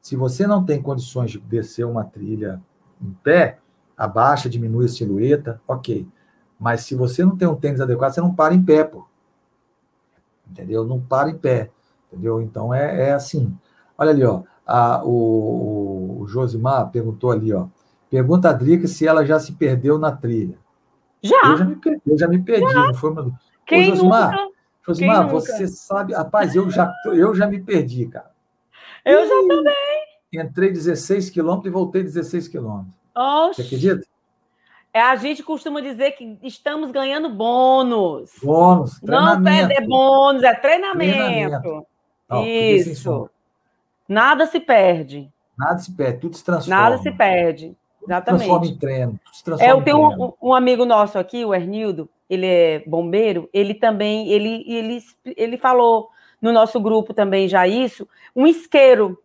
[0.00, 2.60] Se você não tem condições de descer uma trilha
[3.00, 3.58] em pé,
[3.96, 6.08] abaixa, diminui a silhueta, ok.
[6.58, 9.04] Mas se você não tem um tênis adequado, você não para em pé, pô.
[10.50, 10.84] Entendeu?
[10.84, 11.70] Não para em pé.
[12.08, 12.40] Entendeu?
[12.40, 13.56] Então é, é assim.
[13.96, 14.42] Olha ali, ó.
[14.66, 17.66] A, o, o Josimar perguntou ali, ó.
[18.12, 20.58] Pergunta a Drica se ela já se perdeu na trilha.
[21.22, 21.40] Já.
[21.46, 22.86] Eu já me perdi, eu já me perdi já.
[22.88, 23.38] não foi, mano?
[23.64, 24.52] Quem Ô, Josimar, nunca?
[24.86, 28.30] Josimar, você sabe, rapaz, eu já, eu já me perdi, cara.
[29.02, 29.28] Eu e...
[29.28, 30.44] já também.
[30.44, 32.94] Entrei 16 quilômetros e voltei 16 quilômetros.
[33.54, 34.06] Você acredita?
[34.92, 38.30] É, a gente costuma dizer que estamos ganhando bônus.
[38.42, 39.00] Bônus.
[39.00, 41.16] Não é bônus, é treinamento.
[41.16, 41.86] treinamento.
[42.44, 43.30] Isso.
[44.06, 45.32] Nada se perde.
[45.56, 46.78] Nada se perde, tudo se transforma.
[46.78, 47.74] Nada se perde.
[48.04, 48.40] Exatamente.
[48.40, 49.20] Transforma em treino.
[49.44, 53.74] Transforma é, eu tenho um, um, amigo nosso aqui, o Ernildo, ele é bombeiro, ele
[53.74, 54.98] também, ele, ele,
[55.36, 56.08] ele falou
[56.40, 59.18] no nosso grupo também já isso, um isqueiro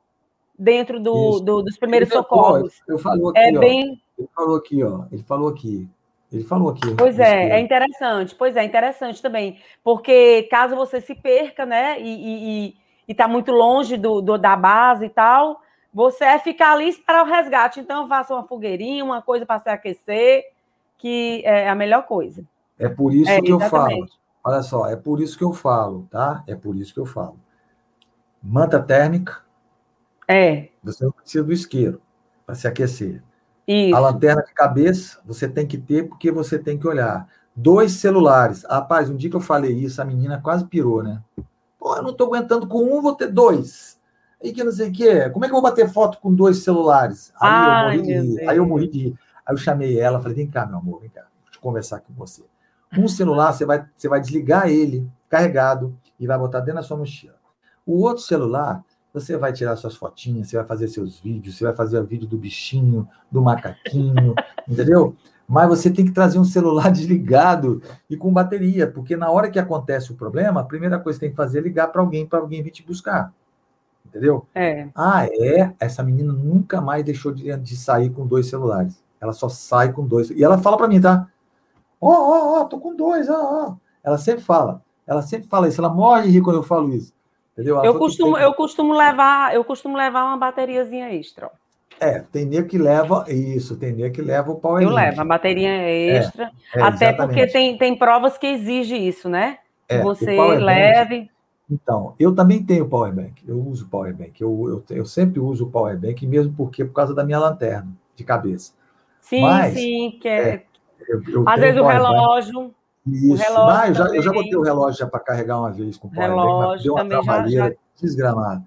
[0.57, 2.81] dentro do, do dos primeiros ele, socorros.
[2.87, 4.01] Eu falou aqui, é ó, bem...
[4.17, 5.03] Ele falou aqui, ó.
[5.11, 5.87] Ele falou aqui.
[6.31, 6.95] Ele falou aqui.
[6.95, 8.35] Pois é, é interessante.
[8.35, 9.59] Pois é, interessante também.
[9.83, 12.75] Porque caso você se perca, né, e
[13.07, 15.61] está muito longe do, do, da base e tal,
[15.97, 17.79] você é ficar ali e esperar o resgate.
[17.79, 20.43] Então, faça uma fogueirinha, uma coisa para se aquecer,
[20.95, 22.45] que é a melhor coisa.
[22.77, 24.05] É por isso é, que eu falo.
[24.43, 26.43] Olha só, é por isso que eu falo, tá?
[26.45, 27.39] É por isso que eu falo.
[28.43, 29.41] Manta térmica.
[30.27, 30.67] É.
[30.83, 31.99] Você não precisa do isqueiro
[32.45, 33.23] para se aquecer.
[33.67, 33.95] Isso.
[33.95, 37.27] A lanterna de cabeça você tem que ter porque você tem que olhar.
[37.55, 38.63] Dois celulares.
[38.69, 41.23] Rapaz, um dia que eu falei isso, a menina quase pirou, né?
[41.79, 43.96] Pô, eu não estou aguentando com um, vou ter dois
[44.41, 45.29] e que não sei o que.
[45.29, 47.33] Como é que eu vou bater foto com dois celulares?
[47.41, 48.49] Aí, Ai, eu, morri de rir.
[48.49, 49.19] Aí eu morri de rir.
[49.45, 52.13] Aí eu chamei ela, falei, vem cá, meu amor, vem cá, deixa eu conversar com
[52.13, 52.43] você.
[52.97, 56.97] Um celular, você vai, você vai desligar ele, carregado, e vai botar dentro da sua
[56.97, 57.35] mochila.
[57.85, 58.83] O outro celular,
[59.13, 62.27] você vai tirar suas fotinhas, você vai fazer seus vídeos, você vai fazer o vídeo
[62.27, 64.35] do bichinho, do macaquinho,
[64.67, 65.15] entendeu?
[65.47, 69.59] Mas você tem que trazer um celular desligado e com bateria, porque na hora que
[69.59, 72.25] acontece o problema, a primeira coisa que você tem que fazer é ligar para alguém,
[72.25, 73.33] para alguém vir te buscar
[74.07, 74.45] entendeu?
[74.53, 74.87] É.
[74.95, 75.73] Ah, é?
[75.79, 79.03] Essa menina nunca mais deixou de, de sair com dois celulares.
[79.19, 80.29] Ela só sai com dois.
[80.29, 81.27] E ela fala para mim, tá?
[81.99, 83.75] Ó, ó, ó, tô com dois, ó, ó.
[84.03, 84.81] Ela sempre fala.
[85.05, 85.81] Ela sempre fala isso.
[85.81, 87.13] Ela morre de rir quando eu falo isso.
[87.53, 87.83] Entendeu?
[87.83, 88.43] eu costumo, tem...
[88.43, 91.49] eu costumo levar, eu costumo levar uma bateriazinha extra.
[91.99, 95.25] É, tem nego que leva isso, tem nego que leva o power Eu levo a
[95.25, 97.17] bateria extra, é, é, até exatamente.
[97.17, 99.57] porque tem, tem provas que exigem isso, né?
[99.89, 101.31] É, você leve.
[101.69, 105.65] Então, eu também tenho power bank, eu uso power bank, eu, eu, eu sempre uso
[105.65, 108.73] o power bank, mesmo porque por causa da minha lanterna de cabeça.
[109.19, 110.49] Sim, Mas, sim, que é.
[110.49, 110.65] é
[111.09, 112.73] eu, eu Às vezes o relógio.
[113.05, 115.97] Isso, o relógio eu, já, eu já botei o relógio já para carregar uma vez
[115.97, 118.01] com o power relógio, bank, deu uma trabalheira já...
[118.01, 118.63] desgramada.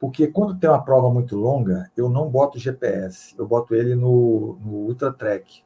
[0.00, 4.58] Porque quando tem uma prova muito longa, eu não boto GPS, eu boto ele no,
[4.60, 5.62] no Ultra Track,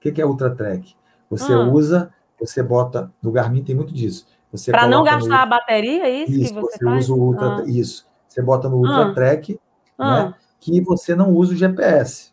[0.00, 0.96] que, que é Ultra Track?
[1.28, 1.72] Você hum.
[1.72, 4.26] usa, você bota, no Garmin tem muito disso.
[4.70, 5.34] Para não gastar no...
[5.34, 7.04] a bateria, é isso, isso que você, você faz?
[7.04, 7.64] usa o Ultra, ah.
[7.66, 8.06] isso.
[8.26, 9.14] Você bota no Ultra ah.
[9.14, 9.60] Track,
[9.98, 10.24] ah.
[10.24, 12.32] né, que você não usa o GPS.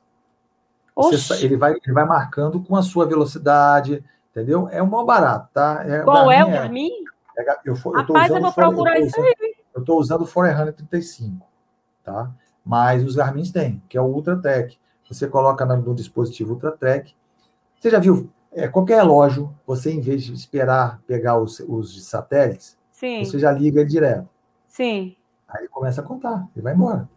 [0.96, 4.68] Você, ele, vai, ele vai marcando com a sua velocidade, entendeu?
[4.72, 5.84] É o maior barato, tá?
[5.86, 6.90] É, Qual é o Garmin?
[7.38, 9.56] É, eu, eu, eu Rapaz, eu vou procurar isso aí.
[9.76, 11.46] Eu estou usando o Forerunner 35,
[12.04, 12.32] tá?
[12.66, 14.76] Mas os Garmin têm, que é o Ultra Track.
[15.08, 17.16] Você coloca no, no dispositivo Ultra Track.
[17.80, 18.30] Você já viu?
[18.58, 23.24] É, qualquer relógio, você, em vez de esperar pegar os, os satélites, Sim.
[23.24, 24.28] você já liga ele direto.
[24.68, 25.16] Sim.
[25.48, 27.08] Aí ele começa a contar, ele vai embora.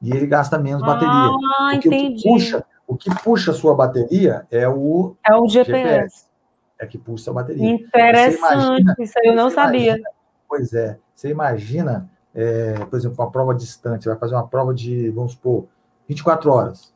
[0.00, 1.38] E ele gasta menos ah, bateria.
[1.72, 2.20] Porque entendi.
[2.20, 5.82] O que, puxa, o que puxa a sua bateria é o, é o GPS.
[5.82, 6.26] GPS.
[6.78, 7.70] É que puxa a bateria.
[7.70, 9.82] Interessante, imagina, isso eu não sabia.
[9.82, 10.10] Imagina,
[10.48, 14.72] pois é, você imagina, é, por exemplo, uma prova distante, você vai fazer uma prova
[14.72, 15.66] de, vamos supor,
[16.08, 16.94] 24 horas.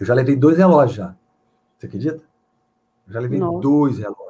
[0.00, 1.14] Eu já levei dois relógios já.
[1.84, 2.22] Você acredita?
[3.06, 3.60] Eu já levei Nossa.
[3.60, 4.24] dois relógios.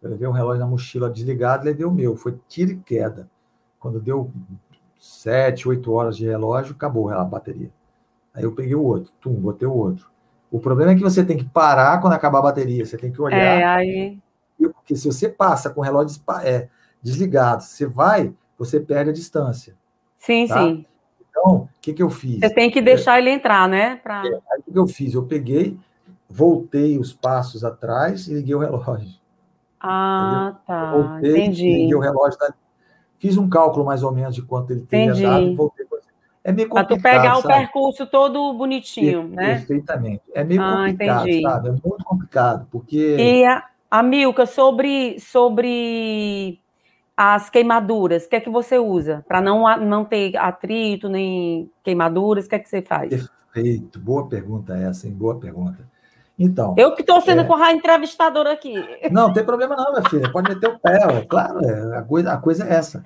[0.00, 2.16] Eu levei um relógio na mochila desligado, levei o meu.
[2.16, 3.28] Foi tiro e queda.
[3.80, 4.30] Quando deu
[4.98, 7.70] sete, oito horas de relógio, acabou a bateria.
[8.32, 10.08] Aí eu peguei o outro, tum, botei o outro.
[10.50, 13.20] O problema é que você tem que parar quando acabar a bateria, você tem que
[13.20, 13.38] olhar.
[13.38, 14.18] É, aí...
[14.56, 16.68] Porque se você passa com o relógio é,
[17.02, 19.76] desligado, você vai, você perde a distância.
[20.16, 20.62] Sim, tá?
[20.62, 20.86] sim.
[21.28, 22.38] Então, o que, que eu fiz?
[22.38, 23.96] Você tem que deixar é, ele entrar, né?
[23.96, 24.22] Pra...
[24.24, 25.14] É, aí o que eu fiz?
[25.14, 25.76] Eu peguei,
[26.28, 29.14] voltei os passos atrás e liguei o relógio.
[29.80, 30.60] Ah, entendeu?
[30.66, 30.92] tá.
[30.92, 31.64] Voltei, Entendi.
[31.64, 32.38] Liguei o relógio.
[32.38, 32.54] Da...
[33.18, 35.22] Fiz um cálculo mais ou menos de quanto ele teria Entendi.
[35.22, 35.84] dado e voltei
[36.44, 36.88] é meio complicado.
[36.88, 37.46] Para tu pegar sabe?
[37.46, 39.54] o percurso todo bonitinho, é, né?
[39.54, 40.22] Perfeitamente.
[40.34, 41.42] É meio ah, complicado, entendi.
[41.42, 41.68] sabe?
[41.68, 43.16] É muito complicado, porque.
[43.16, 46.60] E a, a Milka, sobre, sobre
[47.16, 49.24] as queimaduras, o que é que você usa?
[49.26, 53.08] Para não, não ter atrito nem queimaduras, o que é que você faz?
[53.08, 53.98] Perfeito.
[53.98, 55.14] Boa pergunta essa, hein?
[55.14, 55.88] Boa pergunta.
[56.38, 56.74] Então.
[56.76, 57.44] Eu que estou sendo é...
[57.44, 58.74] com a entrevistadora aqui.
[59.10, 60.30] Não, não tem problema não, minha filha.
[60.30, 61.60] Pode meter o pé, é claro,
[61.96, 63.04] a, coisa, a coisa é essa.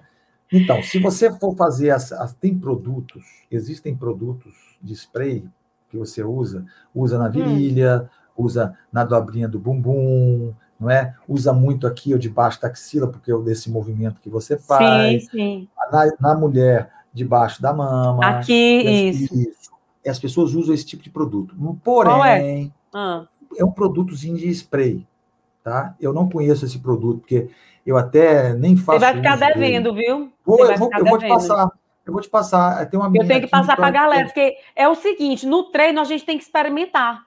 [0.51, 5.45] Então, se você for fazer as, as, tem produtos, existem produtos de spray
[5.91, 6.65] que você usa,
[6.95, 7.31] usa na hum.
[7.31, 8.45] virilha, hum.
[8.45, 11.15] usa na dobrinha do bumbum, não é?
[11.29, 15.25] Usa muito aqui ou debaixo da axila, porque é desse movimento que você faz.
[15.25, 15.69] Sim, sim.
[15.93, 18.25] Na, na mulher, debaixo da mama.
[18.25, 19.35] Aqui, isso.
[19.35, 19.71] isso.
[20.05, 21.55] E as pessoas usam esse tipo de produto.
[21.85, 22.78] Porém, é?
[22.93, 23.27] Ah.
[23.57, 25.07] é um produtozinho de spray,
[25.63, 25.95] tá?
[26.01, 27.49] Eu não conheço esse produto, porque
[27.87, 28.99] eu até nem faço.
[28.99, 30.07] Você vai ficar devendo, dele.
[30.07, 30.33] viu?
[30.45, 31.71] Vou, eu, vou, eu vou, te passar.
[32.05, 32.89] Eu vou te passar.
[32.89, 36.01] Tem uma eu tenho que passar para a galera, porque é o seguinte: no treino
[36.01, 37.27] a gente tem que experimentar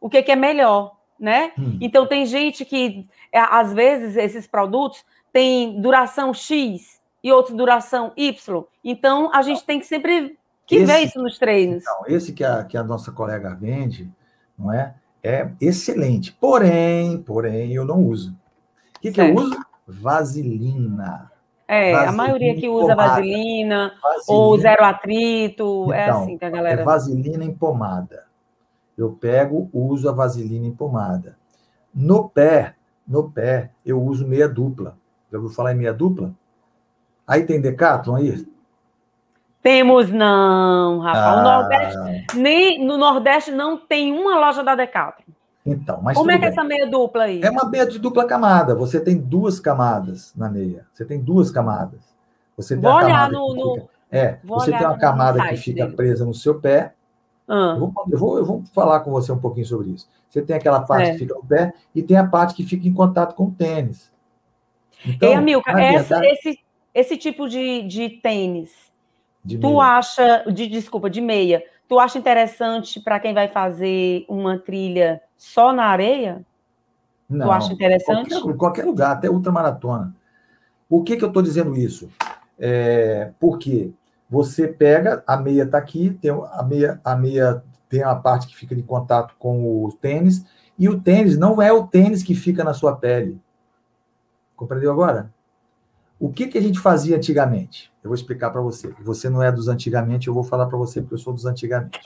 [0.00, 1.52] o que, que é melhor, né?
[1.58, 1.78] Hum.
[1.80, 8.12] Então tem gente que, é, às vezes, esses produtos têm duração X e outros duração
[8.16, 8.64] Y.
[8.84, 10.36] Então a gente tem que sempre
[10.66, 11.82] que esse, ver isso nos treinos.
[11.82, 14.10] Então, esse que a, que a nossa colega vende,
[14.58, 14.94] não é?
[15.22, 16.32] É excelente.
[16.32, 18.36] Porém, porém, eu não uso.
[18.96, 19.56] O que, que eu uso?
[19.86, 21.30] vaselina.
[21.68, 26.38] É, vaselina a maioria que usa vaselina, vaselina, ou zero atrito, é então, é assim
[26.38, 26.80] que a galera.
[26.80, 28.24] É vaselina em pomada.
[28.96, 31.36] Eu pego, uso a vaselina em pomada.
[31.94, 32.74] No pé,
[33.06, 34.96] no pé, eu uso meia dupla.
[35.30, 36.34] Já ouviu falar em meia dupla?
[37.26, 38.46] Aí tem Decathlon aí?
[39.66, 41.26] Temos não, rapaz.
[41.26, 41.42] Ah.
[41.42, 45.26] Nordeste, nem, no Nordeste não tem uma loja da Decathlon.
[45.66, 47.42] Então, mas Como é que é essa meia dupla aí?
[47.42, 48.76] É uma meia de dupla camada.
[48.76, 50.86] Você tem duas camadas na meia.
[50.92, 51.98] Você tem duas camadas.
[52.56, 53.74] Você Vou olhar no, no...
[53.74, 53.88] Fica...
[54.08, 55.96] É, Vou você tem uma camada que fica dele.
[55.96, 56.94] presa no seu pé.
[57.48, 57.74] Ah.
[57.76, 60.08] Eu, vou, eu, vou, eu, vou, falar com você um pouquinho sobre isso.
[60.30, 61.12] Você tem aquela parte é.
[61.14, 64.12] que fica no pé e tem a parte que fica em contato com o tênis.
[65.04, 66.24] Então, Ei, Amilca, verdade...
[66.24, 66.60] esse,
[66.94, 68.85] esse tipo de, de tênis,
[69.46, 69.84] de tu meia.
[69.84, 75.72] acha, de, desculpa, de meia, tu acha interessante para quem vai fazer uma trilha só
[75.72, 76.44] na areia?
[77.28, 78.30] Não, tu acha interessante?
[78.30, 80.14] Qualquer, qualquer lugar, até ultramaratona.
[80.88, 82.08] Por que, que eu estou dizendo isso?
[82.58, 83.92] É, porque
[84.28, 88.56] você pega, a meia está aqui, tem a meia, a meia tem a parte que
[88.56, 90.44] fica em contato com o tênis,
[90.78, 93.40] e o tênis não é o tênis que fica na sua pele.
[94.56, 95.30] Compreendeu agora?
[96.18, 97.92] O que, que a gente fazia antigamente?
[98.02, 98.94] Eu vou explicar para você.
[99.00, 102.00] Você não é dos antigamente, eu vou falar para você porque eu sou dos antigamente.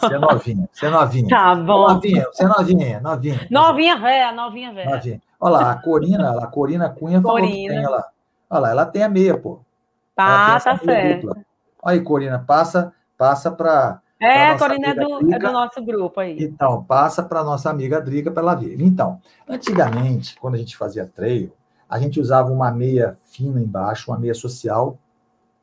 [0.00, 1.28] Você é novinha, você é novinha.
[1.28, 1.88] Tá bom.
[1.88, 3.46] Novinha, você é novinha, novinha.
[3.50, 4.90] Novinha velha, novinha velha.
[4.90, 5.22] Novinha.
[5.38, 7.52] Olha lá, a Corina, a Corina Cunha falou Corina.
[7.52, 8.04] que tem ela.
[8.50, 9.60] Olha lá, ela tem a meia, pô.
[10.16, 11.26] Tá, tá certo.
[11.26, 11.44] Dupla.
[11.82, 16.20] Olha aí, Corina, passa, passa para é, a Corina é do, é do, nosso grupo
[16.20, 16.42] aí.
[16.42, 18.80] Então, passa para nossa amiga Driga para ela ver.
[18.80, 21.52] Então, antigamente, quando a gente fazia trail,
[21.88, 24.98] a gente usava uma meia fina embaixo, uma meia social.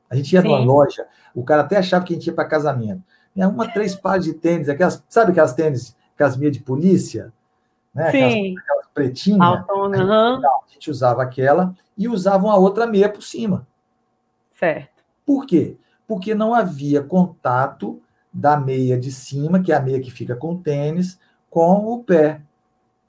[0.09, 0.47] A gente ia Sim.
[0.47, 3.03] numa loja, o cara até achava que a gente ia para casamento.
[3.33, 7.31] Tinha uma, três pares de tênis, aquelas, sabe aquelas tênis, aquelas meias de polícia,
[7.93, 8.11] né?
[8.11, 8.17] Sim.
[8.17, 9.41] Aquelas, aquelas pretinhas.
[9.41, 13.67] Autona, a, gente, a gente usava aquela e usava uma outra meia por cima.
[14.53, 15.03] Certo.
[15.25, 15.77] Por quê?
[16.07, 18.01] Porque não havia contato
[18.33, 21.19] da meia de cima, que é a meia que fica com o tênis,
[21.49, 22.41] com o pé.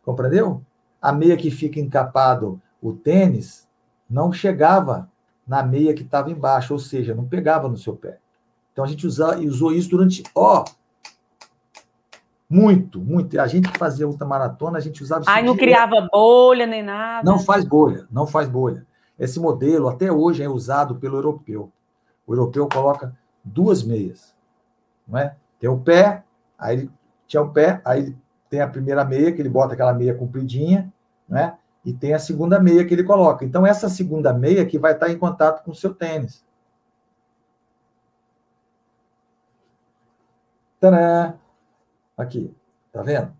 [0.05, 0.62] Compreendeu?
[1.01, 3.68] A meia que fica encapado o tênis
[4.10, 5.09] não chegava
[5.46, 8.18] na meia que estava embaixo, ou seja, não pegava no seu pé.
[8.72, 10.64] Então a gente usa, usou isso durante, ó,
[12.52, 13.40] muito, muito.
[13.40, 15.24] A gente que fazia ultramaratona, a gente usava.
[15.26, 17.30] Ai, não criava bolha nem nada.
[17.30, 18.86] Não faz bolha, não faz bolha.
[19.18, 21.72] Esse modelo até hoje é usado pelo europeu.
[22.26, 24.34] O europeu coloca duas meias,
[25.06, 25.36] não é?
[25.59, 26.24] Tem o pé,
[26.59, 26.90] aí ele
[27.26, 28.18] tinha o pé, aí ele
[28.50, 30.92] tem a primeira meia que ele bota aquela meia compridinha,
[31.28, 31.56] né?
[31.84, 33.44] E tem a segunda meia que ele coloca.
[33.44, 36.44] Então essa segunda meia que vai estar em contato com o seu tênis.
[40.78, 41.34] Tadã!
[42.16, 42.54] Aqui,
[42.92, 43.32] tá vendo?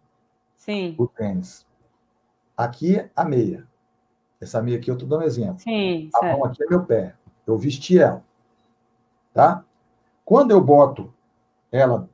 [0.57, 0.95] Sim.
[0.99, 1.67] O tênis.
[2.57, 3.67] Aqui a meia.
[4.41, 5.61] Essa meia aqui eu estou dando um exemplo.
[5.61, 6.39] Sim, a certo.
[6.39, 7.15] mão aqui é meu pé.
[7.47, 8.25] Eu vesti ela.
[9.33, 9.65] Tá?
[10.25, 11.13] Quando eu boto
[11.71, 12.09] ela,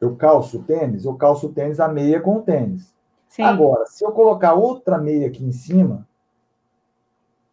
[0.00, 2.94] eu calço o tênis, eu calço o tênis a meia com o tênis.
[3.32, 3.44] Sim.
[3.44, 6.06] Agora, se eu colocar outra meia aqui em cima,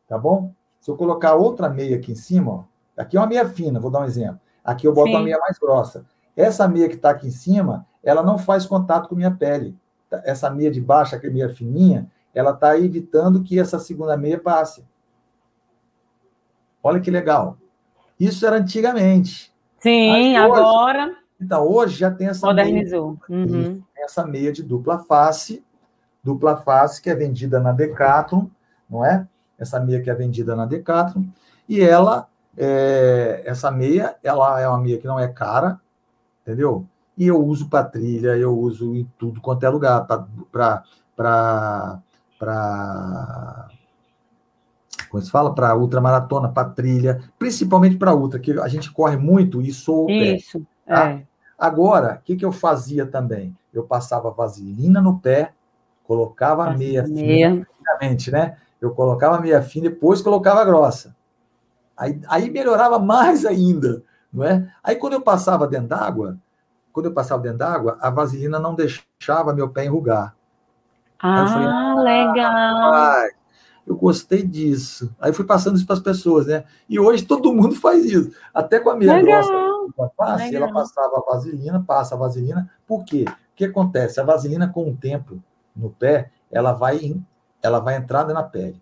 [0.10, 0.54] tá bom?
[0.82, 2.64] Se eu colocar outra meia aqui em cima, ó,
[2.98, 4.42] aqui é uma meia fina, vou dar um exemplo.
[4.62, 5.16] Aqui eu boto Sim.
[5.16, 6.06] uma meia mais grossa.
[6.36, 9.74] Essa meia que está aqui em cima, ela não faz contato com minha pele.
[10.26, 14.86] Essa meia de baixo, aquela meia fininha, ela está evitando que essa segunda meia passe.
[16.84, 17.58] Olha que legal.
[18.20, 19.56] Isso era antigamente.
[19.78, 21.16] Sim, agora.
[21.40, 23.18] Então, hoje já tem essa Modernizou.
[23.30, 23.46] meia.
[23.46, 23.82] Uhum.
[23.96, 25.64] Essa meia de dupla face,
[26.24, 28.48] dupla face, que é vendida na Decathlon,
[28.90, 29.28] não é?
[29.58, 31.24] Essa meia que é vendida na Decathlon.
[31.68, 32.28] E ela,
[32.58, 35.80] é, essa meia, ela é uma meia que não é cara,
[36.42, 36.86] entendeu?
[37.18, 40.06] E eu uso para trilha, eu uso em tudo quanto é lugar,
[40.52, 40.84] para
[41.18, 42.02] para
[45.10, 49.62] como se fala, para ultramaratona, para trilha, principalmente para ultra, que a gente corre muito
[49.62, 50.66] e sou Isso, pé.
[50.88, 51.10] Tá?
[51.10, 51.24] É.
[51.58, 53.56] Agora, o que, que eu fazia também?
[53.74, 55.54] Eu passava vaselina no pé,
[56.10, 57.68] colocava a meia, meia.
[58.00, 58.58] fina, né?
[58.82, 61.16] Eu colocava a meia fina, depois colocava a grossa.
[61.96, 64.02] Aí, aí melhorava mais ainda,
[64.34, 64.68] não é?
[64.84, 66.36] Aí quando eu passava dentro d'água,
[66.92, 70.36] quando eu passava dentro d'água, a vaselina não deixava meu pé enrugar.
[71.20, 73.30] Ah, falei, ah legal.
[73.86, 75.14] Eu gostei disso.
[75.22, 76.64] Aí fui passando isso para as pessoas, né?
[76.90, 78.32] E hoje todo mundo faz isso.
[78.52, 79.44] Até com a minha legal.
[79.44, 82.68] grossa face, ela passava a vaselina, passa a vaselina.
[82.88, 83.26] Por quê?
[83.28, 84.20] O que acontece?
[84.20, 85.40] A vaselina, com o tempo
[85.80, 87.16] no pé, ela vai,
[87.62, 88.82] ela vai entrar na pele.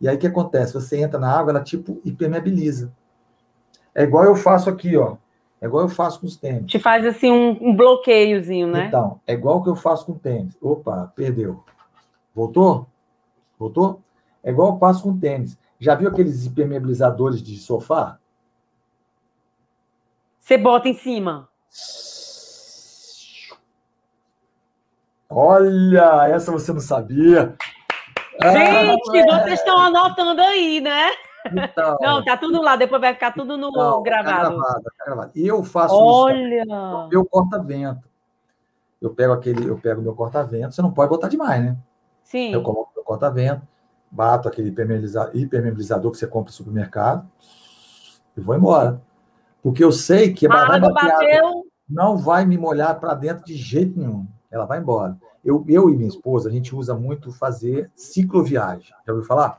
[0.00, 0.74] E aí o que acontece?
[0.74, 2.92] Você entra na água, ela tipo hipermeabiliza.
[3.94, 5.16] É igual eu faço aqui, ó.
[5.60, 6.70] É igual eu faço com os tênis.
[6.70, 8.86] Te faz assim um, um bloqueiozinho, né?
[8.86, 10.56] Então, é igual que eu faço com o tênis.
[10.60, 11.62] Opa, perdeu.
[12.34, 12.88] Voltou?
[13.56, 14.00] Voltou?
[14.42, 15.56] É igual eu faço com o tênis.
[15.78, 18.18] Já viu aqueles impermeabilizadores de sofá?
[20.40, 21.48] Você bota em cima.
[25.34, 27.54] Olha, essa você não sabia.
[28.40, 31.10] Gente, ah, vocês estão anotando aí, né?
[31.46, 34.34] Então, não, tá tudo lá, depois vai ficar tudo no então, gravado.
[34.34, 35.32] Tá gravado, tá gravado.
[35.34, 36.62] E eu faço Olha.
[36.62, 37.08] isso.
[37.08, 38.08] Meu corta-vento.
[39.00, 41.76] Eu pego aquele, eu pego meu corta-vento, você não pode botar demais, né?
[42.22, 42.52] Sim.
[42.52, 43.66] Eu coloco meu corta-vento,
[44.10, 47.28] bato aquele hipermeabilizador que você compra no supermercado
[48.36, 49.02] e vou embora.
[49.60, 51.64] Porque eu sei que a vai bateu.
[51.88, 54.26] não vai me molhar para dentro de jeito nenhum.
[54.52, 55.16] Ela vai embora.
[55.44, 58.94] Eu, eu e minha esposa, a gente usa muito fazer cicloviagem.
[59.04, 59.58] Já ouviu falar?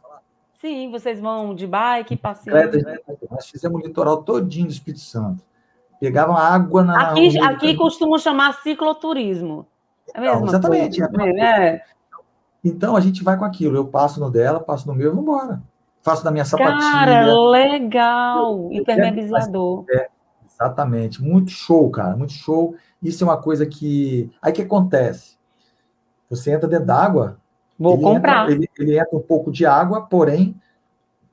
[0.54, 2.78] Sim, vocês vão de bike, passeando.
[2.78, 2.98] Né?
[3.30, 5.44] Nós fizemos o litoral todinho do Espírito Santo.
[6.00, 7.12] Pegavam água na.
[7.12, 9.66] Aqui, na aqui costumam chamar cicloturismo.
[10.14, 10.46] É mesmo?
[10.46, 11.02] Exatamente.
[11.02, 11.82] É, é.
[12.64, 13.76] Então a gente vai com aquilo.
[13.76, 15.62] Eu passo no dela, passo no meu e vou embora.
[16.02, 16.80] Faço na minha sapatilha.
[16.80, 18.72] Cara, legal!
[18.72, 19.86] Impermeabilizador.
[19.90, 20.10] É,
[20.54, 21.22] exatamente.
[21.22, 22.16] Muito show, cara.
[22.16, 22.76] Muito show.
[23.02, 24.32] Isso é uma coisa que.
[24.42, 25.38] Aí o que acontece?
[26.30, 27.38] Você entra dentro d'água,
[27.78, 28.44] Vou ele comprar.
[28.44, 30.56] Entra, ele, ele, entra um pouco de água, porém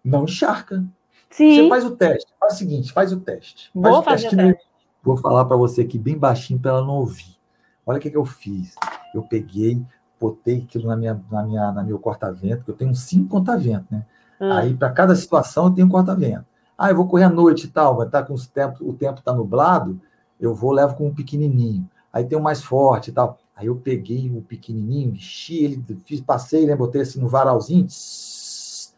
[0.04, 0.84] não encharca.
[1.30, 1.54] Sim.
[1.54, 2.32] Você faz o teste.
[2.38, 3.70] Faz o seguinte, faz o teste.
[3.72, 4.36] Faz Vou o fazer teste.
[4.36, 4.70] teste.
[5.02, 7.38] Vou falar para você aqui bem baixinho para ela não ouvir.
[7.86, 8.74] Olha o que, que eu fiz.
[9.14, 9.82] Eu peguei,
[10.20, 14.04] botei aquilo na minha, na minha, na meu corta-vento, que eu tenho cinco corta-vento, né?
[14.40, 14.52] Hum.
[14.52, 16.44] Aí, para cada situação, eu tenho um corta-vento.
[16.80, 18.94] Ah, eu vou correr à noite e tal, vai estar tá com os tempo, o
[18.94, 20.00] tempo está nublado,
[20.40, 21.86] eu vou, levo com um pequenininho.
[22.10, 23.38] Aí tem um mais forte e tal.
[23.54, 28.94] Aí eu peguei o pequenininho, enchi ele, fiz, passei, né, botei assim no varalzinho, tss,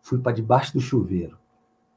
[0.00, 1.36] fui para debaixo do chuveiro.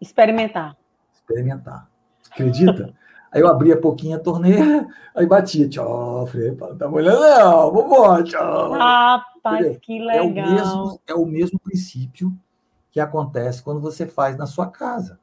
[0.01, 0.75] Experimentar.
[1.13, 1.87] Experimentar.
[2.31, 2.91] Acredita?
[3.31, 8.23] Aí eu abria pouquinho a torneira, aí batia, tchau, falei, não tá molhando não, vambora,
[8.23, 8.73] tchau.
[8.73, 10.17] Rapaz, que legal.
[10.17, 12.31] É o, mesmo, é o mesmo princípio
[12.93, 15.19] que acontece quando você faz na sua casa.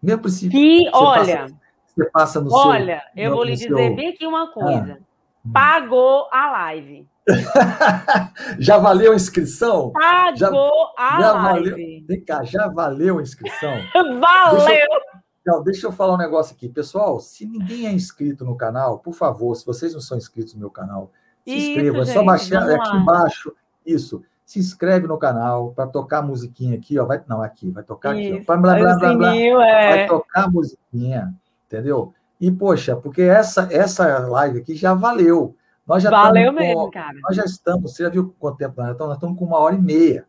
[0.00, 0.52] Mesmo princípio.
[0.52, 3.96] Que, olha, passa, você passa no olha, seu, eu vou lhe dizer seu...
[3.96, 5.00] bem aqui uma coisa.
[5.00, 5.50] Ah.
[5.52, 7.08] Pagou a live.
[8.60, 9.90] já valeu a inscrição?
[9.90, 11.70] Pagou já, a já live.
[11.70, 13.74] Valeu, vem cá, já valeu a inscrição?
[14.20, 14.66] valeu!
[14.66, 15.00] Deixa eu,
[15.44, 16.68] não, deixa eu falar um negócio aqui.
[16.68, 20.60] Pessoal, se ninguém é inscrito no canal, por favor, se vocês não são inscritos no
[20.60, 21.10] meu canal,
[21.44, 22.02] se inscrevam.
[22.02, 23.52] É só baixar aqui embaixo.
[23.84, 24.22] Isso.
[24.48, 27.04] Se inscreve no canal para tocar a musiquinha aqui, ó.
[27.04, 28.36] Vai, não, aqui, vai tocar isso.
[28.36, 28.46] aqui.
[28.48, 28.56] Ó.
[28.56, 29.90] Blá, blá, blá, blá, é.
[29.90, 31.34] Vai tocar a musiquinha,
[31.66, 32.14] entendeu?
[32.40, 35.54] E, poxa, porque essa, essa live aqui já valeu.
[35.86, 37.18] Nós já Valeu mesmo, com, cara.
[37.22, 39.08] Nós já estamos, você já viu quanto tempo nós estamos?
[39.08, 40.26] Nós estamos com uma hora e meia.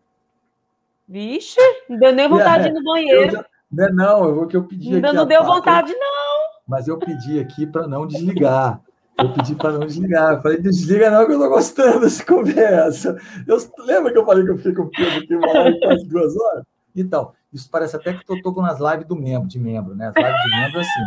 [1.08, 3.32] Vixe, não deu nem vontade de ir no banheiro.
[3.32, 5.16] Já, não, é não, eu, o que eu pedi Ainda aqui.
[5.16, 6.40] Não deu vontade, não.
[6.68, 8.82] Mas eu pedi aqui para não desligar.
[9.22, 10.34] Eu pedi para não desligar.
[10.34, 13.18] Eu falei, desliga não, que eu estou gostando dessa conversa.
[13.48, 15.80] Eu, lembra que eu falei que eu fiquei com o Pedro aqui uma hora e
[15.80, 16.64] quase duas horas?
[16.96, 20.08] Então, isso parece até que eu estou nas lives do membro, de membro, né?
[20.08, 21.02] As lives de membro é assim.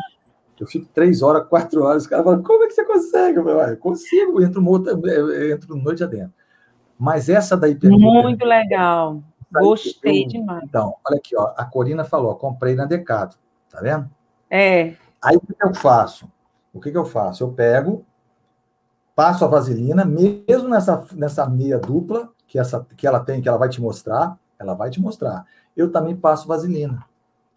[0.60, 3.39] Eu fico três horas, quatro horas, os caras falam, como é que você consegue?
[3.39, 4.62] Eu, falo, consigo, entro,
[5.52, 6.32] entro noite adentro.
[6.98, 7.76] Mas essa daí...
[7.82, 9.20] Muito legal.
[9.51, 10.62] Gostei eu, demais.
[10.64, 13.39] Então, olha aqui, ó, a Corina falou, comprei na Decathlon,
[13.70, 14.09] tá vendo?
[14.48, 14.94] É.
[15.20, 16.30] Aí o que eu faço?
[16.73, 17.44] O que, que eu faço?
[17.44, 18.05] Eu pego,
[19.15, 23.59] passo a vaselina, mesmo nessa, nessa meia dupla que, essa, que ela tem, que ela
[23.59, 25.44] vai te mostrar, ela vai te mostrar.
[25.77, 27.05] Eu também passo vaselina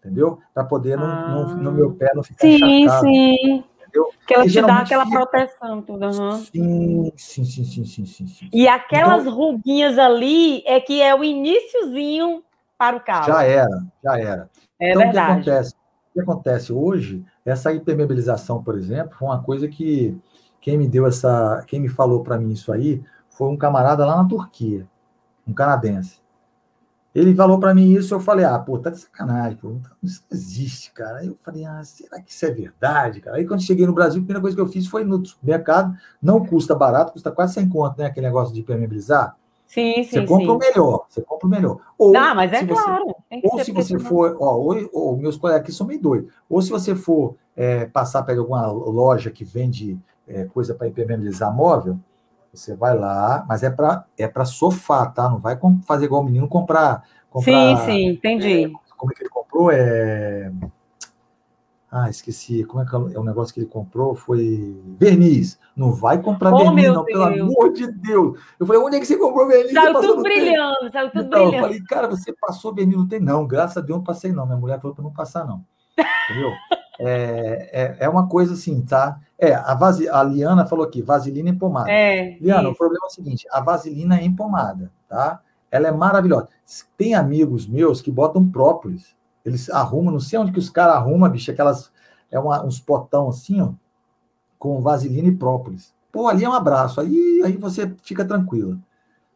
[0.06, 0.38] entendeu?
[0.54, 3.06] Para poder ah, no, no, no, meu pé não ficar sim, encharcado.
[3.06, 4.10] Sim, entendeu?
[4.26, 5.18] Que ela e te dá aquela fica...
[5.18, 6.06] proteção, tudo.
[6.06, 6.32] Uhum.
[6.32, 8.48] Sim, sim, sim, sim, sim, sim, sim.
[8.52, 12.42] E aquelas então, ruguinhas ali é que é o iníciozinho
[12.78, 13.26] para o carro.
[13.26, 14.50] Já era, já era.
[14.80, 15.40] É então, verdade.
[15.40, 15.74] O que acontece?
[15.74, 17.24] O que acontece hoje?
[17.46, 20.18] Essa impermeabilização, por exemplo, foi uma coisa que
[20.60, 23.00] quem me deu essa, quem me falou para mim isso aí,
[23.30, 24.86] foi um camarada lá na Turquia,
[25.46, 26.20] um canadense.
[27.14, 30.36] Ele falou para mim isso, eu falei, ah, pô, tá de sacanagem, pô, isso não
[30.36, 31.18] existe, cara.
[31.18, 33.36] Aí eu falei, ah, será que isso é verdade, cara?
[33.36, 36.44] Aí quando cheguei no Brasil, a primeira coisa que eu fiz foi no supermercado, não
[36.44, 39.34] custa barato, custa quase 100 conto, né, aquele negócio de permeabilizar.
[39.66, 40.50] Sim, sim, Você compra sim.
[40.52, 41.78] o melhor, você compra o melhor.
[41.98, 43.14] Ou, não, mas é claro.
[43.42, 46.70] ou se você for, ó, ou, ou, meus colegas aqui são meio doidos, ou se
[46.70, 51.98] você for é, passar para alguma loja que vende é, coisa para impermeabilizar móvel,
[52.52, 55.28] você vai lá, mas é para é para sofá, tá?
[55.28, 57.02] Não vai fazer igual o menino comprar.
[57.28, 58.64] comprar sim, sim, entendi.
[58.64, 59.70] É, como é que ele comprou?
[59.70, 60.50] É.
[61.90, 62.64] Ah, esqueci.
[62.64, 64.14] Como é que é o negócio que ele comprou?
[64.14, 65.58] Foi verniz.
[65.76, 67.06] Não vai comprar oh, verniz, não, Deus.
[67.06, 68.40] pelo amor de Deus.
[68.58, 69.72] Eu falei, onde é que você comprou verniz?
[69.72, 71.54] Saiu tudo brilhando, saiu tudo então, brilhando.
[71.54, 72.96] Eu falei, cara, você passou verniz?
[72.96, 73.46] Não tem, não.
[73.46, 74.46] Graças a Deus não passei, não.
[74.46, 75.64] Minha mulher falou para não passar, não.
[76.28, 76.52] Entendeu?
[76.98, 79.20] É, é, é, uma coisa assim, tá?
[79.38, 81.90] É, a, vasi, a Liana falou aqui, vaselina em pomada.
[81.90, 82.70] É, Liana, isso.
[82.70, 85.40] o problema é o seguinte, a vaselina é em pomada, tá?
[85.70, 86.48] Ela é maravilhosa.
[86.96, 89.15] Tem amigos meus que botam própolis.
[89.46, 91.92] Eles arrumam, não sei onde que os caras arrumam, bicho, aquelas,
[92.30, 93.70] é uma, uns potão assim, ó,
[94.58, 95.94] com vaselina e própolis.
[96.10, 98.76] Pô, ali é um abraço, aí, aí você fica tranquila.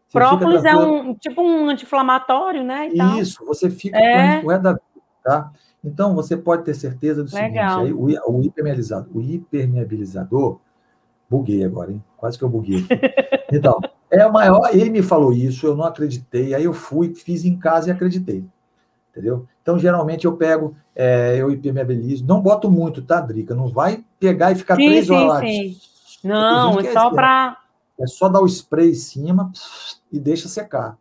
[0.09, 2.89] Você própolis fica é um, tipo um anti-inflamatório, né?
[3.21, 4.41] Isso, você fica é.
[4.41, 4.77] com o da
[5.23, 5.53] tá?
[5.85, 7.81] Então, você pode ter certeza do Legal.
[7.81, 10.59] seguinte: aí, o, o, hipermeabilizador, o hipermeabilizador,
[11.29, 12.03] buguei agora, hein?
[12.17, 12.85] Quase que eu buguei.
[13.53, 14.71] Então, é o maior.
[14.73, 18.45] Ele me falou isso, eu não acreditei, aí eu fui, fiz em casa e acreditei.
[19.11, 19.47] Entendeu?
[19.61, 23.55] Então, geralmente eu pego, é, eu hipermeabilizo, não boto muito, tá, Drica?
[23.55, 25.41] Não vai pegar e ficar sim, três sim, horas lá.
[25.41, 25.77] Sim.
[26.23, 27.57] Não, é só para.
[27.99, 29.53] É só dar o spray em cima
[30.11, 30.97] e deixa secar.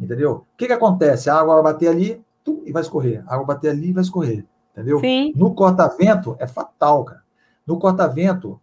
[0.00, 0.46] Entendeu?
[0.54, 1.28] O que, que acontece?
[1.28, 2.24] A água vai bater ali,
[2.64, 3.24] e vai escorrer.
[3.26, 4.44] A água bater ali e vai escorrer.
[4.72, 5.00] Entendeu?
[5.00, 5.32] Sim.
[5.34, 7.22] No corta-vento é fatal, cara.
[7.66, 8.60] No corta-vento,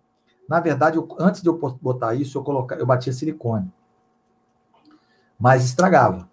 [0.48, 3.72] na verdade, eu, antes de eu botar isso, eu, colocar, eu batia silicone.
[5.38, 6.30] Mas estragava.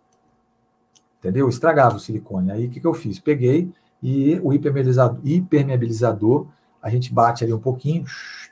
[1.23, 1.49] Entendeu?
[1.49, 2.51] Estragava o silicone.
[2.51, 3.21] Aí o que, que eu fiz?
[3.21, 3.73] Peguei
[4.03, 6.49] e o hipermeabilizador, hipermeabilizador,
[6.83, 8.05] a gente bate ali um pouquinho,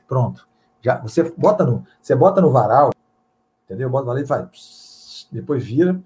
[0.07, 0.47] pronto.
[0.81, 2.93] Já, você bota no, você bota no varal,
[3.65, 3.91] entendeu?
[3.91, 5.29] Bota no varal e faz.
[5.33, 6.01] Depois vira,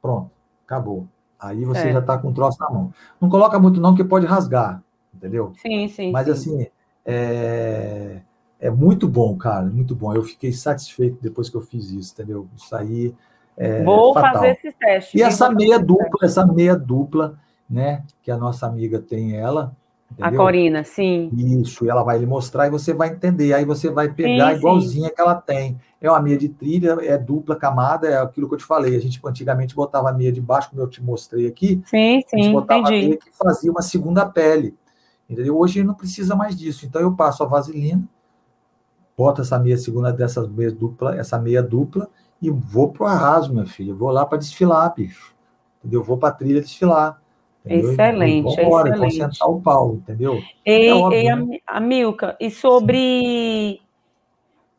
[0.00, 0.30] pronto,
[0.64, 1.08] acabou.
[1.40, 1.92] Aí você é.
[1.92, 2.94] já está com o troço na mão.
[3.20, 4.80] Não coloca muito, não, que pode rasgar,
[5.12, 5.52] entendeu?
[5.60, 6.12] Sim, sim.
[6.12, 6.32] Mas sim.
[6.32, 6.66] assim,
[7.04, 8.20] é,
[8.60, 10.14] é muito bom, cara, muito bom.
[10.14, 12.48] Eu fiquei satisfeito depois que eu fiz isso, entendeu?
[12.56, 13.12] Isso aí.
[13.56, 14.34] É Vou fatal.
[14.34, 15.18] fazer esse teste.
[15.18, 18.02] E essa meia dupla, essa meia dupla, né?
[18.22, 19.74] Que a nossa amiga tem ela,
[20.18, 20.40] Entendeu?
[20.40, 21.30] A Corina, sim.
[21.36, 23.52] Isso, ela vai lhe mostrar e você vai entender.
[23.52, 25.14] Aí você vai pegar sim, igualzinha sim.
[25.14, 25.78] que ela tem.
[26.00, 28.94] É uma meia de trilha, é dupla camada, é aquilo que eu te falei.
[28.96, 31.82] A gente antigamente botava a meia de baixo, como eu te mostrei aqui.
[31.86, 32.96] Sim, sim, a gente botava entendi.
[32.96, 34.76] a meia que fazia uma segunda pele.
[35.28, 35.58] Entendeu?
[35.58, 36.86] Hoje não precisa mais disso.
[36.86, 38.04] Então eu passo a vaselina,
[39.16, 42.08] boto essa meia segunda dessas meia dupla, essa meia dupla
[42.44, 43.96] e vou pro arraso, meu filho.
[43.96, 45.34] vou lá para desfilar, bicho.
[45.78, 46.02] Entendeu?
[46.02, 47.20] vou para trilha desfilar.
[47.64, 47.92] Entendeu?
[47.92, 49.16] Excelente, e embora, excelente.
[49.16, 50.42] sentar o pau, entendeu?
[50.64, 51.58] Ei, é óbvio, ei né?
[51.66, 53.80] Amilca, e sobre Sim.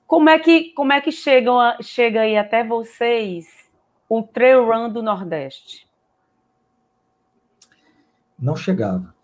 [0.06, 3.48] como é que como é que chegam a, chega aí até vocês
[4.08, 5.88] o trail run do Nordeste?
[8.38, 9.16] Não chegava.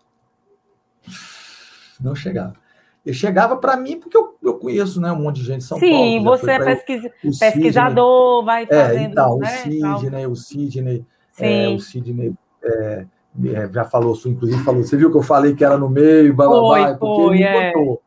[2.00, 2.61] Não chegava.
[3.04, 5.78] Eu chegava para mim porque eu, eu conheço né, um monte de gente em São
[5.78, 6.06] Sim, Paulo.
[6.06, 7.10] Sim, você é pesquisa,
[7.40, 8.98] pesquisador, vai fazendo...
[8.98, 11.06] É, então, né, o Sidney, o Sidney,
[11.38, 13.06] é, o Sidney é,
[13.44, 16.46] é, já falou, inclusive falou, você viu que eu falei que era no meio, blá,
[16.46, 17.72] blá, blá, porque foi, ele é.
[17.72, 18.02] botou.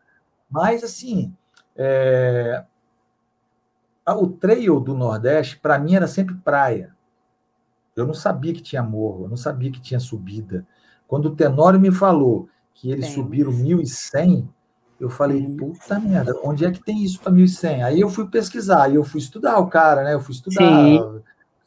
[0.50, 1.34] Mas, assim,
[1.76, 2.64] é,
[4.08, 6.96] o trail do Nordeste, para mim, era sempre praia.
[7.96, 10.66] Eu não sabia que tinha morro, eu não sabia que tinha subida.
[11.08, 13.16] Quando o Tenório me falou que eles tem.
[13.16, 14.48] subiram 1.100,
[15.00, 17.84] eu falei, puta merda, onde é que tem isso para 1.100?
[17.84, 20.14] Aí eu fui pesquisar, aí eu fui estudar o cara, né?
[20.14, 21.22] Eu fui estudar Sim.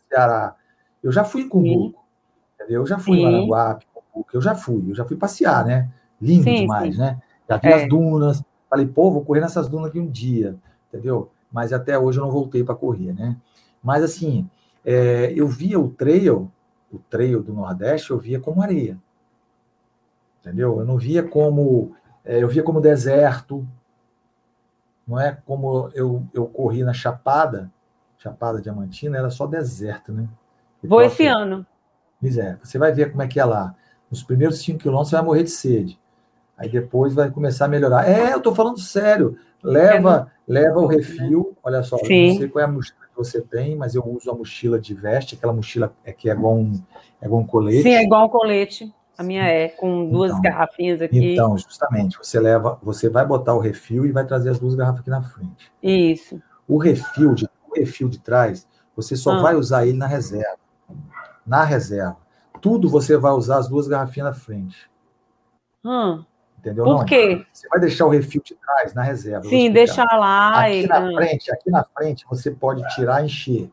[0.09, 0.57] Ceará.
[1.03, 2.03] Eu já fui em Cumbuco,
[2.55, 2.83] entendeu?
[2.83, 3.87] Eu já fui em Maranguape,
[4.33, 5.91] eu já fui, eu já fui passear, né?
[6.21, 7.01] Lindo sim, demais, sim.
[7.01, 7.21] né?
[7.49, 7.75] Já vi é.
[7.75, 10.57] as dunas, falei, pô, vou correr nessas dunas aqui um dia,
[10.89, 11.31] entendeu?
[11.53, 13.37] Mas até hoje eu não voltei para correr, né?
[13.83, 14.49] Mas assim,
[14.85, 16.51] é, eu via o trail,
[16.93, 18.99] o trail do Nordeste, eu via como areia
[20.49, 20.81] entendeu?
[20.81, 23.67] Eu não via como eu via como deserto,
[25.07, 27.71] não é como eu, eu corri na Chapada,
[28.19, 30.29] Chapada Diamantina, era só deserto, né?
[30.83, 31.67] Vou esse ano.
[32.23, 33.75] É, você vai ver como é que é lá.
[34.11, 35.99] Nos primeiros cinco quilômetros você vai morrer de sede.
[36.57, 38.09] Aí depois vai começar a melhorar.
[38.09, 39.39] É, eu tô falando sério.
[39.63, 40.97] Leva, é, leva o né?
[40.97, 41.57] refil.
[41.63, 42.27] Olha só, Sim.
[42.27, 44.79] eu não sei qual é a mochila que você tem, mas eu uso a mochila
[44.79, 46.81] de veste, aquela mochila é que é igual um,
[47.21, 47.83] é igual um colete.
[47.83, 48.93] Sim, é igual um colete.
[49.19, 51.33] A minha é com duas então, garrafinhas aqui.
[51.33, 55.01] Então, justamente, você leva, você vai botar o refil e vai trazer as duas garrafas
[55.01, 55.73] aqui na frente.
[55.83, 56.41] Isso.
[56.69, 59.43] O refil de, o refil de trás, você só ah.
[59.43, 60.57] vai usar ele na reserva.
[61.45, 62.17] Na reserva.
[62.61, 64.89] Tudo você vai usar as duas garrafinhas na frente.
[65.85, 66.25] Hum.
[66.57, 66.85] Entendeu?
[66.85, 67.45] Por não, quê?
[67.53, 69.49] Você vai deixar o refil de trás na reserva.
[69.49, 70.61] Sim, deixar lá.
[70.61, 70.87] Aqui e...
[70.87, 73.69] na frente, aqui na frente, você pode tirar e encher.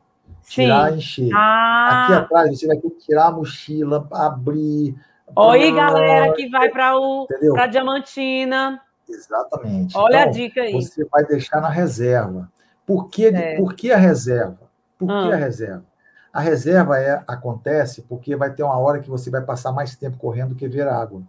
[0.47, 1.29] Tirar e encher.
[1.35, 2.05] Ah.
[2.05, 4.95] Aqui atrás, você vai ter que tirar a mochila, abrir
[5.33, 8.81] Oi, galera que vai para o para Diamantina.
[9.07, 9.97] Exatamente.
[9.97, 10.73] Olha então, a dica aí.
[10.73, 12.51] Você vai deixar na reserva.
[12.85, 13.57] Por que, é.
[13.57, 14.69] por que a reserva?
[14.97, 15.27] Por ah.
[15.27, 15.85] que a reserva?
[16.31, 20.17] A reserva é, acontece porque vai ter uma hora que você vai passar mais tempo
[20.17, 21.21] correndo do que ver água.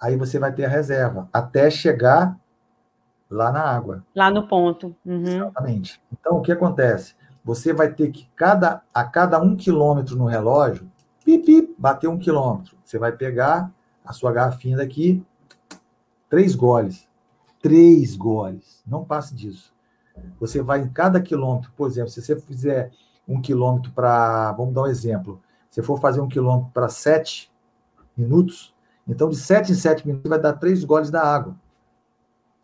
[0.00, 2.38] Aí você vai ter a reserva, até chegar
[3.30, 4.04] lá na água.
[4.14, 4.94] Lá no ponto.
[5.04, 5.24] Uhum.
[5.24, 6.00] Exatamente.
[6.12, 7.14] Então, o que acontece?
[7.44, 10.90] Você vai ter que, cada, a cada um quilômetro no relógio,
[11.28, 12.78] pipi, bateu um quilômetro.
[12.82, 13.70] Você vai pegar
[14.02, 15.22] a sua garrafinha daqui,
[16.30, 17.06] três goles.
[17.60, 18.82] Três goles.
[18.86, 19.74] Não passe disso.
[20.40, 22.92] Você vai em cada quilômetro, por exemplo, se você fizer
[23.26, 24.52] um quilômetro para.
[24.52, 25.42] Vamos dar um exemplo.
[25.68, 27.52] Se for fazer um quilômetro para sete
[28.16, 28.74] minutos,
[29.06, 31.54] então de sete em sete minutos vai dar três goles da água.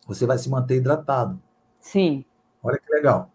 [0.07, 1.39] Você vai se manter hidratado.
[1.79, 2.25] Sim.
[2.63, 3.29] Olha que legal.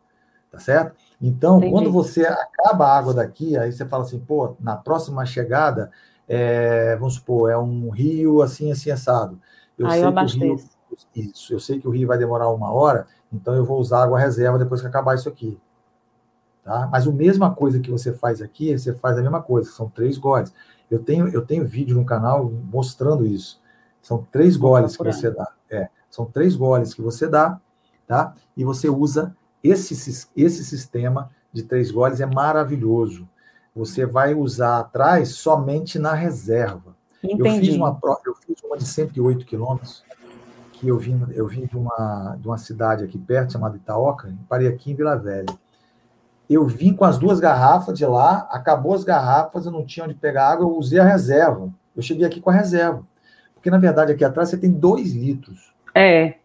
[0.50, 0.96] Tá certo?
[1.20, 1.72] Então, Entendi.
[1.72, 5.90] quando você acaba a água daqui, aí você fala assim, pô, na próxima chegada,
[6.26, 9.40] é, vamos supor, é um rio assim, assim, assado.
[9.78, 10.60] Eu aí sei eu que o rio,
[11.14, 14.18] isso, eu sei que o rio vai demorar uma hora, então eu vou usar água
[14.18, 15.58] reserva depois que acabar isso aqui.
[16.64, 16.88] Tá?
[16.90, 20.18] Mas a mesma coisa que você faz aqui, você faz a mesma coisa, são três
[20.18, 20.52] goles.
[20.90, 23.60] Eu tenho, eu tenho vídeo no canal mostrando isso.
[24.02, 25.52] São três goles que você dá.
[25.70, 27.60] É, são três goles que você dá,
[28.06, 28.34] tá?
[28.56, 33.28] E você usa esse, esse sistema de três goles é maravilhoso.
[33.74, 36.96] Você vai usar atrás somente na reserva.
[37.22, 37.48] Entendi.
[37.48, 40.02] Eu fiz uma eu fiz uma de 108 quilômetros,
[40.72, 44.66] que eu vim, eu vim de, uma, de uma cidade aqui perto, chamada Itaoca, parei
[44.66, 45.54] aqui em Vila Velha.
[46.48, 50.14] Eu vim com as duas garrafas de lá, acabou as garrafas, eu não tinha onde
[50.14, 51.70] pegar água, eu usei a reserva.
[51.94, 53.04] Eu cheguei aqui com a reserva.
[53.54, 55.72] Porque, na verdade, aqui atrás você tem dois litros.
[55.94, 56.39] É.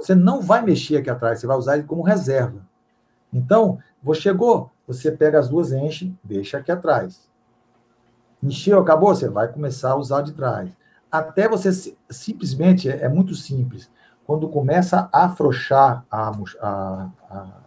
[0.00, 2.60] Você não vai mexer aqui atrás, você vai usar ele como reserva.
[3.32, 7.28] Então, você chegou, você pega as duas, enche, deixa aqui atrás.
[8.42, 10.70] Encheu, acabou, você vai começar a usar de trás.
[11.12, 13.90] Até você simplesmente, é, é muito simples.
[14.24, 17.59] Quando começa a afrouxar a, a, a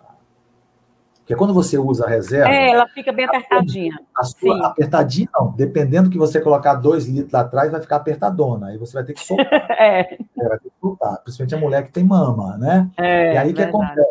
[1.23, 2.49] porque quando você usa a reserva.
[2.49, 3.97] É, ela fica bem apertadinha.
[4.13, 4.61] A sua, Sim.
[4.61, 5.53] apertadinha, não.
[5.53, 8.67] Dependendo que você colocar dois litros lá atrás, vai ficar apertadona.
[8.67, 9.47] Aí você vai ter que soltar.
[9.79, 9.99] é.
[10.01, 10.49] é.
[10.49, 11.17] Vai ter que soltar.
[11.23, 12.91] Principalmente a mulher que tem mama, né?
[12.97, 14.05] É, e aí o que acontece?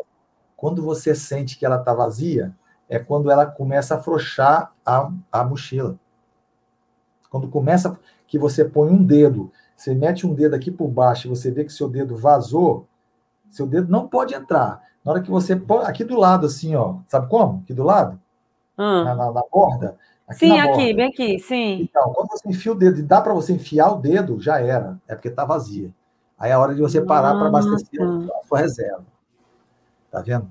[0.56, 2.54] Quando você sente que ela está vazia,
[2.88, 5.98] é quando ela começa a afrouxar a, a mochila.
[7.28, 11.30] Quando começa que você põe um dedo, você mete um dedo aqui por baixo e
[11.30, 12.86] você vê que seu dedo vazou,
[13.50, 14.80] seu dedo não pode entrar.
[15.04, 17.60] Na hora que você põe aqui do lado, assim, ó, sabe como?
[17.64, 18.20] Aqui do lado?
[18.78, 19.04] Hum.
[19.04, 19.96] Na, na, na, borda.
[20.26, 20.94] Aqui sim, na aqui, borda.
[20.94, 21.82] bem aqui, sim.
[21.82, 24.98] Então, quando você enfia o dedo e dá para você enfiar o dedo, já era.
[25.08, 25.90] É porque está vazia.
[26.38, 29.04] Aí é a hora de você parar para abastecer a sua reserva.
[30.10, 30.50] Tá vendo?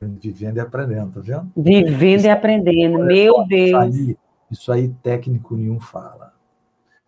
[0.00, 1.50] Vivendo e aprendendo, tá vendo?
[1.56, 3.68] Vivendo isso, e aprendendo, meu Deus.
[3.68, 4.18] Isso aí,
[4.50, 6.32] isso aí técnico nenhum fala.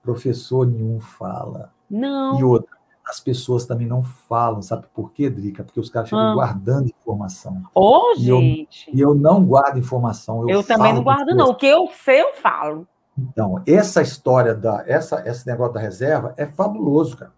[0.02, 1.72] Professor nenhum fala.
[1.90, 2.38] Não.
[2.38, 2.75] E outra,
[3.06, 5.62] as pessoas também não falam, sabe por quê, Drica?
[5.62, 6.34] Porque os caras ficam ah.
[6.34, 7.62] guardando informação.
[7.72, 8.90] Ô, oh, gente!
[8.90, 10.42] Eu, e eu não guardo informação.
[10.42, 11.50] Eu, eu também não guardo, não.
[11.50, 12.86] O que eu sei, eu falo.
[13.16, 14.82] Então, essa história da.
[14.86, 17.32] Essa, esse negócio da reserva é fabuloso, cara.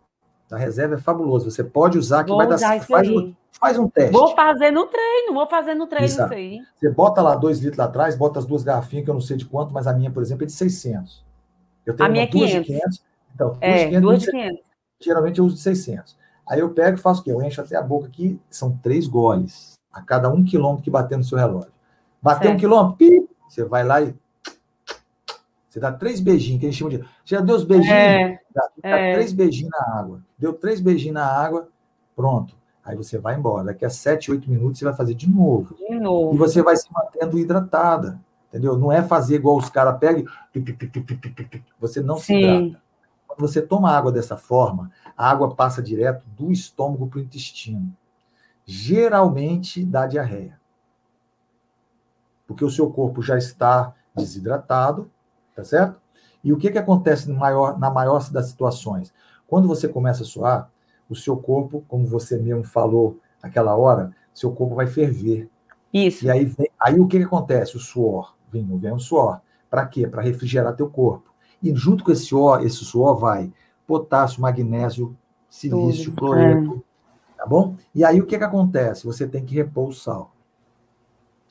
[0.50, 1.50] A reserva é fabuloso.
[1.50, 4.12] Você pode usar que vou vai dar faz, um, faz um teste.
[4.12, 6.32] Vou fazer no treino, vou fazer no treino Exato.
[6.32, 6.60] isso aí.
[6.76, 9.36] Você bota lá dois litros lá atrás, bota as duas garrafinhas, que eu não sei
[9.36, 11.22] de quanto, mas a minha, por exemplo, é de 600.
[11.84, 12.50] Eu tenho a minha é 500.
[12.50, 13.04] duas de 500.
[13.34, 14.67] Então, duas é, 500, duas de 500.
[15.00, 16.16] Geralmente eu uso de 600.
[16.48, 17.30] Aí eu pego e faço o quê?
[17.30, 21.18] Eu encho até a boca aqui, são três goles a cada um quilômetro que bater
[21.18, 21.72] no seu relógio.
[22.22, 22.56] Bateu certo.
[22.56, 24.14] um quilômetro, pi, você vai lá e
[25.68, 26.98] você dá três beijinhos, que a gente chama de.
[26.98, 27.92] Você já deu os beijinhos?
[27.92, 29.14] É, dá, dá é.
[29.14, 30.22] três beijinhos na água.
[30.38, 31.68] Deu três beijinhos na água,
[32.16, 32.56] pronto.
[32.84, 33.64] Aí você vai embora.
[33.64, 35.76] Daqui a sete, oito minutos você vai fazer de novo.
[35.76, 36.34] De novo.
[36.34, 38.18] E você vai se mantendo hidratada.
[38.48, 38.78] Entendeu?
[38.78, 40.24] Não é fazer igual os caras pegam.
[41.78, 42.22] Você não Sim.
[42.22, 42.87] se hidrata.
[43.38, 47.96] Você toma água dessa forma, a água passa direto do estômago para o intestino.
[48.66, 50.58] Geralmente dá diarreia.
[52.46, 55.10] Porque o seu corpo já está desidratado,
[55.58, 56.00] Tá certo?
[56.44, 59.12] E o que, que acontece maior, na maior das situações?
[59.44, 60.70] Quando você começa a suar,
[61.10, 65.50] o seu corpo, como você mesmo falou aquela hora, seu corpo vai ferver.
[65.92, 66.24] Isso.
[66.24, 67.76] E aí, vem, aí o que, que acontece?
[67.76, 68.36] O suor.
[68.52, 69.40] Vem, vem o suor.
[69.68, 70.06] Para quê?
[70.06, 71.28] Para refrigerar teu corpo.
[71.62, 73.52] E junto com esse suor, esse suor vai
[73.86, 75.16] potássio, magnésio,
[75.48, 76.84] silício, cloreto.
[76.84, 77.38] É.
[77.38, 77.76] Tá bom?
[77.94, 79.04] E aí o que, que acontece?
[79.06, 80.32] Você tem que repor o sal.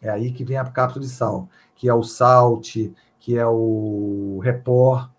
[0.01, 4.39] É aí que vem a cápsula de sal, que é o salte, que é o
[4.43, 5.09] Repor,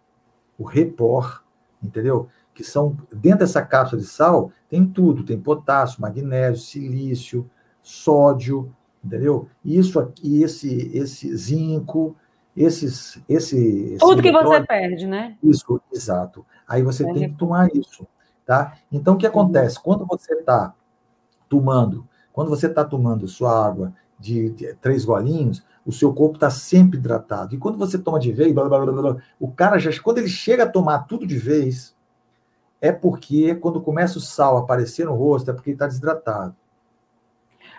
[0.59, 1.43] o Repor,
[1.83, 2.29] entendeu?
[2.55, 7.51] Que são, dentro dessa cápsula de sal, tem tudo, tem potássio, magnésio, silício,
[7.83, 8.75] sódio,
[9.05, 9.49] entendeu?
[9.65, 12.17] Isso aqui, esse, esse zinco,
[12.65, 13.97] esses, esse...
[14.01, 15.37] Tudo que você perde, né?
[15.43, 16.45] Isso, exato.
[16.67, 18.07] Aí você tem que tomar isso,
[18.45, 18.75] tá?
[18.91, 19.81] Então, o que acontece?
[19.81, 20.75] Quando você está
[21.49, 26.51] tomando, quando você está tomando sua água de, de três golinhos, o seu corpo está
[26.51, 27.55] sempre hidratado.
[27.55, 30.65] E quando você toma de vez, blá, blá, blá, o cara já, quando ele chega
[30.65, 31.97] a tomar tudo de vez,
[32.81, 36.55] é porque quando começa o sal a aparecer no rosto, é porque ele está desidratado.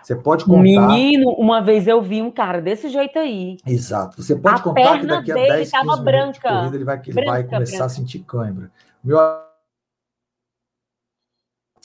[0.02, 0.62] Você pode contar.
[0.62, 3.58] Menino, uma vez eu vi um cara desse jeito aí.
[3.66, 4.22] Exato.
[4.22, 7.02] Você pode a contar que daqui a 10, 15 minutos branca, de corrida ele vai,
[7.04, 7.84] ele branca, vai começar branca.
[7.84, 8.70] a sentir cãibra.
[9.02, 9.18] Meu...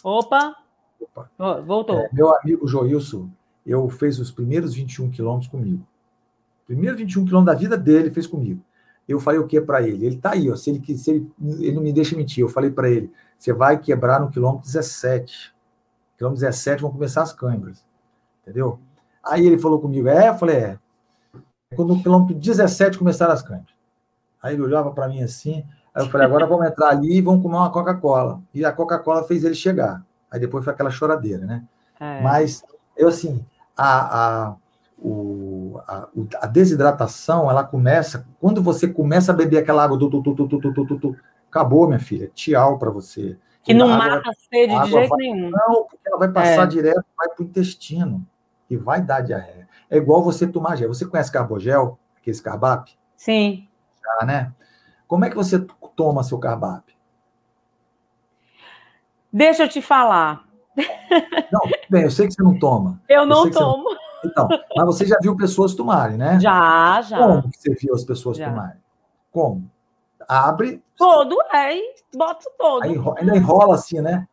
[0.04, 0.56] Opa!
[1.02, 1.62] Opa.
[1.62, 1.98] Voltou.
[2.00, 3.30] É, meu amigo Joilson,
[3.66, 5.86] eu fez os primeiros 21 quilômetros comigo.
[6.66, 8.62] Primeiro 21 quilômetros da vida dele fez comigo.
[9.08, 10.06] Eu falei o que para ele?
[10.06, 10.56] Ele tá aí, ó.
[10.56, 13.80] Se ele, se ele, ele não me deixa mentir, eu falei para ele: você vai
[13.80, 15.54] quebrar no quilômetro 17.
[16.18, 17.86] Quilômetro 17 vão começar as câimbras.
[18.46, 18.80] Entendeu?
[19.26, 20.30] Aí ele falou comigo: é?
[20.30, 20.80] Eu falei: é.
[21.76, 23.74] Quando no quilômetro 17 começaram as câimbras.
[24.42, 25.66] Aí ele olhava para mim assim.
[25.94, 28.42] Aí eu falei: agora vamos entrar ali e vamos comer uma Coca-Cola.
[28.54, 30.06] E a Coca-Cola fez ele chegar.
[30.30, 31.64] Aí depois foi aquela choradeira, né?
[32.00, 32.22] É.
[32.22, 32.64] Mas
[32.96, 33.44] eu, assim,
[33.76, 34.56] a, a
[34.98, 36.08] o, a,
[36.42, 40.48] a, desidratação ela começa quando você começa a beber aquela água do tu, tu, tu,
[40.48, 41.16] tu, tu, tu, tu,
[41.50, 45.50] acabou minha filha tchau para você que não mata a sede de jeito vai, nenhum
[45.50, 46.68] não porque ela vai passar é.
[46.68, 48.26] direto vai para o intestino
[48.70, 53.68] e vai dar diarreia é igual você tomar gel você conhece carbogel aquele carbap sim
[54.04, 54.54] já né
[55.08, 55.60] como é que você
[55.96, 56.96] toma seu carbap
[59.32, 60.46] deixa eu te falar
[61.52, 65.06] não bem eu sei que você não toma eu não eu tomo então, mas você
[65.06, 66.40] já viu pessoas tomarem, né?
[66.40, 67.18] Já, já.
[67.18, 68.50] Como que você viu as pessoas já.
[68.50, 68.78] tomarem?
[69.32, 69.70] Como?
[70.28, 70.84] Abre.
[70.98, 72.84] Todo, é, e bota todo.
[72.84, 74.28] Aí ainda enrola assim, né?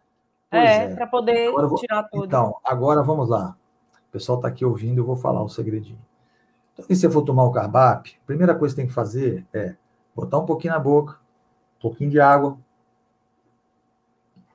[0.50, 0.94] Pois é, é.
[0.94, 1.74] para poder vou...
[1.76, 2.24] tirar tudo.
[2.24, 3.56] Então, agora vamos lá.
[4.12, 5.98] O pessoal está aqui ouvindo, eu vou falar um segredinho.
[6.74, 9.74] Então, se você for tomar o carbap, a primeira coisa que tem que fazer é
[10.14, 11.14] botar um pouquinho na boca,
[11.78, 12.58] um pouquinho de água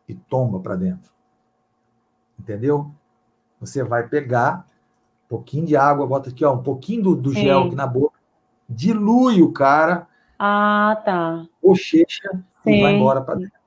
[0.08, 1.12] e tomba para dentro.
[2.40, 2.92] Entendeu?
[3.60, 4.68] Você vai pegar
[5.26, 8.20] um pouquinho de água, bota aqui, ó, um pouquinho do, do gel aqui na boca,
[8.70, 10.08] dilui o cara.
[10.38, 11.48] Ah, tá.
[11.64, 13.58] Bochecha e vai embora para dentro.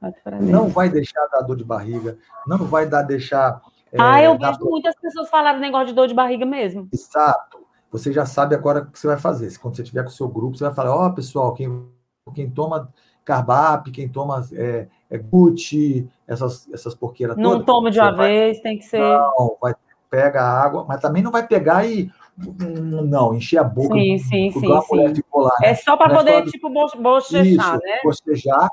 [0.40, 3.60] Não vai deixar dar dor de barriga, não vai dar deixar.
[3.98, 6.88] Ah, é, eu vejo muitas pessoas falarem negócio de dor de barriga mesmo.
[6.92, 7.58] Exato.
[7.90, 9.56] Você já sabe agora o que você vai fazer.
[9.58, 11.88] Quando você tiver com o seu grupo, você vai falar: Ó, oh, pessoal, quem
[12.34, 12.92] quem toma
[13.24, 18.28] Carbap, quem toma é, é Gucci, essas, essas porqueiras Não todas, toma de uma vai,
[18.28, 19.00] vez, tem que ser.
[19.00, 19.74] Não, vai,
[20.08, 22.10] pega a água, mas também não vai pegar e.
[22.38, 23.94] Não, encher a boca.
[23.94, 24.60] Sim, sim, sim.
[24.60, 24.66] sim.
[24.68, 25.70] Lá, né?
[25.70, 28.00] É só para poder, tipo, bochejar, Isso, né?
[28.02, 28.70] Bochejar,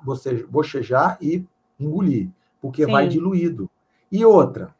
[0.49, 1.43] bochejar e
[1.77, 2.29] engolir,
[2.61, 2.91] porque sim.
[2.91, 3.69] vai diluído.
[4.09, 4.73] E outra,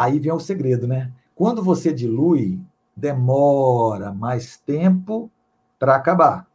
[0.00, 1.12] aí vem o segredo, né?
[1.34, 2.60] Quando você dilui,
[2.96, 5.30] demora mais tempo
[5.78, 6.46] para acabar.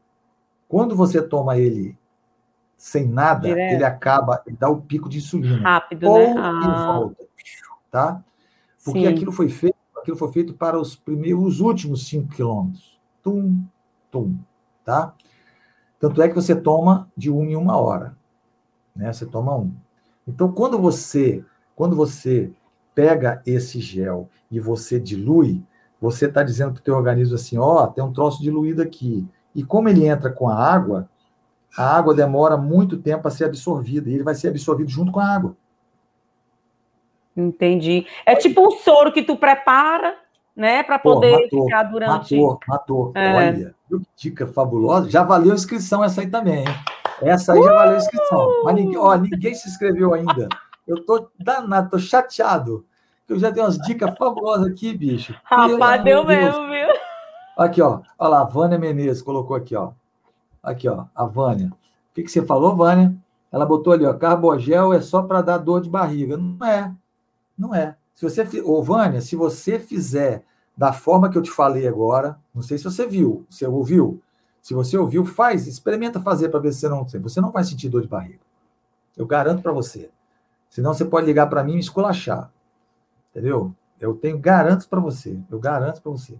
[0.68, 1.98] Quando você toma ele
[2.76, 3.74] sem nada, Direto.
[3.74, 5.62] ele acaba, ele dá o pico de insulina.
[5.62, 6.36] Rápido, ou né?
[6.38, 6.62] Ah.
[6.64, 7.26] e volta,
[7.90, 8.24] tá?
[8.84, 9.08] Porque Sim.
[9.08, 13.00] aquilo foi feito, aquilo foi feito para os primeiros, os últimos 5 quilômetros.
[13.24, 13.64] Tum,
[14.12, 14.38] tum,
[14.84, 15.14] tá?
[16.00, 18.16] Tanto é que você toma de uma em uma hora,
[18.96, 19.12] né?
[19.12, 19.72] Você toma um.
[20.28, 21.44] Então, quando você,
[21.76, 22.52] quando você
[22.96, 25.62] pega esse gel e você dilui,
[26.02, 29.28] você está dizendo para o teu organismo assim, ó, oh, tem um troço diluído aqui.
[29.54, 31.10] E como ele entra com a água,
[31.78, 35.20] a água demora muito tempo a ser absorvida, e ele vai ser absorvido junto com
[35.20, 35.56] a água.
[37.36, 38.06] Entendi.
[38.26, 40.16] É tipo um soro que tu prepara,
[40.56, 42.36] né, para poder matou, ficar durante.
[42.36, 43.12] Matou, matou.
[43.14, 43.36] É.
[43.36, 45.10] Olha, que dica fabulosa.
[45.10, 46.76] Já valeu a inscrição essa aí também, hein?
[47.22, 47.64] Essa aí uh!
[47.64, 48.64] já valeu a inscrição.
[48.64, 50.48] Mas ninguém, ó, ninguém se inscreveu ainda.
[50.88, 52.86] Eu tô danado, tô chateado.
[53.28, 55.36] Eu já dei umas dicas fabulosas aqui, bicho.
[55.44, 56.88] Rapaz, deu mesmo, viu?
[57.58, 58.02] Aqui, ó.
[58.20, 59.92] Olha lá, a Vânia Menezes colocou aqui, ó.
[60.62, 61.68] Aqui, ó, a Vânia.
[61.68, 63.16] O que, que você falou, Vânia?
[63.52, 66.38] Ela botou ali, ó, carbogel é só para dar dor de barriga.
[66.38, 66.94] Não é.
[67.58, 67.96] Não é.
[68.14, 70.44] Se você, ô, Vânia, se você fizer
[70.76, 74.22] da forma que eu te falei agora, não sei se você viu, você ouviu.
[74.62, 77.22] Se você ouviu, faz, experimenta fazer para ver se você não tem.
[77.22, 78.40] Você não vai sentir dor de barriga.
[79.16, 80.10] Eu garanto para você.
[80.76, 82.52] Senão você pode ligar para mim e me esculachar.
[83.32, 83.74] Entendeu?
[83.98, 85.40] Eu tenho garanto para você.
[85.50, 86.38] Eu garanto para você.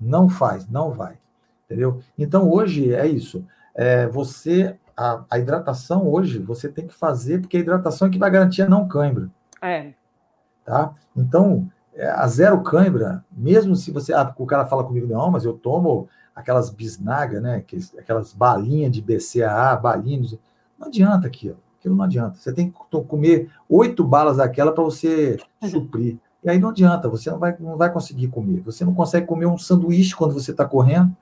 [0.00, 1.18] Não faz, não vai.
[1.66, 2.00] Entendeu?
[2.16, 3.44] Então, hoje é isso.
[3.74, 8.18] É, você, a, a, hidratação hoje, você tem que fazer, porque a hidratação é que
[8.18, 9.28] vai garantir a não cãibra.
[9.60, 9.92] É.
[10.64, 10.94] Tá?
[11.14, 14.14] Então, é, a zero cãibra, mesmo se você.
[14.14, 17.62] Ah, o cara fala comigo, não, mas eu tomo aquelas bisnagas, né?
[17.98, 20.34] Aquelas balinhas de BCAA, balinhas.
[20.78, 21.58] Não adianta aquilo.
[21.86, 22.36] Aquilo não adianta.
[22.36, 25.38] Você tem que comer oito balas daquela para você
[25.70, 26.18] suprir.
[26.42, 28.60] E aí não adianta, você não vai, não vai conseguir comer.
[28.62, 31.16] Você não consegue comer um sanduíche quando você está correndo.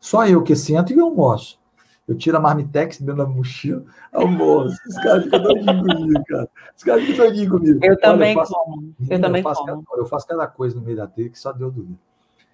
[0.00, 1.60] Só eu que sento e almoço.
[2.06, 4.78] Eu tiro a marmitex dentro da mochila, almoço.
[4.88, 6.48] Os caras ficam doidinhos comigo, cara.
[6.74, 7.80] Os caras ficam doidinhos comigo.
[7.82, 8.94] Eu também Olha, eu faço, como.
[9.10, 9.84] Eu, também faço como.
[9.84, 11.98] Cada, eu faço cada coisa no meio da trilha que só deu dúvida.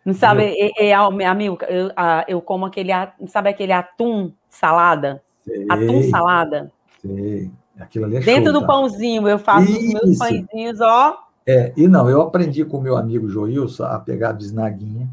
[0.05, 1.91] Não sabe, é, é, amigo, eu,
[2.27, 2.91] eu como aquele,
[3.29, 5.23] sabe aquele atum salada?
[5.45, 6.73] Sei, atum salada?
[7.05, 7.51] Sei.
[7.79, 8.67] Aquilo ali é Dentro show, do tá?
[8.67, 9.97] pãozinho, eu faço Isso.
[9.97, 11.19] os meus pãezinhos, ó.
[11.47, 15.09] É, e não, eu aprendi com o meu amigo Joilson a pegar a bisnaguinha,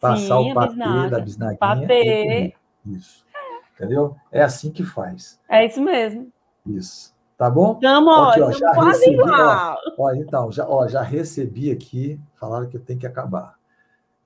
[0.00, 1.10] passar Sim, o patê bisnaga.
[1.10, 1.58] da bisnaguinha.
[1.58, 2.54] Patê.
[2.86, 3.26] Isso.
[3.74, 4.16] Entendeu?
[4.30, 5.38] É assim que faz.
[5.48, 6.28] É isso mesmo.
[6.66, 7.12] Isso.
[7.36, 7.74] Tá bom?
[7.74, 12.76] Tamo, aqui, ó, já recebi, ó, ó, então, já, ó, já recebi aqui, falaram que
[12.76, 13.56] eu tenho que acabar.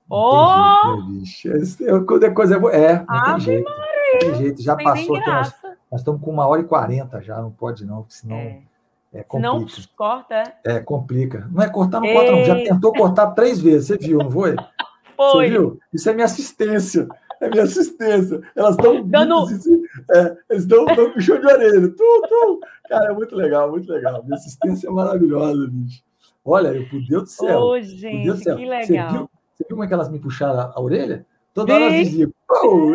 [0.09, 1.07] Não oh!
[1.07, 2.71] tem jeito, né, Quando é coisa boa.
[2.71, 3.65] É, não Ave tem jeito.
[3.65, 4.13] Maria.
[4.13, 4.61] Não tem jeito.
[4.61, 5.19] Já passou.
[5.19, 5.53] Nós,
[5.91, 8.37] nós estamos com uma hora e quarenta já, não pode não, porque senão.
[8.37, 8.61] É.
[9.13, 9.51] É, complica.
[9.51, 9.65] Não
[9.95, 10.53] corta, é?
[10.65, 11.47] É, complica.
[11.49, 12.43] Não é cortar, não corta, não.
[12.43, 14.55] Já tentou cortar três vezes, você viu, não foi?
[15.17, 15.47] Foi.
[15.47, 15.79] Você viu?
[15.91, 17.07] Isso é minha assistência.
[17.41, 18.39] É minha assistência.
[18.55, 19.03] Elas estão.
[19.03, 19.47] Dando...
[20.11, 21.89] É, eles estão puxão de orelha.
[21.89, 22.59] Tu, tu.
[22.87, 24.23] Cara, é muito legal, muito legal.
[24.23, 26.03] Minha assistência é maravilhosa, bicho.
[26.45, 27.59] Olha, eu, por Deus do céu.
[27.59, 28.57] Ô, gente, Deus do céu.
[28.57, 28.85] que legal.
[28.85, 31.25] Você viu, você viu como é que elas me puxaram a, a orelha?
[31.53, 32.31] Toda hora elas diziam.
[32.51, 32.91] Oh!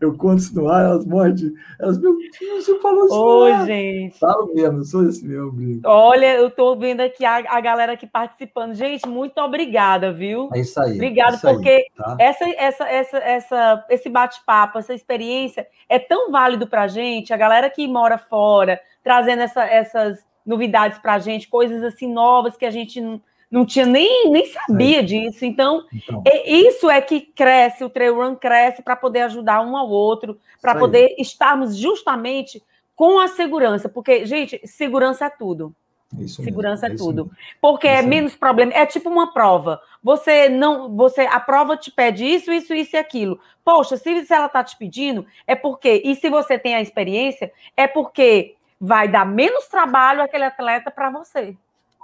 [0.00, 1.52] Eu conto isso no ar, elas mordem.
[1.80, 3.14] Elas, meu Deus, você falou isso.
[3.14, 4.18] Ô, gente.
[4.18, 5.88] Falo mesmo, sou esse meu brinco.
[5.88, 8.74] Olha, eu tô vendo aqui a, a galera aqui participando.
[8.74, 10.48] Gente, muito obrigada, viu?
[10.54, 10.94] É isso aí.
[10.94, 12.16] Obrigada, é porque aí, tá?
[12.18, 17.32] essa, essa, essa, essa, esse bate-papo, essa experiência é tão válido pra gente.
[17.32, 22.64] A galera que mora fora, trazendo essa, essas novidades pra gente, coisas assim novas que
[22.64, 23.20] a gente não
[23.56, 25.02] não tinha nem, nem sabia é.
[25.02, 25.44] disso.
[25.44, 29.88] Então, então, isso é que cresce, o trail run cresce para poder ajudar um ao
[29.88, 32.62] outro, para poder estarmos justamente
[32.94, 35.74] com a segurança, porque, gente, segurança é tudo.
[36.18, 37.30] Isso segurança mesmo, é, tudo.
[37.60, 38.72] Porque é menos problema.
[38.72, 39.80] É tipo uma prova.
[40.02, 40.94] Você não.
[40.94, 43.40] você A prova te pede isso, isso, isso e aquilo.
[43.64, 46.00] Poxa, se, se ela está te pedindo, é porque.
[46.04, 51.10] E se você tem a experiência, é porque vai dar menos trabalho aquele atleta para
[51.10, 51.56] você.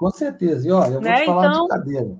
[0.02, 0.66] Com certeza.
[0.66, 1.20] E olha, eu vou né?
[1.20, 1.62] te falar então...
[1.62, 2.16] de cadeira.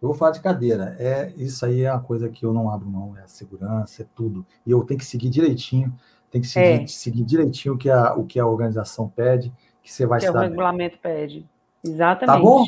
[0.00, 0.96] Eu vou falar de cadeira.
[0.98, 4.06] É, isso aí é uma coisa que eu não abro mão, é a segurança, é
[4.14, 4.46] tudo.
[4.64, 5.94] E eu tenho que seguir direitinho,
[6.30, 6.86] tem que seguir, é.
[6.86, 9.52] seguir direitinho o que, a, o que a organização pede,
[9.82, 10.38] que você vai que estar.
[10.38, 11.16] O regulamento bem.
[11.16, 11.48] pede.
[11.84, 12.34] Exatamente.
[12.34, 12.64] Tá bom?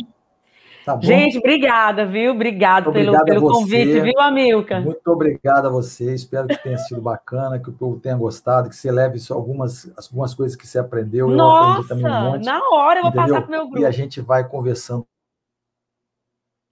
[0.89, 2.33] Tá Gente, obrigada, viu?
[2.33, 4.81] Obrigado pelo, pelo convite, viu, Amilca?
[4.81, 6.15] Muito obrigado a você.
[6.15, 10.33] Espero que tenha sido bacana, que o povo tenha gostado, que você leve algumas, algumas
[10.33, 11.29] coisas que você aprendeu.
[11.29, 13.35] Nossa, eu também um monte, na hora eu vou entendeu?
[13.35, 13.81] passar para o meu grupo.
[13.81, 15.07] E a gente vai conversando.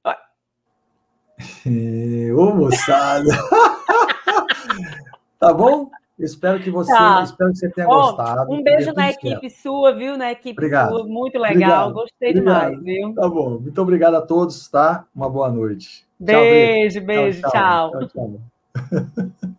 [2.39, 3.29] Ô, moçada!
[5.39, 5.91] tá bom?
[6.19, 7.23] Espero que você, tá.
[7.23, 8.51] espero que você tenha oh, gostado.
[8.51, 9.63] Um beijo na equipe certo.
[9.63, 10.17] sua, viu?
[10.17, 10.89] Na equipe obrigado.
[10.89, 11.89] sua, muito legal.
[11.89, 11.93] Obrigado.
[11.93, 12.71] Gostei obrigado.
[12.71, 13.15] demais, viu?
[13.15, 13.59] Tá bom.
[13.59, 15.05] Muito obrigado a todos, tá?
[15.15, 16.07] Uma boa noite.
[16.19, 17.51] Beijo, tchau, beijo, tchau.
[17.51, 18.09] tchau.
[18.09, 19.53] tchau, tchau.